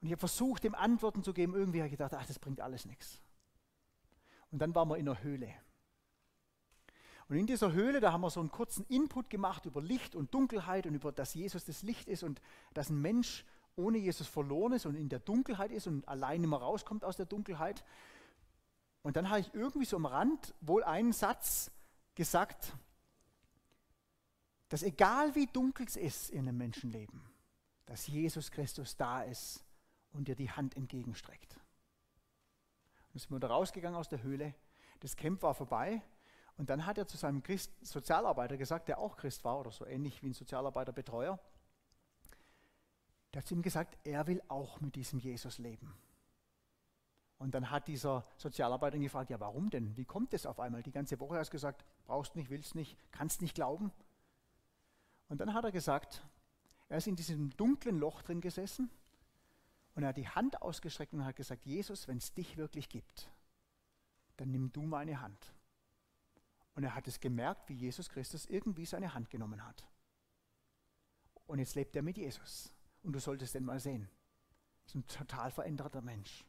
Und 0.00 0.06
ich 0.06 0.12
habe 0.12 0.20
versucht, 0.20 0.64
ihm 0.64 0.76
Antworten 0.76 1.24
zu 1.24 1.34
geben. 1.34 1.56
Irgendwie 1.56 1.80
habe 1.80 1.88
ich 1.88 1.92
gedacht, 1.92 2.14
ach, 2.14 2.26
das 2.26 2.38
bringt 2.38 2.60
alles 2.60 2.86
nichts. 2.86 3.20
Und 4.52 4.60
dann 4.60 4.72
waren 4.72 4.88
wir 4.88 4.98
in 4.98 5.06
der 5.06 5.20
Höhle. 5.20 5.52
Und 7.32 7.38
in 7.38 7.46
dieser 7.46 7.72
Höhle, 7.72 8.00
da 8.00 8.12
haben 8.12 8.20
wir 8.20 8.28
so 8.28 8.40
einen 8.40 8.50
kurzen 8.50 8.84
Input 8.90 9.30
gemacht 9.30 9.64
über 9.64 9.80
Licht 9.80 10.14
und 10.14 10.34
Dunkelheit 10.34 10.86
und 10.86 10.94
über, 10.94 11.12
dass 11.12 11.32
Jesus 11.32 11.64
das 11.64 11.82
Licht 11.82 12.06
ist 12.06 12.24
und 12.24 12.42
dass 12.74 12.90
ein 12.90 13.00
Mensch 13.00 13.46
ohne 13.74 13.96
Jesus 13.96 14.26
verloren 14.26 14.74
ist 14.74 14.84
und 14.84 14.96
in 14.96 15.08
der 15.08 15.18
Dunkelheit 15.18 15.72
ist 15.72 15.86
und 15.86 16.06
allein 16.06 16.44
immer 16.44 16.58
rauskommt 16.58 17.06
aus 17.06 17.16
der 17.16 17.24
Dunkelheit. 17.24 17.86
Und 19.00 19.16
dann 19.16 19.30
habe 19.30 19.40
ich 19.40 19.54
irgendwie 19.54 19.86
so 19.86 19.96
am 19.96 20.04
Rand 20.04 20.52
wohl 20.60 20.84
einen 20.84 21.14
Satz 21.14 21.70
gesagt, 22.14 22.74
dass 24.68 24.82
egal 24.82 25.34
wie 25.34 25.46
dunkel 25.46 25.86
es 25.86 25.96
ist 25.96 26.28
in 26.28 26.40
einem 26.40 26.58
Menschenleben, 26.58 27.22
dass 27.86 28.08
Jesus 28.08 28.50
Christus 28.50 28.98
da 28.98 29.22
ist 29.22 29.64
und 30.12 30.28
dir 30.28 30.36
die 30.36 30.50
Hand 30.50 30.76
entgegenstreckt. 30.76 31.54
Dann 33.10 33.18
sind 33.18 33.30
wir 33.30 33.40
da 33.40 33.46
rausgegangen 33.46 33.98
aus 33.98 34.10
der 34.10 34.22
Höhle. 34.22 34.54
Das 35.00 35.16
Camp 35.16 35.42
war 35.42 35.54
vorbei. 35.54 36.02
Und 36.56 36.70
dann 36.70 36.86
hat 36.86 36.98
er 36.98 37.06
zu 37.06 37.16
seinem 37.16 37.42
Christ 37.42 37.72
Sozialarbeiter 37.84 38.56
gesagt, 38.56 38.88
der 38.88 38.98
auch 38.98 39.16
Christ 39.16 39.44
war 39.44 39.58
oder 39.58 39.70
so 39.70 39.86
ähnlich 39.86 40.22
wie 40.22 40.28
ein 40.28 40.34
Sozialarbeiterbetreuer, 40.34 41.38
der 43.32 43.40
hat 43.40 43.46
zu 43.46 43.54
ihm 43.54 43.62
gesagt, 43.62 43.96
er 44.04 44.26
will 44.26 44.42
auch 44.48 44.80
mit 44.80 44.94
diesem 44.94 45.18
Jesus 45.18 45.58
leben. 45.58 45.94
Und 47.38 47.54
dann 47.54 47.70
hat 47.70 47.88
dieser 47.88 48.24
Sozialarbeiter 48.36 48.96
ihn 48.96 49.02
gefragt, 49.02 49.30
ja 49.30 49.40
warum 49.40 49.70
denn? 49.70 49.96
Wie 49.96 50.04
kommt 50.04 50.32
das 50.32 50.46
auf 50.46 50.60
einmal? 50.60 50.82
Die 50.82 50.92
ganze 50.92 51.18
Woche 51.18 51.36
hast 51.36 51.48
du 51.48 51.52
gesagt, 51.52 51.84
brauchst 52.04 52.36
nicht, 52.36 52.50
willst 52.50 52.74
nicht, 52.74 52.96
kannst 53.10 53.42
nicht 53.42 53.54
glauben. 53.54 53.90
Und 55.28 55.40
dann 55.40 55.54
hat 55.54 55.64
er 55.64 55.72
gesagt, 55.72 56.22
er 56.88 56.98
ist 56.98 57.06
in 57.06 57.16
diesem 57.16 57.50
dunklen 57.56 57.98
Loch 57.98 58.22
drin 58.22 58.40
gesessen 58.40 58.90
und 59.94 60.02
er 60.02 60.10
hat 60.10 60.18
die 60.18 60.28
Hand 60.28 60.62
ausgestreckt 60.62 61.14
und 61.14 61.24
hat 61.24 61.36
gesagt, 61.36 61.64
Jesus, 61.64 62.06
wenn 62.06 62.18
es 62.18 62.32
dich 62.34 62.56
wirklich 62.56 62.88
gibt, 62.88 63.30
dann 64.36 64.50
nimm 64.50 64.72
du 64.72 64.82
meine 64.82 65.20
Hand. 65.20 65.52
Und 66.74 66.84
er 66.84 66.94
hat 66.94 67.06
es 67.06 67.20
gemerkt, 67.20 67.68
wie 67.68 67.74
Jesus 67.74 68.08
Christus 68.08 68.46
irgendwie 68.46 68.86
seine 68.86 69.12
Hand 69.14 69.30
genommen 69.30 69.64
hat. 69.64 69.86
Und 71.46 71.58
jetzt 71.58 71.74
lebt 71.74 71.94
er 71.96 72.02
mit 72.02 72.16
Jesus. 72.16 72.74
Und 73.02 73.12
du 73.12 73.18
solltest 73.18 73.54
den 73.54 73.64
mal 73.64 73.80
sehen. 73.80 74.08
Das 74.84 74.94
ist 74.94 74.96
ein 74.96 75.06
total 75.06 75.50
veränderter 75.50 76.00
Mensch. 76.00 76.44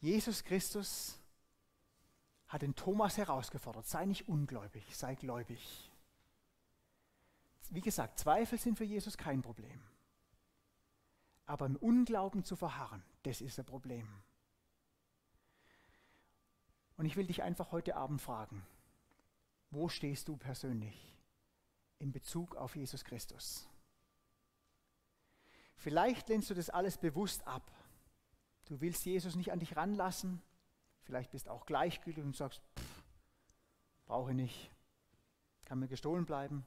Jesus 0.00 0.42
Christus 0.42 1.18
hat 2.48 2.62
den 2.62 2.74
Thomas 2.74 3.16
herausgefordert, 3.16 3.86
sei 3.86 4.04
nicht 4.04 4.28
ungläubig, 4.28 4.96
sei 4.96 5.14
gläubig. 5.14 5.90
Wie 7.70 7.80
gesagt, 7.80 8.18
Zweifel 8.18 8.58
sind 8.58 8.76
für 8.76 8.84
Jesus 8.84 9.16
kein 9.16 9.40
Problem. 9.40 9.80
Aber 11.46 11.66
im 11.66 11.76
Unglauben 11.76 12.44
zu 12.44 12.56
verharren, 12.56 13.02
das 13.22 13.40
ist 13.40 13.58
ein 13.58 13.64
Problem. 13.64 14.06
Und 16.96 17.06
ich 17.06 17.16
will 17.16 17.26
dich 17.26 17.42
einfach 17.42 17.72
heute 17.72 17.96
Abend 17.96 18.20
fragen, 18.20 18.64
wo 19.70 19.88
stehst 19.88 20.28
du 20.28 20.36
persönlich 20.36 21.16
in 21.98 22.12
Bezug 22.12 22.56
auf 22.56 22.76
Jesus 22.76 23.04
Christus? 23.04 23.66
Vielleicht 25.76 26.28
lehnst 26.28 26.50
du 26.50 26.54
das 26.54 26.70
alles 26.70 26.98
bewusst 26.98 27.46
ab. 27.46 27.72
Du 28.66 28.80
willst 28.80 29.04
Jesus 29.04 29.34
nicht 29.34 29.50
an 29.50 29.58
dich 29.58 29.76
ranlassen. 29.76 30.40
Vielleicht 31.02 31.32
bist 31.32 31.48
auch 31.48 31.66
gleichgültig 31.66 32.22
und 32.22 32.36
sagst, 32.36 32.62
brauche 34.06 34.30
ich 34.30 34.36
nicht, 34.36 34.70
kann 35.64 35.78
mir 35.78 35.88
gestohlen 35.88 36.24
bleiben. 36.24 36.64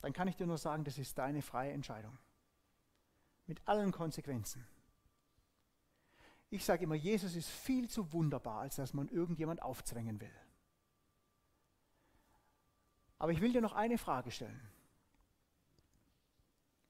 Dann 0.00 0.12
kann 0.12 0.28
ich 0.28 0.36
dir 0.36 0.46
nur 0.46 0.58
sagen, 0.58 0.84
das 0.84 0.96
ist 0.96 1.18
deine 1.18 1.42
freie 1.42 1.72
Entscheidung 1.72 2.16
mit 3.48 3.66
allen 3.66 3.90
Konsequenzen. 3.92 4.64
Ich 6.50 6.64
sage 6.64 6.84
immer, 6.84 6.94
Jesus 6.94 7.34
ist 7.34 7.48
viel 7.48 7.88
zu 7.88 8.12
wunderbar, 8.12 8.60
als 8.60 8.76
dass 8.76 8.94
man 8.94 9.08
irgendjemand 9.08 9.62
aufzwängen 9.62 10.20
will. 10.20 10.34
Aber 13.18 13.32
ich 13.32 13.40
will 13.40 13.52
dir 13.52 13.60
noch 13.60 13.74
eine 13.74 13.98
Frage 13.98 14.30
stellen. 14.30 14.60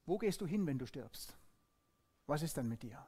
Wo 0.05 0.17
gehst 0.17 0.41
du 0.41 0.47
hin, 0.47 0.65
wenn 0.65 0.79
du 0.79 0.85
stirbst? 0.85 1.37
Was 2.25 2.41
ist 2.41 2.55
dann 2.57 2.69
mit 2.69 2.83
dir? 2.83 3.05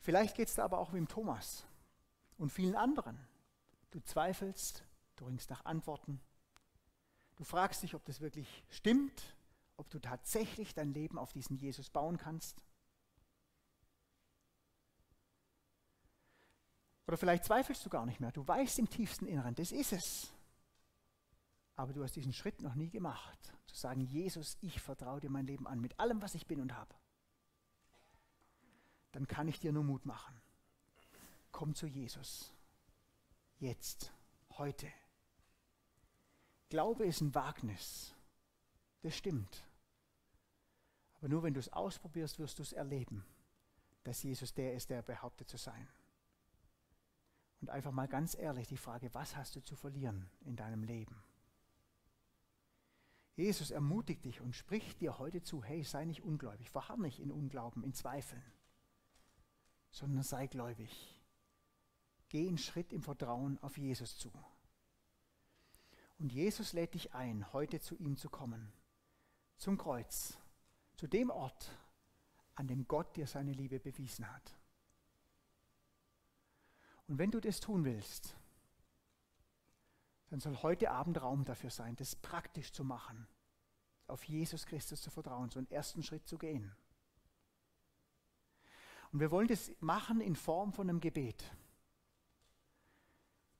Vielleicht 0.00 0.36
geht 0.36 0.48
es 0.48 0.54
da 0.54 0.64
aber 0.64 0.78
auch 0.78 0.92
wie 0.92 0.98
im 0.98 1.08
Thomas 1.08 1.66
und 2.36 2.50
vielen 2.50 2.74
anderen. 2.74 3.18
Du 3.90 4.00
zweifelst, 4.00 4.84
du 5.16 5.26
ringst 5.26 5.50
nach 5.50 5.64
Antworten, 5.64 6.20
Du 7.38 7.44
fragst 7.44 7.84
dich, 7.84 7.94
ob 7.94 8.04
das 8.04 8.20
wirklich 8.20 8.64
stimmt, 8.68 9.36
ob 9.78 9.88
du 9.88 9.98
tatsächlich 9.98 10.74
dein 10.74 10.92
Leben 10.92 11.18
auf 11.18 11.32
diesen 11.32 11.56
Jesus 11.56 11.88
bauen 11.88 12.18
kannst. 12.18 12.60
Oder 17.06 17.16
vielleicht 17.16 17.44
zweifelst 17.44 17.86
du 17.86 17.88
gar 17.88 18.04
nicht 18.04 18.20
mehr. 18.20 18.32
Du 18.32 18.46
weißt 18.46 18.78
im 18.80 18.90
tiefsten 18.90 19.26
Inneren, 19.26 19.54
das 19.54 19.72
ist 19.72 19.92
es. 19.92 20.34
Aber 21.74 21.92
du 21.92 22.02
hast 22.02 22.16
diesen 22.16 22.32
Schritt 22.34 22.60
noch 22.60 22.74
nie 22.74 22.90
gemacht, 22.90 23.54
zu 23.66 23.76
sagen, 23.76 24.00
Jesus, 24.00 24.58
ich 24.60 24.80
vertraue 24.80 25.20
dir 25.20 25.30
mein 25.30 25.46
Leben 25.46 25.66
an, 25.66 25.80
mit 25.80 25.98
allem, 25.98 26.20
was 26.20 26.34
ich 26.34 26.46
bin 26.46 26.60
und 26.60 26.74
habe. 26.74 26.94
Dann 29.12 29.26
kann 29.26 29.48
ich 29.48 29.60
dir 29.60 29.72
nur 29.72 29.84
Mut 29.84 30.04
machen. 30.04 30.38
Komm 31.52 31.74
zu 31.74 31.86
Jesus. 31.86 32.52
Jetzt, 33.58 34.12
heute. 34.50 34.92
Glaube 36.68 37.06
ist 37.06 37.20
ein 37.20 37.34
Wagnis. 37.34 38.14
Das 39.02 39.16
stimmt. 39.16 39.64
Aber 41.18 41.28
nur 41.28 41.42
wenn 41.42 41.54
du 41.54 41.60
es 41.60 41.72
ausprobierst, 41.72 42.38
wirst 42.38 42.58
du 42.58 42.62
es 42.62 42.72
erleben, 42.72 43.24
dass 44.04 44.22
Jesus 44.22 44.54
der 44.54 44.74
ist, 44.74 44.90
der 44.90 45.02
behauptet 45.02 45.48
zu 45.48 45.56
sein. 45.56 45.88
Und 47.60 47.70
einfach 47.70 47.90
mal 47.90 48.06
ganz 48.06 48.36
ehrlich 48.36 48.68
die 48.68 48.76
Frage, 48.76 49.12
was 49.14 49.36
hast 49.36 49.56
du 49.56 49.60
zu 49.60 49.74
verlieren 49.74 50.30
in 50.44 50.54
deinem 50.54 50.84
Leben? 50.84 51.20
Jesus 53.34 53.70
ermutigt 53.70 54.24
dich 54.24 54.40
und 54.40 54.54
spricht 54.54 55.00
dir 55.00 55.18
heute 55.18 55.42
zu, 55.42 55.62
hey, 55.62 55.84
sei 55.84 56.04
nicht 56.04 56.22
ungläubig, 56.22 56.70
verharr 56.70 56.96
nicht 56.96 57.20
in 57.20 57.30
Unglauben, 57.30 57.84
in 57.84 57.94
Zweifeln, 57.94 58.42
sondern 59.90 60.24
sei 60.24 60.46
gläubig. 60.46 61.14
Geh 62.28 62.48
einen 62.48 62.58
Schritt 62.58 62.92
im 62.92 63.02
Vertrauen 63.02 63.58
auf 63.62 63.78
Jesus 63.78 64.18
zu. 64.18 64.32
Und 66.18 66.32
Jesus 66.32 66.72
lädt 66.72 66.94
dich 66.94 67.14
ein, 67.14 67.52
heute 67.52 67.80
zu 67.80 67.96
ihm 67.96 68.16
zu 68.16 68.28
kommen, 68.28 68.72
zum 69.56 69.78
Kreuz, 69.78 70.36
zu 70.98 71.06
dem 71.06 71.30
Ort, 71.30 71.70
an 72.56 72.66
dem 72.66 72.88
Gott 72.88 73.16
dir 73.16 73.28
seine 73.28 73.52
Liebe 73.52 73.78
bewiesen 73.78 74.28
hat. 74.28 74.56
Und 77.06 77.18
wenn 77.18 77.30
du 77.30 77.40
das 77.40 77.60
tun 77.60 77.84
willst, 77.84 78.34
dann 80.28 80.40
soll 80.40 80.56
heute 80.56 80.90
Abend 80.90 81.22
Raum 81.22 81.44
dafür 81.44 81.70
sein, 81.70 81.94
das 81.94 82.16
praktisch 82.16 82.72
zu 82.72 82.82
machen, 82.82 83.28
auf 84.08 84.24
Jesus 84.24 84.66
Christus 84.66 85.00
zu 85.00 85.10
vertrauen, 85.10 85.50
so 85.50 85.60
einen 85.60 85.70
ersten 85.70 86.02
Schritt 86.02 86.26
zu 86.26 86.36
gehen. 86.36 86.74
Und 89.12 89.20
wir 89.20 89.30
wollen 89.30 89.48
das 89.48 89.70
machen 89.78 90.20
in 90.20 90.34
Form 90.34 90.72
von 90.72 90.90
einem 90.90 91.00
Gebet. 91.00 91.44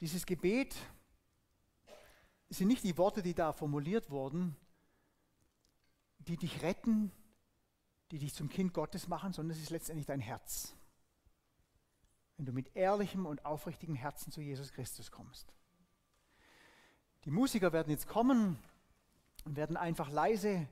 Dieses 0.01 0.27
Gebet 0.27 0.77
sind 2.51 2.67
nicht 2.67 2.83
die 2.83 2.99
Worte, 2.99 3.23
die 3.23 3.35
da 3.35 3.53
formuliert 3.53 4.11
wurden, 4.11 4.57
die 6.19 6.37
dich 6.37 6.63
retten, 6.63 7.13
die 8.11 8.19
dich 8.19 8.35
zum 8.35 8.49
Kind 8.49 8.73
Gottes 8.73 9.09
machen, 9.09 9.33
sondern 9.33 9.57
es 9.57 9.63
ist 9.63 9.71
letztendlich 9.71 10.07
dein 10.07 10.21
Herz. 10.21 10.75
Wenn 12.37 12.47
du 12.47 12.53
mit 12.53 12.75
ehrlichem 12.77 13.27
und 13.27 13.45
aufrichtigem 13.45 13.95
Herzen 13.95 14.33
zu 14.33 14.41
Jesus 14.41 14.73
Christus 14.73 15.11
kommst. 15.11 15.53
Die 17.25 17.31
Musiker 17.31 17.73
werden 17.73 17.91
jetzt 17.91 18.07
kommen 18.07 18.59
und 19.45 19.57
werden 19.57 19.77
einfach 19.77 20.11
leise 20.11 20.69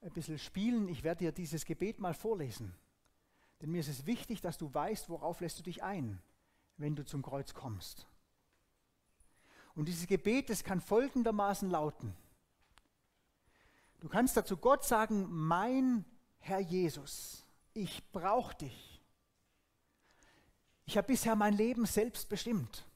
ein 0.00 0.12
bisschen 0.12 0.38
spielen. 0.38 0.88
Ich 0.88 1.02
werde 1.02 1.24
dir 1.24 1.32
dieses 1.32 1.64
Gebet 1.64 1.98
mal 1.98 2.14
vorlesen. 2.14 2.74
Denn 3.60 3.70
mir 3.70 3.80
ist 3.80 3.88
es 3.88 4.06
wichtig, 4.06 4.40
dass 4.40 4.56
du 4.56 4.72
weißt, 4.72 5.08
worauf 5.08 5.40
lässt 5.40 5.58
du 5.58 5.62
dich 5.62 5.82
ein, 5.82 6.22
wenn 6.76 6.94
du 6.94 7.04
zum 7.04 7.22
Kreuz 7.22 7.54
kommst. 7.54 8.06
Und 9.74 9.86
dieses 9.86 10.06
Gebet, 10.06 10.50
das 10.50 10.64
kann 10.64 10.80
folgendermaßen 10.80 11.68
lauten. 11.68 12.14
Du 14.00 14.08
kannst 14.08 14.36
dazu 14.36 14.56
Gott 14.56 14.84
sagen, 14.84 15.26
mein 15.28 16.04
Herr 16.38 16.60
Jesus, 16.60 17.44
ich 17.74 18.02
brauche 18.10 18.54
dich. 18.56 19.02
Ich 20.86 20.96
habe 20.96 21.08
bisher 21.08 21.36
mein 21.36 21.54
Leben 21.54 21.84
selbst 21.84 22.28
bestimmt. 22.28 22.86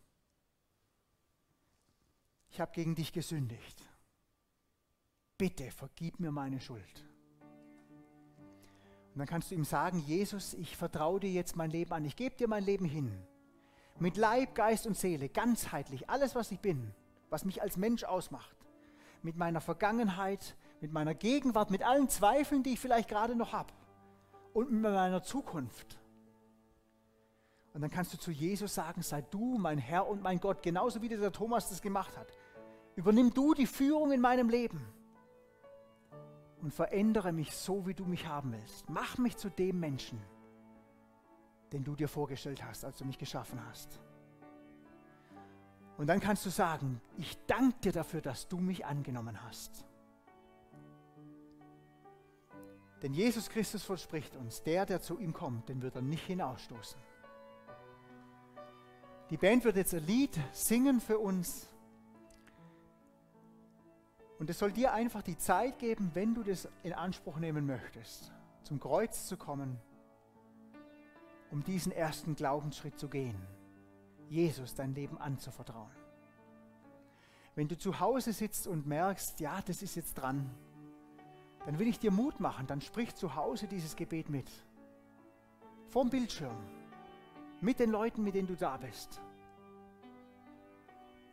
Ich 2.50 2.60
habe 2.60 2.72
gegen 2.72 2.94
dich 2.94 3.12
gesündigt. 3.12 3.82
Bitte 5.38 5.70
vergib 5.70 6.20
mir 6.20 6.30
meine 6.30 6.60
Schuld. 6.60 7.04
Und 9.12 9.18
dann 9.18 9.26
kannst 9.26 9.50
du 9.50 9.54
ihm 9.54 9.64
sagen, 9.64 9.98
Jesus, 9.98 10.54
ich 10.54 10.76
vertraue 10.76 11.20
dir 11.20 11.30
jetzt 11.30 11.54
mein 11.54 11.70
Leben 11.70 11.92
an. 11.92 12.04
Ich 12.04 12.16
gebe 12.16 12.34
dir 12.34 12.48
mein 12.48 12.64
Leben 12.64 12.86
hin. 12.86 13.12
Mit 13.98 14.16
Leib, 14.16 14.54
Geist 14.54 14.86
und 14.86 14.96
Seele, 14.96 15.28
ganzheitlich, 15.28 16.08
alles, 16.08 16.34
was 16.34 16.50
ich 16.50 16.60
bin, 16.60 16.94
was 17.28 17.44
mich 17.44 17.60
als 17.60 17.76
Mensch 17.76 18.04
ausmacht. 18.04 18.56
Mit 19.22 19.36
meiner 19.36 19.60
Vergangenheit, 19.60 20.56
mit 20.82 20.92
meiner 20.92 21.14
Gegenwart, 21.14 21.70
mit 21.70 21.84
allen 21.84 22.08
Zweifeln, 22.08 22.64
die 22.64 22.72
ich 22.72 22.80
vielleicht 22.80 23.08
gerade 23.08 23.36
noch 23.36 23.52
habe. 23.52 23.72
Und 24.52 24.72
mit 24.72 24.82
meiner 24.82 25.22
Zukunft. 25.22 25.98
Und 27.72 27.80
dann 27.80 27.90
kannst 27.90 28.12
du 28.12 28.18
zu 28.18 28.32
Jesus 28.32 28.74
sagen, 28.74 29.00
sei 29.00 29.22
du 29.22 29.56
mein 29.58 29.78
Herr 29.78 30.06
und 30.06 30.22
mein 30.22 30.40
Gott, 30.40 30.62
genauso 30.62 31.00
wie 31.00 31.08
der 31.08 31.32
Thomas 31.32 31.70
das 31.70 31.80
gemacht 31.80 32.18
hat. 32.18 32.26
Übernimm 32.96 33.32
du 33.32 33.54
die 33.54 33.66
Führung 33.66 34.12
in 34.12 34.20
meinem 34.20 34.50
Leben 34.50 34.84
und 36.60 36.74
verändere 36.74 37.32
mich 37.32 37.56
so, 37.56 37.86
wie 37.86 37.94
du 37.94 38.04
mich 38.04 38.26
haben 38.26 38.52
willst. 38.52 38.90
Mach 38.90 39.16
mich 39.18 39.36
zu 39.36 39.48
dem 39.48 39.78
Menschen, 39.78 40.20
den 41.72 41.84
du 41.84 41.94
dir 41.94 42.08
vorgestellt 42.08 42.62
hast, 42.62 42.84
als 42.84 42.98
du 42.98 43.04
mich 43.04 43.18
geschaffen 43.18 43.64
hast. 43.68 44.00
Und 45.96 46.08
dann 46.08 46.18
kannst 46.18 46.44
du 46.44 46.50
sagen, 46.50 47.00
ich 47.16 47.38
danke 47.46 47.78
dir 47.84 47.92
dafür, 47.92 48.20
dass 48.20 48.48
du 48.48 48.58
mich 48.58 48.84
angenommen 48.84 49.42
hast. 49.44 49.86
Denn 53.02 53.12
Jesus 53.12 53.48
Christus 53.48 53.82
verspricht 53.82 54.36
uns, 54.36 54.62
der, 54.62 54.86
der 54.86 55.02
zu 55.02 55.18
ihm 55.18 55.32
kommt, 55.32 55.68
den 55.68 55.82
wird 55.82 55.96
er 55.96 56.02
nicht 56.02 56.24
hinausstoßen. 56.24 57.00
Die 59.30 59.36
Band 59.36 59.64
wird 59.64 59.76
jetzt 59.76 59.94
ein 59.94 60.06
Lied 60.06 60.38
singen 60.52 61.00
für 61.00 61.18
uns. 61.18 61.66
Und 64.38 64.50
es 64.50 64.58
soll 64.58 64.72
dir 64.72 64.92
einfach 64.92 65.22
die 65.22 65.36
Zeit 65.36 65.78
geben, 65.78 66.10
wenn 66.14 66.34
du 66.34 66.42
das 66.42 66.68
in 66.82 66.92
Anspruch 66.92 67.38
nehmen 67.38 67.66
möchtest, 67.66 68.32
zum 68.62 68.78
Kreuz 68.78 69.26
zu 69.26 69.36
kommen, 69.36 69.78
um 71.50 71.64
diesen 71.64 71.92
ersten 71.92 72.36
Glaubensschritt 72.36 72.98
zu 72.98 73.08
gehen, 73.08 73.40
Jesus 74.28 74.74
dein 74.74 74.94
Leben 74.94 75.18
anzuvertrauen. 75.18 75.90
Wenn 77.54 77.68
du 77.68 77.76
zu 77.76 78.00
Hause 78.00 78.32
sitzt 78.32 78.66
und 78.66 78.86
merkst, 78.86 79.40
ja, 79.40 79.60
das 79.62 79.82
ist 79.82 79.94
jetzt 79.94 80.14
dran, 80.14 80.54
dann 81.66 81.78
will 81.78 81.88
ich 81.88 81.98
dir 81.98 82.10
Mut 82.10 82.40
machen, 82.40 82.66
dann 82.66 82.80
sprich 82.80 83.14
zu 83.14 83.34
Hause 83.34 83.66
dieses 83.68 83.96
Gebet 83.96 84.28
mit. 84.28 84.50
Vorm 85.88 86.10
Bildschirm 86.10 86.56
mit 87.60 87.78
den 87.78 87.90
Leuten, 87.90 88.24
mit 88.24 88.34
denen 88.34 88.48
du 88.48 88.56
da 88.56 88.76
bist. 88.76 89.20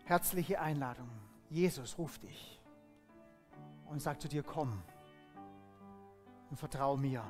Herzliche 0.06 0.60
Einladung. 0.60 1.10
Jesus 1.50 1.98
ruft 1.98 2.24
dich 2.24 2.60
und 3.88 4.02
sagt 4.02 4.22
zu 4.22 4.28
dir, 4.28 4.44
komm 4.44 4.82
und 6.50 6.58
vertraue 6.58 6.98
mir. 6.98 7.24